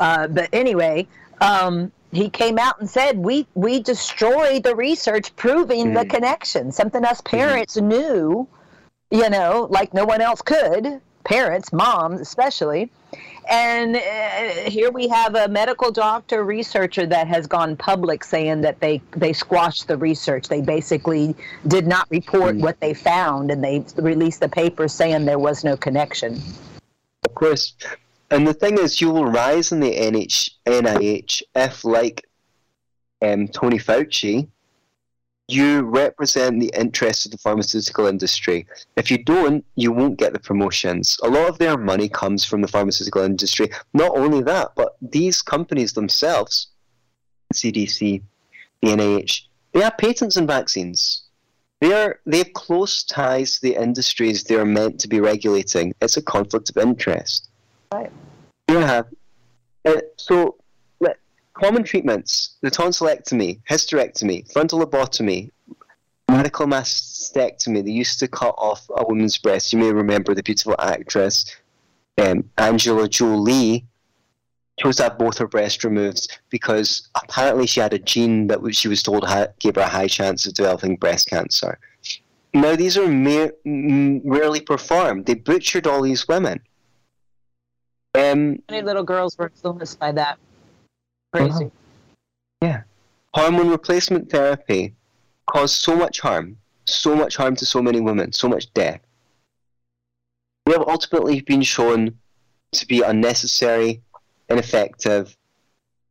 Uh, 0.00 0.26
but 0.28 0.48
anyway, 0.52 1.06
um, 1.40 1.92
he 2.12 2.28
came 2.28 2.58
out 2.58 2.80
and 2.80 2.88
said, 2.88 3.18
we, 3.18 3.46
we 3.54 3.80
destroyed 3.80 4.62
the 4.62 4.74
research 4.74 5.34
proving 5.36 5.94
the 5.94 6.04
Mhm. 6.04 6.10
connection, 6.10 6.72
something 6.72 7.04
us 7.04 7.20
parents 7.20 7.76
knew, 7.76 8.46
you 9.10 9.30
know, 9.30 9.66
like 9.70 9.94
no 9.94 10.04
one 10.04 10.20
else 10.20 10.42
could, 10.42 11.00
parents, 11.24 11.72
moms 11.72 12.20
especially. 12.20 12.90
And 13.48 13.96
uh, 13.96 14.00
here 14.70 14.90
we 14.90 15.06
have 15.08 15.34
a 15.34 15.48
medical 15.48 15.92
doctor 15.92 16.44
researcher 16.44 17.06
that 17.06 17.28
has 17.28 17.46
gone 17.46 17.76
public 17.76 18.24
saying 18.24 18.62
that 18.62 18.80
they, 18.80 19.02
they 19.12 19.32
squashed 19.32 19.86
the 19.86 19.96
research. 19.96 20.48
They 20.48 20.62
basically 20.62 21.36
did 21.68 21.86
not 21.86 22.06
report 22.10 22.56
Mm. 22.56 22.60
what 22.60 22.80
they 22.80 22.94
found, 22.94 23.50
and 23.50 23.62
they 23.62 23.84
released 23.96 24.40
the 24.40 24.48
paper 24.48 24.88
saying 24.88 25.26
there 25.26 25.38
was 25.38 25.62
no 25.62 25.76
connection. 25.76 26.40
of 27.26 27.34
course, 27.34 27.74
and 28.34 28.44
the 28.44 28.52
thing 28.52 28.78
is, 28.78 29.00
you 29.00 29.10
will 29.10 29.26
rise 29.26 29.70
in 29.70 29.78
the 29.78 29.94
NH, 29.94 30.50
NIH 30.66 31.42
if, 31.54 31.84
like 31.84 32.26
um, 33.22 33.46
Tony 33.46 33.78
Fauci, 33.78 34.48
you 35.46 35.82
represent 35.82 36.58
the 36.58 36.72
interests 36.76 37.26
of 37.26 37.30
the 37.30 37.38
pharmaceutical 37.38 38.06
industry. 38.06 38.66
If 38.96 39.08
you 39.08 39.22
don't, 39.22 39.64
you 39.76 39.92
won't 39.92 40.18
get 40.18 40.32
the 40.32 40.40
promotions. 40.40 41.16
A 41.22 41.28
lot 41.28 41.48
of 41.48 41.58
their 41.58 41.76
money 41.76 42.08
comes 42.08 42.44
from 42.44 42.60
the 42.60 42.66
pharmaceutical 42.66 43.22
industry. 43.22 43.70
Not 43.92 44.18
only 44.18 44.42
that, 44.42 44.72
but 44.74 44.96
these 45.00 45.40
companies 45.40 45.92
themselves, 45.92 46.72
CDC, 47.54 48.20
the 48.82 48.88
NIH, 48.88 49.42
they 49.72 49.80
have 49.80 49.96
patents 49.96 50.36
on 50.36 50.48
vaccines. 50.48 51.22
They 51.80 51.92
are 51.92 52.18
they 52.26 52.38
have 52.38 52.52
close 52.54 53.04
ties 53.04 53.54
to 53.54 53.62
the 53.62 53.80
industries 53.80 54.42
they 54.42 54.56
are 54.56 54.64
meant 54.64 54.98
to 55.00 55.08
be 55.08 55.20
regulating. 55.20 55.94
It's 56.00 56.16
a 56.16 56.22
conflict 56.22 56.70
of 56.70 56.78
interest. 56.78 57.48
Right. 57.92 58.10
Have 58.68 59.06
uh, 59.84 60.00
so 60.16 60.56
common 61.54 61.84
treatments: 61.84 62.56
the 62.60 62.70
tonsillectomy, 62.70 63.60
hysterectomy, 63.68 64.50
frontal 64.52 64.84
lobotomy, 64.84 65.50
radical 66.28 66.66
mastectomy. 66.66 67.84
They 67.84 67.92
used 67.92 68.18
to 68.20 68.28
cut 68.28 68.54
off 68.58 68.84
a 68.96 69.04
woman's 69.06 69.38
breast. 69.38 69.72
You 69.72 69.78
may 69.78 69.92
remember 69.92 70.34
the 70.34 70.42
beautiful 70.42 70.74
actress 70.78 71.46
um, 72.18 72.48
Angela 72.58 73.08
Jolie 73.08 73.84
chose 74.78 74.96
to 74.96 75.04
have 75.04 75.18
both 75.18 75.38
her 75.38 75.46
breasts 75.46 75.84
removed 75.84 76.38
because 76.50 77.08
apparently 77.22 77.66
she 77.66 77.80
had 77.80 77.92
a 77.92 77.98
gene 77.98 78.48
that 78.48 78.60
she 78.74 78.88
was 78.88 79.02
told 79.02 79.24
gave 79.60 79.76
her 79.76 79.82
a 79.82 79.88
high 79.88 80.08
chance 80.08 80.46
of 80.46 80.54
developing 80.54 80.96
breast 80.96 81.28
cancer. 81.28 81.78
Now 82.52 82.76
these 82.76 82.96
are 82.96 83.06
mere, 83.08 83.52
rarely 83.64 84.60
performed. 84.60 85.26
They 85.26 85.34
butchered 85.34 85.86
all 85.86 86.02
these 86.02 86.26
women. 86.28 86.60
Um, 88.14 88.62
Many 88.70 88.82
little 88.82 89.02
girls 89.02 89.36
were 89.36 89.46
influenced 89.46 89.98
by 89.98 90.12
that. 90.12 90.38
Crazy. 91.32 91.70
Yeah. 92.62 92.82
Hormone 93.34 93.68
replacement 93.68 94.30
therapy 94.30 94.94
caused 95.46 95.74
so 95.74 95.96
much 95.96 96.20
harm, 96.20 96.56
so 96.86 97.16
much 97.16 97.36
harm 97.36 97.56
to 97.56 97.66
so 97.66 97.82
many 97.82 98.00
women, 98.00 98.32
so 98.32 98.48
much 98.48 98.72
death. 98.74 99.00
We 100.66 100.72
have 100.72 100.82
ultimately 100.82 101.40
been 101.40 101.62
shown 101.62 102.16
to 102.72 102.86
be 102.86 103.02
unnecessary 103.02 104.00
ineffective, 104.48 105.36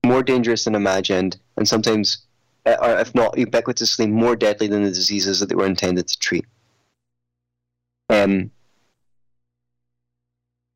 more 0.05 0.23
dangerous 0.23 0.65
than 0.65 0.75
imagined, 0.75 1.39
and 1.57 1.67
sometimes, 1.67 2.25
uh, 2.65 2.75
or 2.81 2.99
if 2.99 3.13
not 3.15 3.35
ubiquitously, 3.35 4.09
more 4.09 4.35
deadly 4.35 4.67
than 4.67 4.83
the 4.83 4.89
diseases 4.89 5.39
that 5.39 5.49
they 5.49 5.55
were 5.55 5.65
intended 5.65 6.07
to 6.07 6.19
treat. 6.19 6.45
Um, 8.09 8.51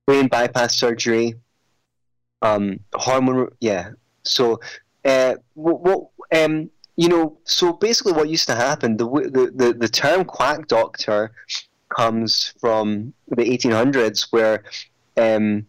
brain 0.07 0.27
bypass 0.27 0.75
surgery, 0.75 1.35
um, 2.41 2.79
hormone, 2.95 3.49
yeah. 3.59 3.91
So, 4.23 4.59
uh, 5.05 5.35
what, 5.53 5.81
what 5.81 6.07
um, 6.35 6.71
you 6.95 7.09
know, 7.09 7.37
so 7.43 7.73
basically, 7.73 8.13
what 8.13 8.29
used 8.29 8.47
to 8.47 8.55
happen, 8.55 8.97
the 8.97 9.05
the 9.05 9.51
the, 9.53 9.73
the 9.73 9.89
term 9.89 10.25
quack 10.25 10.67
doctor 10.67 11.31
comes 11.95 12.53
from 12.59 13.13
the 13.29 13.43
1800s, 13.43 14.27
where 14.31 14.63
um, 15.17 15.65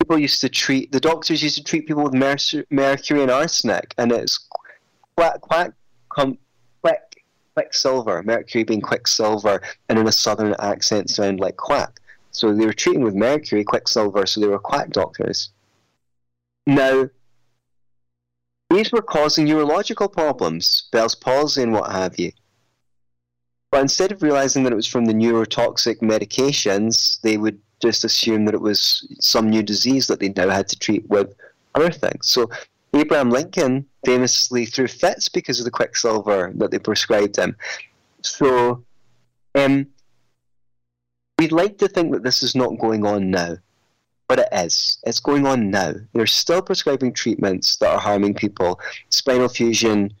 people 0.00 0.18
used 0.18 0.40
to 0.40 0.48
treat 0.48 0.90
the 0.90 1.00
doctors 1.00 1.42
used 1.42 1.56
to 1.56 1.64
treat 1.64 1.86
people 1.86 2.02
with 2.02 2.14
mer- 2.14 2.64
mercury 2.70 3.22
and 3.22 3.30
arsenic, 3.30 3.94
and 3.98 4.10
it's 4.10 4.48
quack 5.16 5.40
quack 5.40 5.72
come 6.14 6.38
quick 6.82 7.22
quicksilver, 7.54 8.22
mercury 8.24 8.64
being 8.64 8.80
quicksilver, 8.80 9.62
and 9.88 9.98
in 9.98 10.08
a 10.08 10.12
southern 10.12 10.54
accent 10.58 11.10
sound 11.10 11.38
like 11.38 11.56
quack. 11.56 12.00
So 12.38 12.54
they 12.54 12.66
were 12.66 12.72
treating 12.72 13.02
with 13.02 13.14
mercury, 13.14 13.64
quicksilver, 13.64 14.24
so 14.26 14.40
they 14.40 14.46
were 14.46 14.60
quack 14.60 14.90
doctors. 14.90 15.50
Now, 16.66 17.08
these 18.70 18.92
were 18.92 19.02
causing 19.02 19.46
neurological 19.46 20.08
problems, 20.08 20.88
Bell's 20.92 21.14
palsy 21.14 21.62
and 21.62 21.72
what 21.72 21.90
have 21.90 22.18
you. 22.18 22.30
But 23.72 23.80
instead 23.80 24.12
of 24.12 24.22
realizing 24.22 24.62
that 24.62 24.72
it 24.72 24.76
was 24.76 24.86
from 24.86 25.06
the 25.06 25.14
neurotoxic 25.14 25.98
medications, 26.00 27.20
they 27.22 27.36
would 27.38 27.60
just 27.82 28.04
assume 28.04 28.44
that 28.44 28.54
it 28.54 28.60
was 28.60 29.06
some 29.20 29.50
new 29.50 29.62
disease 29.62 30.06
that 30.06 30.20
they 30.20 30.28
now 30.28 30.48
had 30.48 30.68
to 30.68 30.78
treat 30.78 31.08
with 31.08 31.34
other 31.74 31.90
things. 31.90 32.30
So 32.30 32.50
Abraham 32.94 33.30
Lincoln 33.30 33.84
famously 34.04 34.64
threw 34.64 34.86
fits 34.86 35.28
because 35.28 35.58
of 35.58 35.64
the 35.64 35.70
quicksilver 35.70 36.52
that 36.56 36.70
they 36.70 36.78
prescribed 36.78 37.36
him. 37.36 37.56
So 38.22 38.84
um, 39.54 39.86
we'd 41.38 41.52
like 41.52 41.78
to 41.78 41.88
think 41.88 42.12
that 42.12 42.24
this 42.24 42.42
is 42.42 42.54
not 42.54 42.78
going 42.78 43.06
on 43.06 43.30
now, 43.30 43.56
but 44.26 44.40
it 44.40 44.48
is. 44.52 44.98
It's 45.04 45.20
going 45.20 45.46
on 45.46 45.70
now. 45.70 45.94
They're 46.12 46.26
still 46.26 46.60
prescribing 46.60 47.12
treatments 47.12 47.76
that 47.76 47.90
are 47.90 48.00
harming 48.00 48.34
people. 48.34 48.80
Spinal 49.10 49.48
fusion 49.48 50.12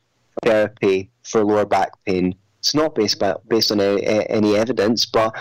therapy 0.42 1.10
for 1.24 1.44
lower 1.44 1.66
back 1.66 1.92
pain. 2.06 2.34
It's 2.60 2.74
not 2.74 2.94
based 2.94 3.18
by, 3.18 3.34
based 3.48 3.72
on 3.72 3.80
any, 3.80 4.06
any 4.28 4.56
evidence, 4.56 5.04
but 5.04 5.34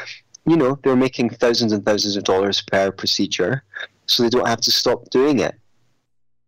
you 0.46 0.56
know 0.56 0.80
they're 0.84 0.96
making 0.96 1.30
thousands 1.32 1.72
and 1.72 1.86
thousands 1.86 2.16
of 2.16 2.24
dollars 2.24 2.62
per 2.62 2.92
procedure, 2.92 3.64
so 4.06 4.24
they 4.24 4.30
don't 4.30 4.48
have 4.48 4.62
to 4.62 4.72
stop 4.72 5.10
doing 5.10 5.40
it. 5.40 5.56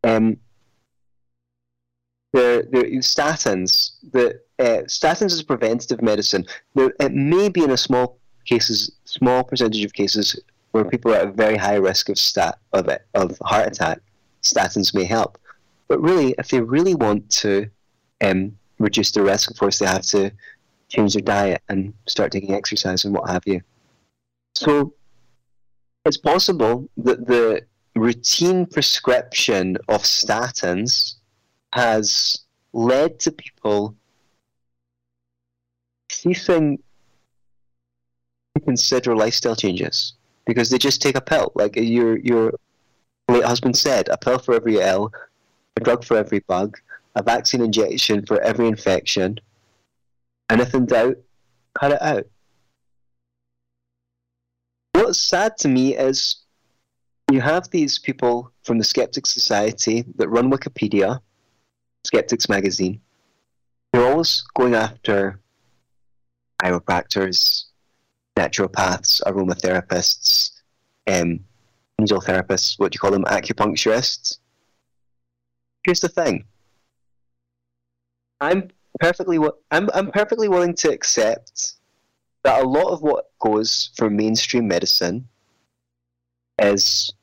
Um, 0.04 0.38
the 2.34 2.68
the 2.72 2.84
statins, 3.00 3.94
the 4.12 4.40
uh, 4.60 4.84
statins 4.86 5.34
is 5.34 5.44
preventative 5.44 6.02
medicine. 6.02 6.46
It 6.76 7.12
may 7.12 7.50
be 7.50 7.64
in 7.64 7.72
a 7.72 7.78
small 7.78 8.18
cases, 8.46 8.92
small 9.06 9.44
percentage 9.44 9.84
of 9.84 9.94
cases 9.94 10.40
where 10.72 10.86
people 10.86 11.12
are 11.12 11.18
at 11.18 11.28
a 11.28 11.32
very 11.32 11.58
high 11.58 11.76
risk 11.76 12.10
of 12.10 12.18
stat 12.18 12.58
of 12.74 12.88
it, 12.88 13.06
of 13.14 13.38
heart 13.42 13.68
attack. 13.68 14.00
Statins 14.44 14.94
may 14.94 15.04
help, 15.04 15.38
but 15.88 16.02
really, 16.02 16.34
if 16.38 16.48
they 16.50 16.62
really 16.62 16.96
want 16.96 17.30
to 17.30 17.70
um, 18.22 18.58
reduce 18.78 19.12
the 19.12 19.22
risk, 19.22 19.52
of 19.52 19.58
course, 19.58 19.80
they 19.80 19.86
have 19.86 20.04
to 20.04 20.32
change 20.88 21.14
their 21.14 21.22
diet 21.22 21.62
and 21.68 21.94
start 22.08 22.32
taking 22.32 22.54
exercise 22.54 23.04
and 23.04 23.14
what 23.14 23.30
have 23.30 23.44
you. 23.46 23.62
So, 24.56 24.94
it's 26.06 26.18
possible 26.18 26.90
that 26.98 27.28
the 27.28 27.64
routine 27.96 28.66
prescription 28.66 29.78
of 29.90 30.04
statins 30.04 31.16
has 31.74 32.38
led 32.74 33.20
to 33.20 33.32
people 33.32 33.96
ceasing 36.10 36.82
consider 38.60 39.16
lifestyle 39.16 39.55
changes 39.55 40.14
because 40.45 40.70
they 40.70 40.78
just 40.78 41.01
take 41.01 41.16
a 41.16 41.22
pill. 41.22 41.51
Like 41.55 41.76
your 41.76 42.18
your 42.18 42.53
late 43.28 43.43
husband 43.43 43.78
said, 43.78 44.10
a 44.10 44.18
pill 44.18 44.39
for 44.39 44.55
every 44.55 44.82
L, 44.82 45.12
a 45.78 45.80
drug 45.80 46.03
for 46.03 46.18
every 46.18 46.39
bug, 46.39 46.78
a 47.16 47.24
vaccine 47.24 47.62
injection 47.62 48.26
for 48.26 48.41
every 48.41 48.68
infection. 48.68 49.39
And 50.49 50.62
if 50.62 50.74
in 50.74 50.86
doubt, 50.86 51.18
cut 51.80 51.91
it 51.91 52.01
out. 52.01 52.26
What's 54.93 55.20
sad 55.20 55.57
to 55.60 55.68
me 55.68 55.95
is 55.95 56.38
you 57.32 57.41
have 57.41 57.70
these 57.70 57.99
people 57.99 58.51
from 58.64 58.80
the 58.80 58.84
Skeptic 58.84 59.28
Society 59.28 60.03
that 60.16 60.30
run 60.30 60.51
Wikipedia 60.51 61.20
Skeptics 62.03 62.49
magazine. 62.49 62.99
They're 63.93 64.05
always 64.05 64.43
going 64.55 64.76
after 64.76 65.39
chiropractors, 66.62 67.66
naturopaths, 68.40 69.22
aromatherapists, 69.24 70.52
um, 71.08 71.40
angel 72.00 72.22
therapists, 72.22 72.80
what 72.80 72.92
do 72.92 72.96
you 72.96 73.00
call 73.00 73.12
them, 73.12 73.26
acupuncturists. 73.26 74.40
Here's 75.84 76.00
the 76.00 76.10
thing. 76.10 76.46
I'm 78.42 78.70
perfectly 79.00 79.38
I'm 79.72 79.90
I'm 79.94 80.12
perfectly 80.12 80.48
willing 80.48 80.74
to 80.76 80.90
accept 80.90 81.74
that 82.44 82.64
a 82.64 82.68
lot 82.68 82.92
of 82.92 83.02
what 83.02 83.32
goes 83.40 83.92
for 83.98 84.10
mainstream 84.10 84.68
medicine 84.68 85.28
is 86.62 87.14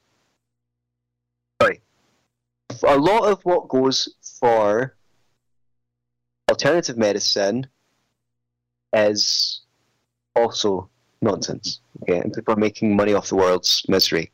sorry. 1.61 1.81
A 2.87 2.99
lot 2.99 3.25
of 3.31 3.43
what 3.45 3.69
goes 3.69 4.14
for 4.41 4.97
alternative 6.51 6.99
medicine 6.99 7.67
is 8.93 9.62
also 10.35 10.91
nonsense. 11.27 11.81
Okay, 12.03 12.18
and 12.18 12.33
people 12.33 12.55
are 12.55 12.59
making 12.59 12.97
money 12.97 13.12
off 13.12 13.29
the 13.29 13.37
world's 13.37 13.85
misery. 13.89 14.31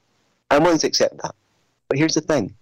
I'm 0.51 0.63
willing 0.63 0.79
to 0.79 0.87
accept 0.87 1.21
that. 1.23 1.35
But 1.89 1.99
here's 1.99 2.15
the 2.15 2.21
thing. 2.21 2.55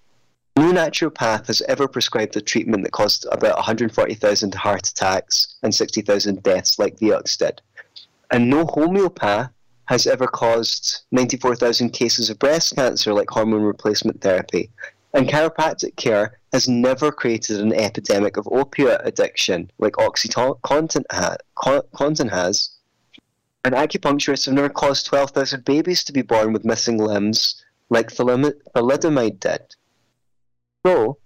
No 0.56 0.72
naturopath 0.72 1.46
has 1.46 1.62
ever 1.62 1.86
prescribed 1.88 2.36
a 2.36 2.40
treatment 2.40 2.84
that 2.84 2.92
caused 2.92 3.26
about 3.30 3.56
140,000 3.56 4.54
heart 4.54 4.88
attacks 4.88 5.56
and 5.62 5.74
60,000 5.74 6.42
deaths 6.42 6.78
like 6.78 6.98
Vioxx 6.98 7.36
did. 7.38 7.62
And 8.30 8.50
no 8.50 8.64
homeopath 8.66 9.50
has 9.86 10.06
ever 10.06 10.26
caused 10.26 11.02
94,000 11.12 11.90
cases 11.90 12.30
of 12.30 12.38
breast 12.38 12.74
cancer 12.76 13.12
like 13.12 13.30
hormone 13.30 13.62
replacement 13.62 14.20
therapy. 14.20 14.70
And 15.14 15.28
chiropractic 15.28 15.96
care 15.96 16.38
has 16.52 16.68
never 16.68 17.10
created 17.10 17.60
an 17.60 17.72
epidemic 17.72 18.36
of 18.36 18.46
opiate 18.52 19.00
addiction 19.04 19.70
like 19.78 19.94
OxyContin 19.94 21.04
has. 22.30 22.70
And 23.64 23.74
acupuncturists 23.74 24.46
have 24.46 24.54
never 24.54 24.68
caused 24.68 25.06
12,000 25.06 25.64
babies 25.64 26.02
to 26.04 26.12
be 26.12 26.22
born 26.22 26.52
with 26.52 26.64
missing 26.64 26.98
limbs 26.98 27.62
like 27.90 28.10
thalidomide 28.12 29.40
did. 29.40 29.62
So, 30.86 31.18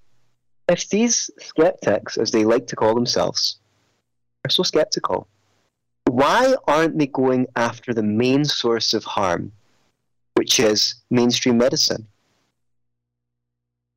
if 0.68 0.88
these 0.88 1.30
skeptics, 1.38 2.16
as 2.16 2.30
they 2.30 2.44
like 2.44 2.66
to 2.68 2.76
call 2.76 2.94
themselves, 2.94 3.58
are 4.44 4.50
so 4.50 4.62
skeptical, 4.62 5.28
why 6.06 6.56
aren't 6.66 6.98
they 6.98 7.06
going 7.06 7.46
after 7.54 7.94
the 7.94 8.02
main 8.02 8.44
source 8.44 8.94
of 8.94 9.04
harm, 9.04 9.52
which 10.34 10.58
is 10.58 10.96
mainstream 11.10 11.58
medicine? 11.58 12.08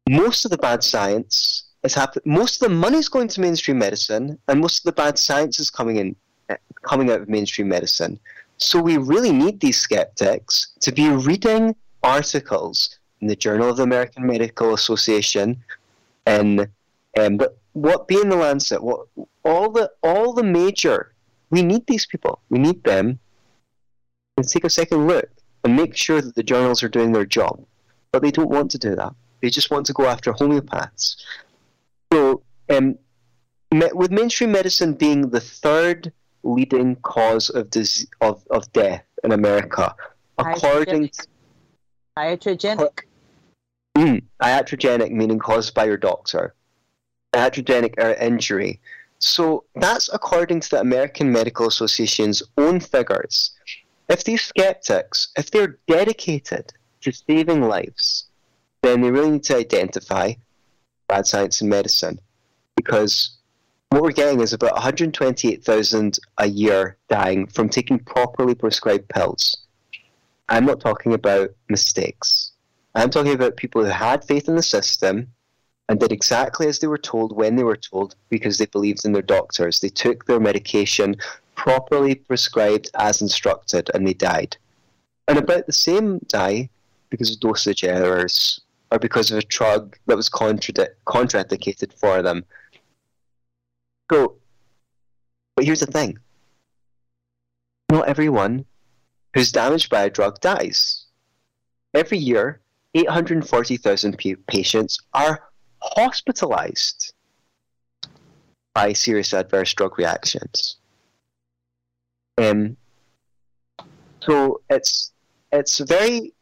most 0.09 0.45
of 0.45 0.51
the 0.51 0.57
bad 0.57 0.83
science 0.83 1.65
is 1.83 1.93
happening. 1.93 2.33
Most 2.33 2.61
of 2.61 2.69
the 2.69 2.75
money 2.75 2.97
is 2.97 3.09
going 3.09 3.27
to 3.29 3.41
mainstream 3.41 3.77
medicine, 3.77 4.39
and 4.47 4.59
most 4.59 4.79
of 4.79 4.83
the 4.83 5.01
bad 5.01 5.19
science 5.19 5.59
is 5.59 5.69
coming 5.69 5.97
in, 5.97 6.15
coming 6.81 7.09
out 7.11 7.21
of 7.21 7.29
mainstream 7.29 7.67
medicine. 7.67 8.19
So 8.57 8.81
we 8.81 8.97
really 8.97 9.31
need 9.31 9.59
these 9.59 9.79
skeptics 9.79 10.73
to 10.79 10.91
be 10.91 11.09
reading 11.09 11.75
articles 12.03 12.97
in 13.21 13.27
the 13.27 13.35
Journal 13.35 13.69
of 13.69 13.77
the 13.77 13.83
American 13.83 14.25
Medical 14.25 14.73
Association, 14.73 15.63
and 16.25 16.67
um, 17.19 17.37
but 17.37 17.57
what 17.73 18.07
be 18.07 18.19
in 18.19 18.29
the 18.29 18.35
Lancet, 18.35 18.81
what 18.83 19.07
all 19.43 19.71
the 19.71 19.91
all 20.03 20.33
the 20.33 20.43
major. 20.43 21.13
We 21.49 21.61
need 21.61 21.87
these 21.87 22.05
people. 22.05 22.41
We 22.49 22.59
need 22.59 22.83
them. 22.83 23.19
And 24.35 24.47
take 24.47 24.65
a 24.65 24.69
second 24.69 25.07
look 25.07 25.29
and 25.63 25.75
make 25.75 25.95
sure 25.95 26.21
that 26.21 26.35
the 26.35 26.43
journals 26.43 26.83
are 26.83 26.89
doing 26.89 27.11
their 27.11 27.25
job, 27.25 27.65
but 28.11 28.21
they 28.21 28.31
don't 28.31 28.49
want 28.49 28.69
to 28.71 28.77
do 28.77 28.95
that. 28.95 29.13
They 29.41 29.49
just 29.49 29.71
want 29.71 29.85
to 29.87 29.93
go 29.93 30.05
after 30.05 30.33
homeopaths. 30.33 31.15
So, 32.11 32.43
um, 32.69 32.97
with 33.71 34.11
mainstream 34.11 34.51
medicine 34.51 34.93
being 34.93 35.29
the 35.29 35.39
third 35.39 36.11
leading 36.43 36.95
cause 36.97 37.49
of 37.49 37.69
disease, 37.69 38.07
of, 38.21 38.45
of 38.49 38.71
death 38.73 39.03
in 39.23 39.31
America, 39.31 39.95
according 40.37 41.09
to 41.09 41.27
iatrogenic. 42.17 43.03
Mm, 43.97 44.21
iatrogenic 44.41 45.11
meaning 45.11 45.39
caused 45.39 45.73
by 45.73 45.85
your 45.85 45.97
doctor. 45.97 46.53
Iatrogenic 47.33 47.95
or 47.97 48.13
injury. 48.13 48.79
So 49.19 49.65
that's 49.75 50.09
according 50.13 50.59
to 50.61 50.69
the 50.69 50.79
American 50.79 51.31
Medical 51.31 51.67
Association's 51.67 52.43
own 52.57 52.79
figures. 52.79 53.51
If 54.09 54.23
these 54.23 54.43
skeptics, 54.43 55.29
if 55.35 55.51
they're 55.51 55.79
dedicated 55.87 56.71
to 57.01 57.11
saving 57.11 57.61
lives, 57.63 58.25
then 58.83 59.01
they 59.01 59.11
really 59.11 59.31
need 59.31 59.43
to 59.43 59.57
identify 59.57 60.33
bad 61.07 61.25
science 61.25 61.61
in 61.61 61.69
medicine 61.69 62.19
because 62.75 63.36
what 63.89 64.03
we're 64.03 64.11
getting 64.11 64.41
is 64.41 64.53
about 64.53 64.73
128,000 64.73 66.19
a 66.39 66.47
year 66.47 66.97
dying 67.07 67.47
from 67.47 67.69
taking 67.69 67.99
properly 67.99 68.53
prescribed 68.53 69.07
pills. 69.09 69.65
I'm 70.49 70.65
not 70.65 70.79
talking 70.79 71.13
about 71.13 71.51
mistakes. 71.69 72.51
I'm 72.95 73.09
talking 73.09 73.33
about 73.33 73.57
people 73.57 73.83
who 73.83 73.89
had 73.89 74.25
faith 74.25 74.47
in 74.47 74.55
the 74.55 74.63
system 74.63 75.27
and 75.89 75.99
did 75.99 76.11
exactly 76.11 76.67
as 76.67 76.79
they 76.79 76.87
were 76.87 76.97
told 76.97 77.35
when 77.35 77.55
they 77.55 77.63
were 77.63 77.77
told 77.77 78.15
because 78.29 78.57
they 78.57 78.65
believed 78.65 79.05
in 79.05 79.13
their 79.13 79.21
doctors. 79.21 79.79
They 79.79 79.89
took 79.89 80.25
their 80.25 80.39
medication 80.39 81.15
properly 81.55 82.15
prescribed 82.15 82.89
as 82.99 83.21
instructed 83.21 83.89
and 83.93 84.05
they 84.05 84.13
died. 84.13 84.57
And 85.27 85.37
about 85.37 85.65
the 85.65 85.73
same 85.73 86.19
die 86.27 86.69
because 87.09 87.31
of 87.31 87.39
dosage 87.39 87.83
errors 87.83 88.61
or 88.91 88.99
because 88.99 89.31
of 89.31 89.37
a 89.37 89.43
drug 89.43 89.97
that 90.07 90.17
was 90.17 90.29
contraindicated 90.29 91.93
for 91.93 92.21
them. 92.21 92.45
So, 94.11 94.35
but 95.55 95.65
here's 95.65 95.81
the 95.81 95.87
thing 95.87 96.19
not 97.89 98.07
everyone 98.07 98.65
who's 99.33 99.51
damaged 99.51 99.89
by 99.89 100.03
a 100.03 100.09
drug 100.09 100.39
dies. 100.41 101.05
Every 101.93 102.17
year, 102.17 102.61
840,000 102.93 104.17
patients 104.47 104.99
are 105.13 105.43
hospitalized 105.81 107.13
by 108.73 108.93
serious 108.93 109.33
adverse 109.33 109.73
drug 109.73 109.97
reactions. 109.97 110.77
Um, 112.37 112.77
so 114.21 114.61
it's 114.69 115.13
it's 115.51 115.79
very 115.79 116.33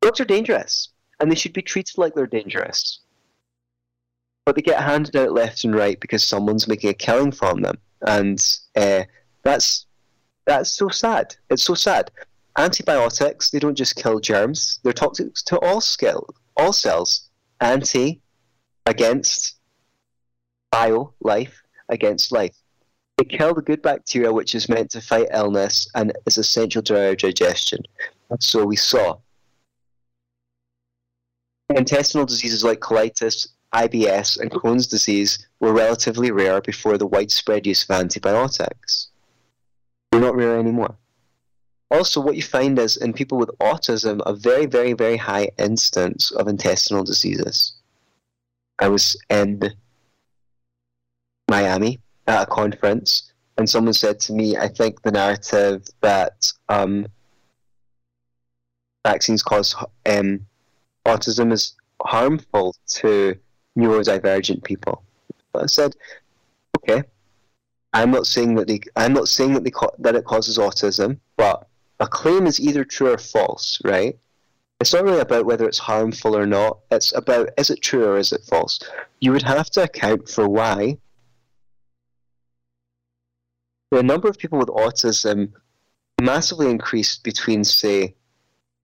drugs 0.00 0.20
are 0.20 0.24
dangerous 0.24 0.90
and 1.18 1.30
they 1.30 1.34
should 1.34 1.52
be 1.52 1.62
treated 1.62 1.98
like 1.98 2.14
they're 2.14 2.26
dangerous. 2.26 3.00
But 4.44 4.56
they 4.56 4.62
get 4.62 4.82
handed 4.82 5.16
out 5.16 5.32
left 5.32 5.64
and 5.64 5.74
right 5.74 5.98
because 6.00 6.24
someone's 6.24 6.66
making 6.66 6.90
a 6.90 6.94
killing 6.94 7.32
from 7.32 7.62
them, 7.62 7.78
and 8.06 8.40
uh, 8.76 9.04
that's 9.42 9.86
that's 10.46 10.72
so 10.72 10.88
sad. 10.88 11.36
It's 11.50 11.64
so 11.64 11.74
sad. 11.74 12.10
Antibiotics 12.58 13.50
they 13.50 13.58
don't 13.58 13.76
just 13.76 13.96
kill 13.96 14.18
germs; 14.18 14.80
they're 14.82 14.92
toxic 14.92 15.34
to 15.34 15.58
all 15.60 15.80
skill, 15.80 16.26
all 16.56 16.72
cells. 16.72 17.28
Anti 17.60 18.22
against 18.86 19.60
bio 20.70 21.12
life 21.20 21.62
against 21.88 22.32
life. 22.32 22.56
They 23.18 23.24
kill 23.24 23.54
the 23.54 23.62
good 23.62 23.82
bacteria 23.82 24.32
which 24.32 24.54
is 24.54 24.68
meant 24.68 24.90
to 24.92 25.00
fight 25.00 25.28
illness 25.32 25.88
and 25.94 26.12
is 26.26 26.38
essential 26.38 26.82
to 26.84 27.08
our 27.08 27.14
digestion. 27.14 27.80
So 28.38 28.64
we 28.64 28.76
saw 28.76 29.18
intestinal 31.68 32.26
diseases 32.26 32.64
like 32.64 32.80
colitis, 32.80 33.48
IBS, 33.74 34.40
and 34.40 34.50
Crohn's 34.50 34.86
disease 34.86 35.46
were 35.60 35.72
relatively 35.72 36.30
rare 36.30 36.60
before 36.60 36.98
the 36.98 37.06
widespread 37.06 37.66
use 37.66 37.84
of 37.84 37.90
antibiotics. 37.90 39.08
They're 40.10 40.20
not 40.20 40.34
rare 40.34 40.58
anymore. 40.58 40.96
Also, 41.90 42.20
what 42.20 42.36
you 42.36 42.42
find 42.42 42.78
is 42.78 42.96
in 42.96 43.12
people 43.12 43.38
with 43.38 43.50
autism, 43.58 44.20
a 44.26 44.32
very, 44.32 44.66
very, 44.66 44.92
very 44.92 45.16
high 45.16 45.50
instance 45.58 46.30
of 46.32 46.46
intestinal 46.46 47.02
diseases. 47.02 47.74
I 48.78 48.88
was 48.88 49.16
in 49.28 49.60
Miami 51.48 52.00
at 52.26 52.44
a 52.44 52.46
conference, 52.46 53.32
and 53.58 53.68
someone 53.68 53.92
said 53.92 54.20
to 54.20 54.32
me, 54.32 54.56
I 54.56 54.68
think 54.68 55.02
the 55.02 55.10
narrative 55.10 55.86
that 56.00 56.50
um, 56.68 57.06
vaccines 59.04 59.42
cause 59.42 59.74
um, 60.06 60.46
autism 61.06 61.52
is 61.52 61.74
harmful 62.02 62.74
to 62.86 63.36
neurodivergent 63.78 64.62
people. 64.64 65.02
But 65.52 65.64
I 65.64 65.66
said, 65.66 65.96
okay, 66.78 67.02
I'm 67.92 68.10
not 68.10 68.26
saying 68.26 68.54
that 68.56 68.68
they, 68.68 68.80
I'm 68.96 69.12
not 69.12 69.28
saying 69.28 69.54
that 69.54 69.64
they 69.64 69.72
that 69.98 70.14
it 70.14 70.24
causes 70.24 70.58
autism, 70.58 71.18
but 71.36 71.66
a 71.98 72.06
claim 72.06 72.46
is 72.46 72.60
either 72.60 72.84
true 72.84 73.12
or 73.12 73.18
false, 73.18 73.80
right? 73.84 74.18
It's 74.80 74.94
not 74.94 75.04
really 75.04 75.20
about 75.20 75.44
whether 75.44 75.66
it's 75.66 75.78
harmful 75.78 76.34
or 76.36 76.46
not. 76.46 76.78
It's 76.90 77.14
about 77.14 77.50
is 77.58 77.68
it 77.70 77.82
true 77.82 78.06
or 78.06 78.16
is 78.16 78.32
it 78.32 78.42
false. 78.48 78.80
You 79.20 79.32
would 79.32 79.42
have 79.42 79.68
to 79.70 79.82
account 79.82 80.28
for 80.28 80.48
why 80.48 80.96
the 83.90 84.02
number 84.02 84.28
of 84.28 84.38
people 84.38 84.58
with 84.58 84.68
autism 84.68 85.52
massively 86.20 86.70
increased 86.70 87.24
between, 87.24 87.64
say, 87.64 88.14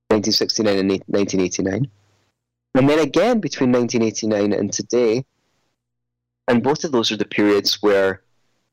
1969 0.09 0.79
and 0.79 0.91
1989. 0.91 1.91
And 2.77 2.91
then 2.91 2.99
again 2.99 3.41
between 3.41 3.73
1989 3.73 4.53
and 4.53 4.71
today, 4.71 5.25
and 6.47 6.63
both 6.63 6.85
of 6.85 6.93
those 6.93 7.11
are 7.11 7.17
the 7.17 7.25
periods 7.25 7.83
where 7.83 8.21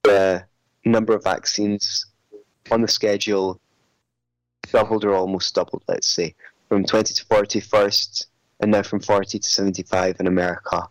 the 0.04 0.43
number 0.84 1.16
of 1.16 1.24
vaccines 1.24 2.06
on 2.70 2.82
the 2.82 2.88
schedule 2.88 3.62
doubled 4.70 5.06
or 5.06 5.14
almost 5.14 5.56
doubled, 5.56 5.84
let's 5.88 6.08
say, 6.08 6.36
from 6.68 6.84
20 6.84 7.14
to 7.14 7.26
40 7.26 7.62
first, 7.62 8.28
and 8.60 8.72
now 8.72 8.84
from 8.84 8.99
40 8.99 9.39
to 9.39 9.47
75 9.47 10.18
in 10.20 10.28
America. 10.28 10.84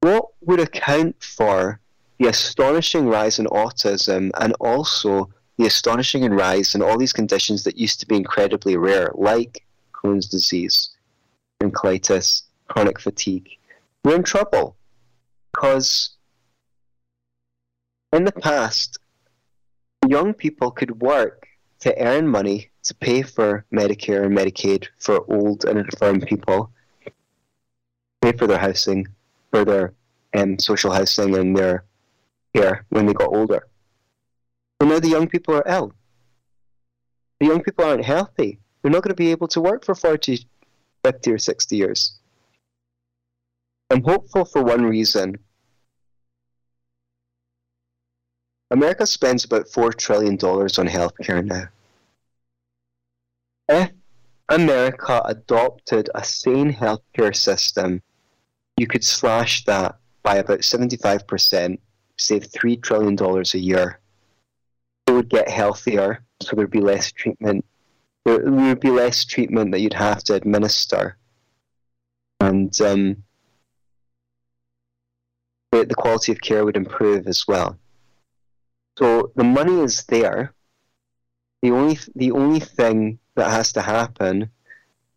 What 0.00 0.26
would 0.42 0.60
account 0.60 1.16
for 1.22 1.80
the 2.18 2.28
astonishing 2.28 3.06
rise 3.06 3.38
in 3.38 3.46
autism 3.46 4.30
and 4.38 4.52
also 4.60 5.30
the 5.56 5.66
astonishing 5.66 6.28
rise 6.30 6.74
in 6.74 6.82
all 6.82 6.98
these 6.98 7.14
conditions 7.14 7.64
that 7.64 7.78
used 7.78 7.98
to 8.00 8.06
be 8.06 8.16
incredibly 8.16 8.76
rare, 8.76 9.10
like 9.14 9.65
Crohn's 9.96 10.28
disease, 10.28 10.90
colitis, 11.62 12.42
chronic 12.68 13.00
fatigue, 13.00 13.48
we're 14.04 14.16
in 14.16 14.22
trouble 14.22 14.76
because 15.52 16.16
in 18.12 18.24
the 18.24 18.32
past, 18.32 18.98
young 20.06 20.32
people 20.32 20.70
could 20.70 21.00
work 21.00 21.46
to 21.80 21.98
earn 22.00 22.28
money 22.28 22.70
to 22.84 22.94
pay 22.94 23.22
for 23.22 23.64
Medicare 23.72 24.24
and 24.24 24.36
Medicaid 24.36 24.86
for 24.98 25.24
old 25.32 25.64
and 25.64 25.78
infirm 25.78 26.20
people, 26.20 26.70
pay 28.22 28.32
for 28.32 28.46
their 28.46 28.58
housing, 28.58 29.08
for 29.50 29.64
their 29.64 29.92
um, 30.36 30.58
social 30.58 30.92
housing 30.92 31.36
and 31.36 31.56
their 31.56 31.84
care 32.54 32.84
when 32.90 33.06
they 33.06 33.12
got 33.12 33.34
older. 33.34 33.66
But 34.78 34.86
now 34.86 35.00
the 35.00 35.08
young 35.08 35.28
people 35.28 35.54
are 35.54 35.64
ill. 35.66 35.92
The 37.40 37.46
young 37.46 37.62
people 37.62 37.84
aren't 37.84 38.04
healthy. 38.04 38.60
They're 38.86 38.92
not 38.92 39.02
going 39.02 39.16
to 39.16 39.16
be 39.16 39.32
able 39.32 39.48
to 39.48 39.60
work 39.60 39.84
for 39.84 39.96
40, 39.96 40.46
50, 41.02 41.32
or 41.32 41.38
60 41.38 41.76
years. 41.76 42.20
I'm 43.90 44.00
hopeful 44.00 44.44
for 44.44 44.62
one 44.62 44.84
reason. 44.84 45.40
America 48.70 49.04
spends 49.04 49.44
about 49.44 49.66
$4 49.66 49.92
trillion 49.98 50.34
on 50.34 50.86
healthcare 50.86 51.44
now. 51.44 51.64
If 53.68 53.90
America 54.50 55.20
adopted 55.24 56.08
a 56.14 56.22
sane 56.22 56.72
healthcare 56.72 57.34
system, 57.34 58.00
you 58.76 58.86
could 58.86 59.02
slash 59.02 59.64
that 59.64 59.96
by 60.22 60.36
about 60.36 60.60
75%, 60.60 61.76
save 62.18 62.42
$3 62.52 62.80
trillion 62.80 63.18
a 63.20 63.58
year. 63.58 63.98
It 65.08 65.10
would 65.10 65.28
get 65.28 65.48
healthier, 65.48 66.22
so 66.40 66.54
there'd 66.54 66.70
be 66.70 66.80
less 66.80 67.10
treatment 67.10 67.64
there, 68.26 68.50
would 68.50 68.80
be 68.80 68.90
less 68.90 69.24
treatment 69.24 69.70
that 69.70 69.80
you'd 69.80 69.92
have 69.92 70.24
to 70.24 70.34
administer, 70.34 71.16
and 72.40 72.78
um, 72.80 73.22
the, 75.70 75.84
the 75.84 75.94
quality 75.94 76.32
of 76.32 76.40
care 76.40 76.64
would 76.64 76.76
improve 76.76 77.28
as 77.28 77.46
well. 77.46 77.78
So 78.98 79.30
the 79.36 79.44
money 79.44 79.80
is 79.80 80.04
there. 80.06 80.52
The 81.62 81.70
only 81.70 81.98
the 82.16 82.32
only 82.32 82.60
thing 82.60 83.18
that 83.36 83.50
has 83.50 83.72
to 83.74 83.82
happen 83.82 84.50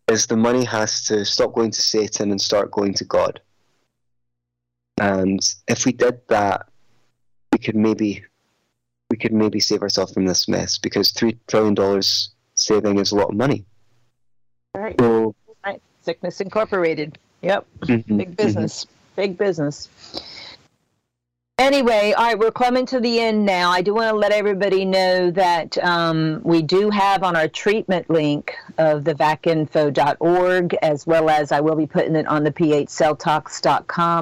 is 0.08 0.26
the 0.26 0.36
money 0.36 0.64
has 0.64 1.04
to 1.06 1.24
stop 1.24 1.54
going 1.54 1.72
to 1.72 1.82
Satan 1.82 2.30
and 2.30 2.40
start 2.40 2.70
going 2.70 2.94
to 2.94 3.04
God. 3.04 3.40
And 5.00 5.40
if 5.66 5.84
we 5.84 5.92
did 5.92 6.20
that, 6.28 6.68
we 7.52 7.58
could 7.58 7.76
maybe 7.76 8.24
we 9.10 9.16
could 9.16 9.32
maybe 9.32 9.58
save 9.58 9.82
ourselves 9.82 10.12
from 10.12 10.26
this 10.26 10.46
mess 10.46 10.78
because 10.78 11.10
three 11.10 11.38
trillion 11.48 11.74
dollars 11.74 12.34
saving 12.60 12.98
is 12.98 13.12
a 13.12 13.16
lot 13.16 13.30
of 13.30 13.36
money. 13.36 13.64
All 14.74 14.82
right. 14.82 14.96
So, 14.98 15.34
right. 15.64 15.80
Sickness 16.02 16.40
Incorporated. 16.40 17.18
Yep. 17.42 17.66
Mm-hmm, 17.80 18.16
Big 18.16 18.36
business. 18.36 18.84
Mm-hmm. 18.84 18.94
Big 19.16 19.38
business. 19.38 19.88
Anyway, 21.58 22.14
all 22.16 22.24
right, 22.24 22.38
we're 22.38 22.50
coming 22.50 22.86
to 22.86 23.00
the 23.00 23.20
end 23.20 23.44
now. 23.44 23.70
I 23.70 23.82
do 23.82 23.92
want 23.92 24.08
to 24.08 24.16
let 24.16 24.32
everybody 24.32 24.86
know 24.86 25.30
that 25.32 25.76
um, 25.84 26.40
we 26.42 26.62
do 26.62 26.88
have 26.88 27.22
on 27.22 27.36
our 27.36 27.48
treatment 27.48 28.08
link 28.08 28.54
of 28.78 29.04
the 29.04 29.12
vacinfo.org, 29.12 30.74
as 30.80 31.06
well 31.06 31.28
as 31.28 31.52
I 31.52 31.60
will 31.60 31.76
be 31.76 31.86
putting 31.86 32.16
it 32.16 32.26
on 32.26 32.44
the 32.44 32.50
ph 32.50 32.88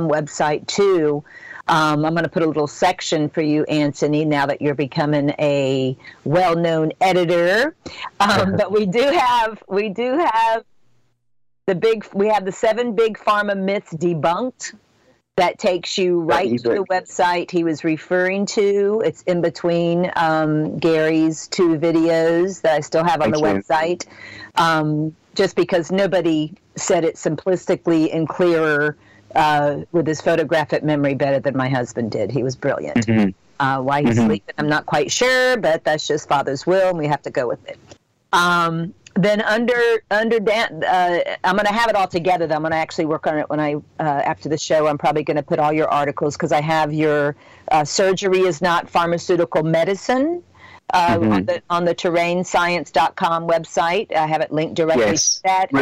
website 0.08 0.66
too 0.66 1.22
Um, 1.68 2.04
I'm 2.04 2.14
going 2.14 2.24
to 2.24 2.30
put 2.30 2.42
a 2.42 2.46
little 2.46 2.66
section 2.66 3.28
for 3.28 3.42
you, 3.42 3.64
Anthony, 3.64 4.24
now 4.24 4.46
that 4.46 4.62
you're 4.62 4.74
becoming 4.74 5.30
a 5.38 5.96
well-known 6.24 6.92
editor. 7.00 7.74
Um, 8.20 8.56
but 8.58 8.72
we 8.72 8.86
do 8.86 9.02
have 9.02 9.62
we 9.68 9.90
do 9.90 10.18
have 10.18 10.64
the 11.66 11.74
big 11.74 12.06
we 12.14 12.28
have 12.28 12.44
the 12.44 12.52
seven 12.52 12.94
big 12.94 13.18
pharma 13.18 13.56
myths 13.56 13.92
debunked 13.92 14.74
that 15.36 15.58
takes 15.58 15.96
you 15.96 16.20
right 16.20 16.58
to 16.58 16.68
the 16.68 16.84
website 16.90 17.48
he 17.48 17.62
was 17.62 17.84
referring 17.84 18.44
to. 18.44 19.02
It's 19.04 19.22
in 19.22 19.40
between 19.40 20.10
um, 20.16 20.78
Gary's 20.78 21.46
two 21.46 21.78
videos 21.78 22.62
that 22.62 22.74
I 22.74 22.80
still 22.80 23.04
have 23.04 23.20
on 23.22 23.30
the 23.30 23.38
website. 23.38 24.06
Um, 24.56 25.14
just 25.36 25.54
because 25.54 25.92
nobody 25.92 26.52
said 26.74 27.04
it 27.04 27.14
simplistically 27.14 28.12
and 28.12 28.28
clearer 28.28 28.96
uh, 29.34 29.80
with 29.92 30.06
his 30.06 30.20
photographic 30.20 30.82
memory 30.82 31.14
better 31.14 31.40
than 31.40 31.56
my 31.56 31.68
husband 31.68 32.10
did. 32.10 32.30
He 32.30 32.42
was 32.42 32.56
brilliant. 32.56 33.06
Mm-hmm. 33.06 33.30
Uh, 33.60 33.82
why 33.82 34.02
he's 34.02 34.16
mm-hmm. 34.16 34.26
sleeping, 34.26 34.54
I'm 34.58 34.68
not 34.68 34.86
quite 34.86 35.10
sure, 35.10 35.56
but 35.56 35.82
that's 35.82 36.06
just 36.06 36.28
Father's 36.28 36.66
will, 36.66 36.90
and 36.90 36.98
we 36.98 37.08
have 37.08 37.22
to 37.22 37.30
go 37.30 37.48
with 37.48 37.66
it. 37.68 37.78
Um, 38.32 38.94
then 39.14 39.40
under 39.42 39.80
under 40.10 40.38
Dan, 40.38 40.84
uh, 40.84 41.36
I'm 41.42 41.56
going 41.56 41.66
to 41.66 41.72
have 41.72 41.90
it 41.90 41.96
all 41.96 42.06
together. 42.06 42.46
Though 42.46 42.54
I'm 42.54 42.62
going 42.62 42.70
to 42.70 42.78
actually 42.78 43.06
work 43.06 43.26
on 43.26 43.38
it 43.38 43.50
when 43.50 43.58
I 43.58 43.74
uh, 43.74 43.82
after 43.98 44.48
the 44.48 44.58
show. 44.58 44.86
I'm 44.86 44.98
probably 44.98 45.24
going 45.24 45.38
to 45.38 45.42
put 45.42 45.58
all 45.58 45.72
your 45.72 45.88
articles 45.88 46.36
because 46.36 46.52
I 46.52 46.60
have 46.60 46.92
your 46.92 47.34
uh, 47.72 47.84
surgery 47.84 48.40
is 48.40 48.62
not 48.62 48.88
pharmaceutical 48.88 49.62
medicine. 49.64 50.42
Uh, 50.94 51.18
mm-hmm. 51.18 51.32
on 51.32 51.44
the 51.44 51.62
on 51.68 51.84
the 51.84 51.94
terrainscience.com 51.94 53.48
website, 53.48 54.14
I 54.14 54.26
have 54.26 54.40
it 54.40 54.52
linked 54.52 54.74
directly 54.74 55.04
yes. 55.04 55.34
to 55.34 55.42
that. 55.44 55.72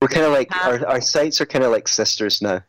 We're 0.00 0.08
kind 0.08 0.26
of 0.26 0.32
like 0.32 0.50
we're 0.50 0.60
kind 0.60 0.74
of 0.74 0.80
like 0.80 0.88
our, 0.88 0.94
our 0.94 1.00
sites 1.00 1.40
are 1.40 1.46
kind 1.46 1.64
of 1.64 1.70
like 1.70 1.86
sisters 1.88 2.40
now. 2.40 2.62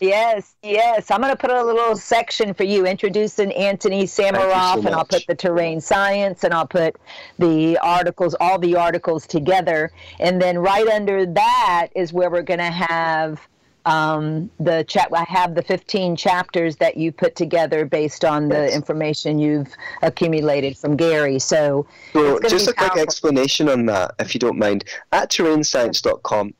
Yes, 0.00 0.56
yes. 0.62 1.10
I'm 1.10 1.20
going 1.20 1.32
to 1.32 1.36
put 1.36 1.50
a 1.50 1.62
little 1.62 1.94
section 1.94 2.52
for 2.52 2.64
you 2.64 2.84
introducing 2.84 3.52
Anthony 3.52 4.04
Sammeroff, 4.04 4.74
so 4.74 4.86
and 4.86 4.88
I'll 4.88 5.04
put 5.04 5.24
the 5.28 5.36
terrain 5.36 5.80
science, 5.80 6.42
and 6.42 6.52
I'll 6.52 6.66
put 6.66 6.96
the 7.38 7.78
articles, 7.78 8.34
all 8.40 8.58
the 8.58 8.74
articles 8.74 9.24
together, 9.24 9.92
and 10.18 10.42
then 10.42 10.58
right 10.58 10.88
under 10.88 11.26
that 11.26 11.88
is 11.94 12.12
where 12.12 12.28
we're 12.28 12.42
going 12.42 12.58
to 12.58 12.64
have 12.64 13.40
um, 13.86 14.50
the 14.58 14.84
chat. 14.84 15.08
I 15.14 15.24
have 15.28 15.54
the 15.54 15.62
15 15.62 16.16
chapters 16.16 16.76
that 16.76 16.96
you 16.96 17.12
put 17.12 17.36
together 17.36 17.84
based 17.84 18.24
on 18.24 18.48
the 18.48 18.64
yes. 18.66 18.74
information 18.74 19.38
you've 19.38 19.72
accumulated 20.02 20.76
from 20.76 20.96
Gary. 20.96 21.38
So, 21.38 21.86
so 22.12 22.38
just 22.40 22.68
a 22.68 22.74
powerful. 22.74 22.94
quick 22.94 23.02
explanation 23.02 23.68
on 23.68 23.86
that, 23.86 24.14
if 24.18 24.34
you 24.34 24.40
don't 24.40 24.58
mind. 24.58 24.84
At 25.12 25.30
terrainscience.com, 25.30 26.54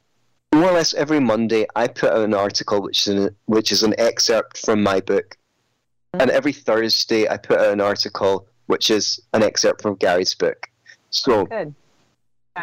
more 0.55 0.71
or 0.71 0.73
less 0.73 0.95
every 0.95 1.21
Monday, 1.21 1.67
I 1.75 1.89
put 1.89 2.11
out 2.11 2.25
an 2.25 2.35
article 2.35 2.83
which 2.83 3.07
is 3.07 3.15
an, 3.15 3.37
which 3.47 3.73
is 3.73 3.83
an 3.83 3.95
excerpt 3.99 4.59
from 4.59 4.83
my 4.83 5.01
book, 5.01 5.37
mm-hmm. 6.15 6.23
and 6.23 6.31
every 6.31 6.53
Thursday 6.53 7.29
I 7.29 7.37
put 7.37 7.59
out 7.59 7.73
an 7.73 7.81
article 7.81 8.47
which 8.67 8.91
is 8.91 9.21
an 9.33 9.43
excerpt 9.43 9.83
from 9.83 9.97
Gary's 9.97 10.35
book. 10.35 10.69
So, 11.11 11.47
Good. 11.47 11.75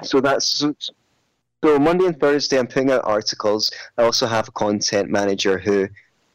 so 0.03 0.19
that's 0.19 0.47
so, 0.47 0.73
so 1.63 1.79
Monday 1.79 2.05
and 2.05 2.19
Thursday 2.19 2.57
I'm 2.57 2.67
putting 2.67 2.91
out 2.91 3.01
articles. 3.03 3.71
I 3.97 4.03
also 4.03 4.27
have 4.27 4.47
a 4.47 4.51
content 4.51 5.09
manager 5.09 5.57
who 5.57 5.87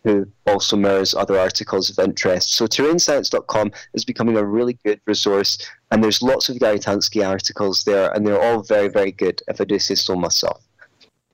who 0.06 0.24
also 0.46 0.76
mirrors 0.76 1.14
other 1.14 1.36
articles 1.36 1.90
of 1.90 1.98
interest. 1.98 2.52
So 2.52 2.68
terrainscience.com 2.68 3.72
is 3.94 4.04
becoming 4.04 4.36
a 4.36 4.44
really 4.44 4.78
good 4.84 5.00
resource, 5.04 5.58
and 5.90 6.02
there's 6.02 6.22
lots 6.22 6.48
of 6.48 6.60
Gary 6.60 6.78
Tunsky 6.78 7.28
articles 7.28 7.82
there, 7.82 8.12
and 8.12 8.24
they're 8.24 8.40
all 8.40 8.62
very, 8.62 8.86
very 8.86 9.10
good, 9.10 9.42
if 9.48 9.60
I 9.60 9.64
do 9.64 9.80
say 9.80 9.96
so 9.96 10.14
myself. 10.14 10.62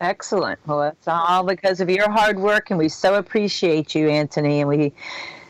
Excellent. 0.00 0.58
Well, 0.66 0.84
it's 0.84 1.06
all 1.06 1.44
because 1.44 1.82
of 1.82 1.90
your 1.90 2.10
hard 2.10 2.38
work, 2.38 2.70
and 2.70 2.78
we 2.78 2.88
so 2.88 3.16
appreciate 3.16 3.94
you, 3.94 4.08
Anthony. 4.08 4.60
And 4.60 4.68
we 4.70 4.94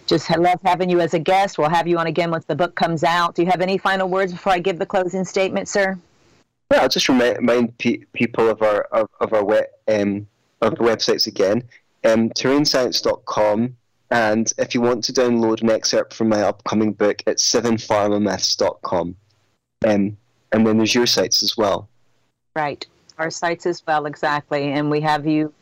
just 0.06 0.28
love 0.36 0.58
having 0.64 0.90
you 0.90 1.00
as 1.00 1.14
a 1.14 1.20
guest. 1.20 1.58
We'll 1.58 1.70
have 1.70 1.86
you 1.86 1.98
on 1.98 2.08
again 2.08 2.32
once 2.32 2.46
the 2.46 2.56
book 2.56 2.74
comes 2.74 3.04
out. 3.04 3.36
Do 3.36 3.42
you 3.42 3.50
have 3.52 3.60
any 3.60 3.78
final 3.78 4.08
words 4.08 4.32
before 4.32 4.52
I 4.52 4.58
give 4.58 4.80
the 4.80 4.86
closing 4.86 5.24
statement, 5.24 5.68
sir? 5.68 5.96
Yeah, 6.72 6.82
I'll 6.82 6.88
just 6.88 7.08
remind 7.08 7.76
pe- 7.78 8.04
people 8.12 8.48
of 8.48 8.62
our 8.62 8.82
of, 8.92 9.08
of 9.20 9.32
our 9.32 9.44
web, 9.44 9.64
um, 9.88 10.26
of 10.60 10.76
the 10.76 10.84
websites 10.84 11.26
again. 11.26 11.62
Um, 12.04 12.30
terrainscience.com 12.30 13.76
and 14.10 14.52
if 14.58 14.74
you 14.74 14.80
want 14.80 15.04
to 15.04 15.12
download 15.12 15.62
an 15.62 15.70
excerpt 15.70 16.12
from 16.12 16.28
my 16.28 16.42
upcoming 16.42 16.92
book, 16.92 17.22
it's 17.26 17.48
sevenpharmamyths.com. 17.50 19.16
Um, 19.86 20.16
and 20.52 20.66
then 20.66 20.76
there's 20.76 20.94
your 20.94 21.06
sites 21.06 21.42
as 21.42 21.56
well. 21.56 21.88
Right 22.54 22.86
our 23.18 23.30
sites 23.30 23.66
as 23.66 23.82
well, 23.86 24.06
exactly. 24.06 24.72
And 24.72 24.90
we 24.90 25.00
have 25.00 25.26
you, 25.26 25.52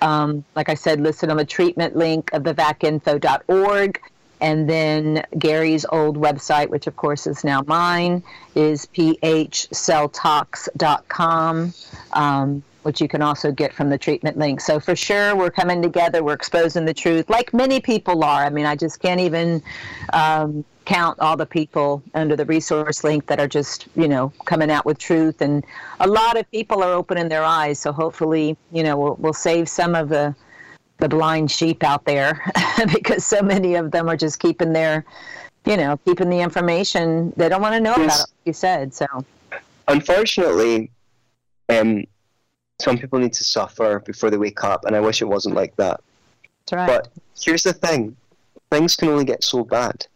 um, 0.00 0.44
like 0.54 0.68
I 0.68 0.74
said, 0.74 1.00
listed 1.00 1.30
on 1.30 1.36
the 1.36 1.44
treatment 1.44 1.96
link 1.96 2.30
of 2.32 2.44
the 2.44 2.54
vacinfo.org. 2.54 4.00
And 4.44 4.68
then 4.68 5.24
Gary's 5.38 5.86
old 5.86 6.18
website, 6.18 6.68
which 6.68 6.86
of 6.86 6.96
course 6.96 7.26
is 7.26 7.44
now 7.44 7.62
mine, 7.66 8.22
is 8.54 8.84
phcelltalks.com. 8.94 11.72
Um, 12.12 12.62
which 12.82 13.00
you 13.00 13.08
can 13.08 13.22
also 13.22 13.50
get 13.50 13.72
from 13.72 13.88
the 13.88 13.96
treatment 13.96 14.36
link. 14.36 14.60
So 14.60 14.78
for 14.78 14.94
sure, 14.94 15.34
we're 15.34 15.50
coming 15.50 15.80
together. 15.80 16.22
We're 16.22 16.34
exposing 16.34 16.84
the 16.84 16.92
truth, 16.92 17.30
like 17.30 17.54
many 17.54 17.80
people 17.80 18.22
are. 18.22 18.44
I 18.44 18.50
mean, 18.50 18.66
I 18.66 18.76
just 18.76 19.00
can't 19.00 19.20
even 19.20 19.62
um, 20.12 20.66
count 20.84 21.18
all 21.20 21.38
the 21.38 21.46
people 21.46 22.02
under 22.12 22.36
the 22.36 22.44
resource 22.44 23.02
link 23.02 23.24
that 23.28 23.40
are 23.40 23.48
just 23.48 23.88
you 23.96 24.06
know 24.06 24.30
coming 24.44 24.70
out 24.70 24.84
with 24.84 24.98
truth 24.98 25.40
and 25.40 25.64
a 26.00 26.06
lot 26.06 26.38
of 26.38 26.50
people 26.50 26.82
are 26.82 26.92
opening 26.92 27.30
their 27.30 27.42
eyes 27.42 27.78
so 27.78 27.90
hopefully 27.90 28.54
you 28.70 28.82
know 28.82 28.98
we'll, 28.98 29.14
we'll 29.14 29.32
save 29.32 29.66
some 29.66 29.94
of 29.94 30.10
the 30.10 30.34
the 30.98 31.08
blind 31.08 31.50
sheep 31.50 31.82
out 31.82 32.04
there 32.04 32.40
because 32.92 33.24
so 33.24 33.42
many 33.42 33.74
of 33.74 33.90
them 33.90 34.08
are 34.08 34.16
just 34.16 34.38
keeping 34.38 34.72
their 34.72 35.04
you 35.66 35.76
know 35.76 35.96
keeping 36.04 36.30
the 36.30 36.40
information 36.40 37.32
they 37.36 37.48
don't 37.48 37.62
want 37.62 37.74
to 37.74 37.80
know 37.80 37.94
yes. 37.96 38.04
about 38.04 38.14
it 38.14 38.20
like 38.20 38.46
you 38.46 38.52
said 38.52 38.94
so 38.94 39.06
unfortunately 39.88 40.90
um 41.68 42.04
some 42.80 42.98
people 42.98 43.18
need 43.18 43.32
to 43.32 43.44
suffer 43.44 44.00
before 44.00 44.30
they 44.30 44.36
wake 44.36 44.62
up 44.62 44.84
and 44.84 44.94
i 44.94 45.00
wish 45.00 45.22
it 45.22 45.26
wasn't 45.26 45.54
like 45.54 45.74
that 45.76 46.00
That's 46.66 46.72
right. 46.72 46.86
but 46.86 47.08
here's 47.40 47.62
the 47.62 47.72
thing 47.72 48.16
things 48.70 48.96
can 48.96 49.08
only 49.08 49.24
get 49.24 49.42
so 49.42 49.64
bad 49.64 50.06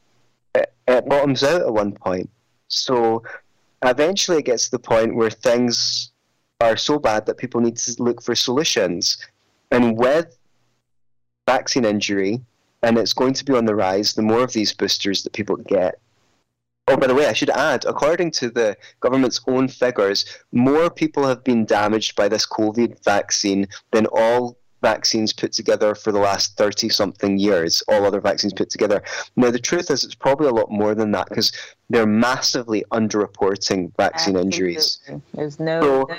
it, 0.54 0.72
it 0.86 1.08
bottoms 1.08 1.42
out 1.42 1.62
at 1.62 1.72
one 1.72 1.92
point. 1.92 2.30
So 2.68 3.22
eventually 3.82 4.38
it 4.38 4.44
gets 4.44 4.66
to 4.66 4.70
the 4.72 4.78
point 4.78 5.14
where 5.14 5.30
things 5.30 6.10
are 6.60 6.76
so 6.76 6.98
bad 6.98 7.26
that 7.26 7.38
people 7.38 7.60
need 7.60 7.76
to 7.76 8.02
look 8.02 8.22
for 8.22 8.34
solutions. 8.34 9.18
And 9.70 9.96
with 9.96 10.36
vaccine 11.48 11.86
injury, 11.86 12.40
and 12.82 12.98
it's 12.98 13.14
going 13.14 13.32
to 13.32 13.44
be 13.44 13.54
on 13.54 13.64
the 13.64 13.74
rise, 13.74 14.12
the 14.12 14.28
more 14.30 14.42
of 14.44 14.52
these 14.52 14.72
boosters 14.74 15.22
that 15.22 15.32
people 15.32 15.56
get. 15.56 15.98
Oh, 16.88 16.96
by 16.96 17.06
the 17.06 17.14
way, 17.14 17.26
I 17.26 17.32
should 17.32 17.50
add, 17.50 17.84
according 17.86 18.30
to 18.32 18.50
the 18.50 18.76
government's 19.00 19.40
own 19.46 19.68
figures, 19.68 20.24
more 20.52 20.90
people 20.90 21.26
have 21.26 21.42
been 21.44 21.64
damaged 21.64 22.16
by 22.16 22.28
this 22.28 22.46
COVID 22.46 23.02
vaccine 23.02 23.66
than 23.92 24.06
all 24.06 24.58
vaccines 24.82 25.32
put 25.32 25.52
together 25.52 25.94
for 25.94 26.12
the 26.12 26.18
last 26.18 26.56
30 26.56 26.88
something 26.90 27.38
years, 27.38 27.82
all 27.88 28.04
other 28.04 28.20
vaccines 28.20 28.52
put 28.52 28.70
together. 28.70 29.02
Now, 29.36 29.50
the 29.50 29.58
truth 29.58 29.90
is, 29.90 30.04
it's 30.04 30.14
probably 30.14 30.48
a 30.48 30.58
lot 30.60 30.70
more 30.70 30.94
than 30.94 31.10
that 31.12 31.28
because 31.28 31.50
they're 31.90 32.06
massively 32.06 32.84
underreporting 32.92 33.80
vaccine 33.96 34.36
Absolutely. 34.36 34.42
injuries. 34.42 34.98
There's 35.34 35.58
no, 35.58 35.80
so, 35.80 36.06
no 36.08 36.18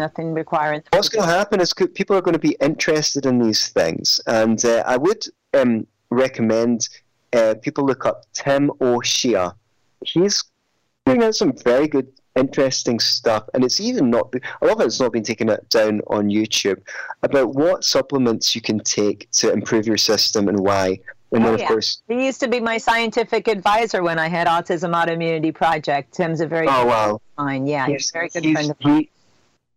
nothing 0.00 0.32
requiring. 0.32 0.82
What's 0.92 1.08
going 1.08 1.26
to 1.26 1.34
happen 1.34 1.60
is 1.60 1.72
people 1.72 2.16
are 2.16 2.22
going 2.22 2.34
to 2.34 2.38
be 2.38 2.56
interested 2.60 3.26
in 3.26 3.38
these 3.38 3.68
things, 3.68 4.20
and 4.26 4.64
uh, 4.64 4.84
I 4.86 4.96
would 4.96 5.24
um, 5.54 5.86
recommend 6.10 6.88
uh, 7.32 7.54
people 7.60 7.84
look 7.84 8.06
up 8.06 8.24
Tim 8.32 8.70
O'Shea. 8.80 9.48
He's 10.04 10.44
doing 11.06 11.22
out 11.22 11.34
some 11.34 11.52
very 11.64 11.88
good 11.88 12.08
interesting 12.36 13.00
stuff, 13.00 13.48
and 13.54 13.64
it's 13.64 13.80
even 13.80 14.10
not. 14.10 14.32
A 14.62 14.66
lot 14.66 14.80
of 14.80 14.86
it's 14.86 15.00
not 15.00 15.12
been 15.12 15.24
taken 15.24 15.48
down 15.70 16.00
on 16.06 16.28
YouTube 16.28 16.80
about 17.22 17.54
what 17.54 17.84
supplements 17.84 18.54
you 18.54 18.60
can 18.60 18.78
take 18.80 19.28
to 19.32 19.52
improve 19.52 19.86
your 19.86 19.98
system 19.98 20.48
and 20.48 20.60
why. 20.60 20.98
And 21.30 21.44
then, 21.44 21.54
oh, 21.54 21.56
yeah. 21.56 21.64
of 21.64 21.68
course, 21.68 22.00
he 22.08 22.24
used 22.24 22.40
to 22.40 22.48
be 22.48 22.58
my 22.58 22.78
scientific 22.78 23.48
advisor 23.48 24.02
when 24.02 24.18
I 24.18 24.28
had 24.28 24.46
Autism 24.46 24.94
Autoimmunity 24.94 25.54
Project. 25.54 26.14
Tim's 26.14 26.40
a 26.40 26.46
very 26.46 26.66
oh, 26.66 26.84
good 26.84 26.88
wow. 26.88 27.20
friend 27.36 27.68
Yeah, 27.68 27.86
he's, 27.86 27.96
he's 27.96 28.10
a 28.10 28.12
very 28.12 28.28
good 28.28 28.52
friend 28.52 28.70
of 28.70 28.76
mine. 28.82 29.08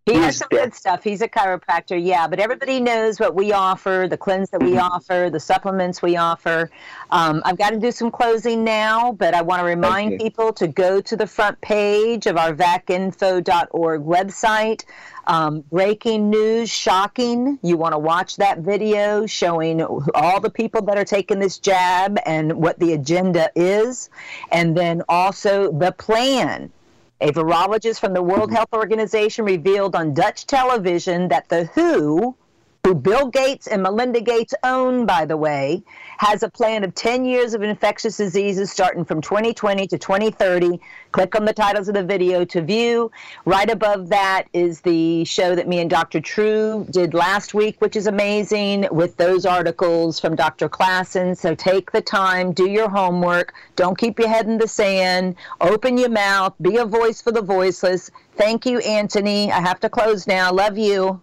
He, 0.07 0.15
has 0.15 0.37
some 0.37 0.47
good 0.49 0.73
stuff. 0.73 1.03
He's 1.03 1.21
a 1.21 1.27
chiropractor, 1.27 2.03
yeah. 2.03 2.27
But 2.27 2.39
everybody 2.39 2.79
knows 2.79 3.19
what 3.19 3.35
we 3.35 3.53
offer, 3.53 4.07
the 4.09 4.17
cleanse 4.17 4.49
that 4.49 4.63
we 4.63 4.71
mm-hmm. 4.71 4.79
offer, 4.79 5.29
the 5.31 5.39
supplements 5.39 6.01
we 6.01 6.17
offer. 6.17 6.71
Um, 7.11 7.43
I've 7.45 7.57
got 7.57 7.69
to 7.69 7.79
do 7.79 7.91
some 7.91 8.09
closing 8.09 8.63
now, 8.63 9.11
but 9.11 9.35
I 9.35 9.43
want 9.43 9.59
to 9.59 9.65
remind 9.65 10.19
people 10.19 10.53
to 10.53 10.67
go 10.67 11.01
to 11.01 11.15
the 11.15 11.27
front 11.27 11.61
page 11.61 12.25
of 12.25 12.35
our 12.35 12.51
vacinfo.org 12.51 14.01
website. 14.01 14.85
Um, 15.27 15.61
breaking 15.71 16.31
news, 16.31 16.71
shocking. 16.71 17.59
You 17.61 17.77
want 17.77 17.93
to 17.93 17.99
watch 17.99 18.37
that 18.37 18.59
video 18.59 19.27
showing 19.27 19.83
all 19.83 20.39
the 20.39 20.49
people 20.49 20.81
that 20.85 20.97
are 20.97 21.05
taking 21.05 21.37
this 21.37 21.59
jab 21.59 22.17
and 22.25 22.53
what 22.53 22.79
the 22.79 22.93
agenda 22.93 23.51
is, 23.55 24.09
and 24.51 24.75
then 24.75 25.03
also 25.07 25.71
the 25.71 25.91
plan 25.91 26.71
a 27.22 27.32
virologist 27.32 27.99
from 27.99 28.13
the 28.13 28.22
World 28.22 28.49
mm-hmm. 28.49 28.55
Health 28.55 28.74
Organization 28.74 29.45
revealed 29.45 29.95
on 29.95 30.13
Dutch 30.13 30.47
television 30.47 31.28
that 31.28 31.47
the 31.49 31.65
WHO, 31.65 32.36
who 32.84 32.95
Bill 32.95 33.27
Gates 33.27 33.67
and 33.67 33.84
Melinda 33.84 34.21
Gates 34.21 34.55
own, 34.63 35.05
by 35.05 35.25
the 35.25 35.38
way, 35.38 35.84
has 36.17 36.41
a 36.41 36.49
plan 36.49 36.84
of 36.84 36.95
10 36.95 37.25
years 37.25 37.53
of 37.53 37.61
infectious 37.61 38.17
diseases 38.17 38.71
starting 38.71 39.05
from 39.05 39.21
2020 39.21 39.86
to 39.88 39.97
2030. 39.99 40.79
Click 41.11 41.36
on 41.36 41.45
the 41.45 41.53
titles 41.53 41.88
of 41.89 41.93
the 41.93 42.03
video 42.03 42.43
to 42.45 42.61
view. 42.61 43.11
Right 43.45 43.69
above 43.69 44.09
that 44.09 44.47
is 44.53 44.82
the 44.82 45.23
show 45.25 45.55
that 45.55 45.67
me 45.67 45.79
and 45.79 45.89
Dr. 45.89 46.19
True 46.21 46.88
did 46.89 47.13
last 47.13 47.53
week, 47.53 47.79
which 47.79 47.95
is 47.95 48.07
amazing, 48.07 48.88
with 48.91 49.15
those 49.15 49.45
articles 49.45 50.19
from 50.19 50.36
Dr. 50.36 50.67
Klassen. 50.67 51.38
So 51.38 51.53
take 51.53 51.91
the 51.91 52.01
time, 52.01 52.51
do 52.51 52.67
your 52.67 52.89
homework, 52.89 53.53
don't 53.75 53.97
keep 53.97 54.17
your 54.17 54.29
head 54.29 54.47
in 54.47 54.57
the 54.57 54.67
sand, 54.67 55.36
open 55.59 55.99
your 55.99 56.09
mouth, 56.09 56.55
be 56.61 56.77
a 56.77 56.86
voice 56.86 57.21
for 57.21 57.32
the 57.32 57.43
voiceless. 57.43 58.09
Thank 58.38 58.65
you, 58.65 58.79
Anthony. 58.79 59.51
I 59.51 59.61
have 59.61 59.79
to 59.82 59.89
close 59.89 60.25
now. 60.25 60.51
Love 60.51 60.79
you. 60.79 61.21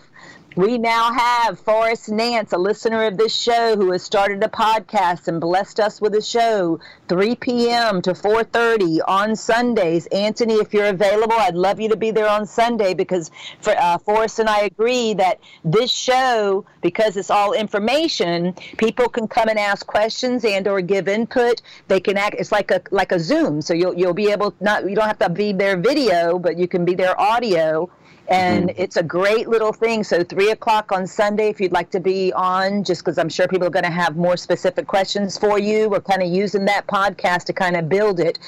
We 0.57 0.79
now 0.79 1.13
have 1.13 1.61
Forrest 1.61 2.09
Nance, 2.09 2.51
a 2.55 2.57
listener 2.57 3.05
of 3.05 3.19
this 3.19 3.35
show, 3.35 3.77
who 3.77 3.93
has 3.93 4.03
started 4.03 4.43
a 4.43 4.49
podcast 4.49 5.29
and 5.29 5.39
blessed 5.39 5.79
us 5.79 6.01
with 6.01 6.15
a 6.15 6.23
show, 6.23 6.81
3 7.09 7.35
p.m. 7.35 8.01
to 8.01 8.15
4:30 8.15 9.01
on 9.07 9.37
Sundays. 9.37 10.07
Anthony, 10.07 10.55
if 10.55 10.73
you're 10.73 10.87
available, 10.87 11.35
I'd 11.35 11.57
love 11.57 11.79
you 11.79 11.91
to 11.91 11.97
be 11.97 12.11
there 12.11 12.27
on 12.27 12.47
Sunday 12.47 12.95
because 12.95 13.31
for, 13.61 13.75
uh, 13.77 13.99
Forrest 13.99 14.39
and 14.39 14.49
I 14.49 14.61
agree 14.61 15.13
that 15.13 15.41
this 15.63 15.91
show, 15.91 16.65
because 16.81 17.19
it's 17.19 17.29
all 17.29 17.53
information, 17.53 18.55
people 18.79 19.11
can 19.11 19.29
come 19.29 19.51
and 19.51 19.59
ask 19.59 19.87
questions 19.87 20.43
and 20.43 20.67
or 20.67 20.81
give 20.81 21.07
input. 21.07 21.61
They 21.89 22.01
can 22.01 22.17
act. 22.17 22.37
It's 22.39 22.51
like 22.51 22.71
a 22.71 22.81
like 22.91 23.13
a 23.13 23.21
Zoom, 23.21 23.61
so 23.61 23.75
you'll 23.75 23.93
you'll 23.93 24.15
be 24.15 24.33
able 24.33 24.55
not 24.61 24.89
you 24.89 24.97
don't 24.97 25.07
have 25.07 25.19
to 25.19 25.29
be 25.29 25.53
there 25.53 25.77
video, 25.77 26.39
but 26.39 26.57
you 26.57 26.67
can 26.67 26.87
be 26.87 26.95
there 26.95 27.21
audio 27.21 27.91
and 28.29 28.69
mm-hmm. 28.69 28.83
it's 28.83 28.97
a 28.97 29.03
great 29.03 29.49
little 29.49 29.73
thing. 29.73 30.05
So 30.05 30.25
three 30.25 30.51
o'clock 30.51 30.93
on 30.93 31.07
Sunday, 31.07 31.49
if 31.49 31.61
you'd 31.61 31.73
like 31.73 31.91
to 31.91 32.01
be 32.01 32.33
on, 32.33 32.85
just 32.85 33.05
because 33.05 33.19
I'm 33.19 33.29
sure 33.29 33.47
people 33.49 33.67
are 33.67 33.71
going 33.71 33.85
to 33.85 33.91
have 33.91 34.17
more 34.17 34.37
specific 34.37 34.87
questions 34.87 35.39
for 35.39 35.59
you. 35.59 35.89
We're 35.89 36.01
kind 36.01 36.23
of 36.23 36.29
using 36.29 36.65
that 36.67 36.87
podcast 36.87 37.45
to 37.45 37.53
kind 37.53 37.77
of 37.77 37.89
build 37.89 38.21
it 38.21 38.39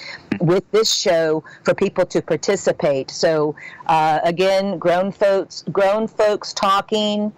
with 0.40 0.68
this 0.70 0.92
show 0.92 1.44
for 1.64 1.74
people 1.74 2.06
to 2.06 2.22
participate. 2.22 3.10
So 3.10 3.54
uh, 3.86 4.20
again, 4.24 4.78
grown 4.78 5.12
folks, 5.12 5.64
grown 5.70 6.08
folks 6.08 6.52
talking. 6.52 7.32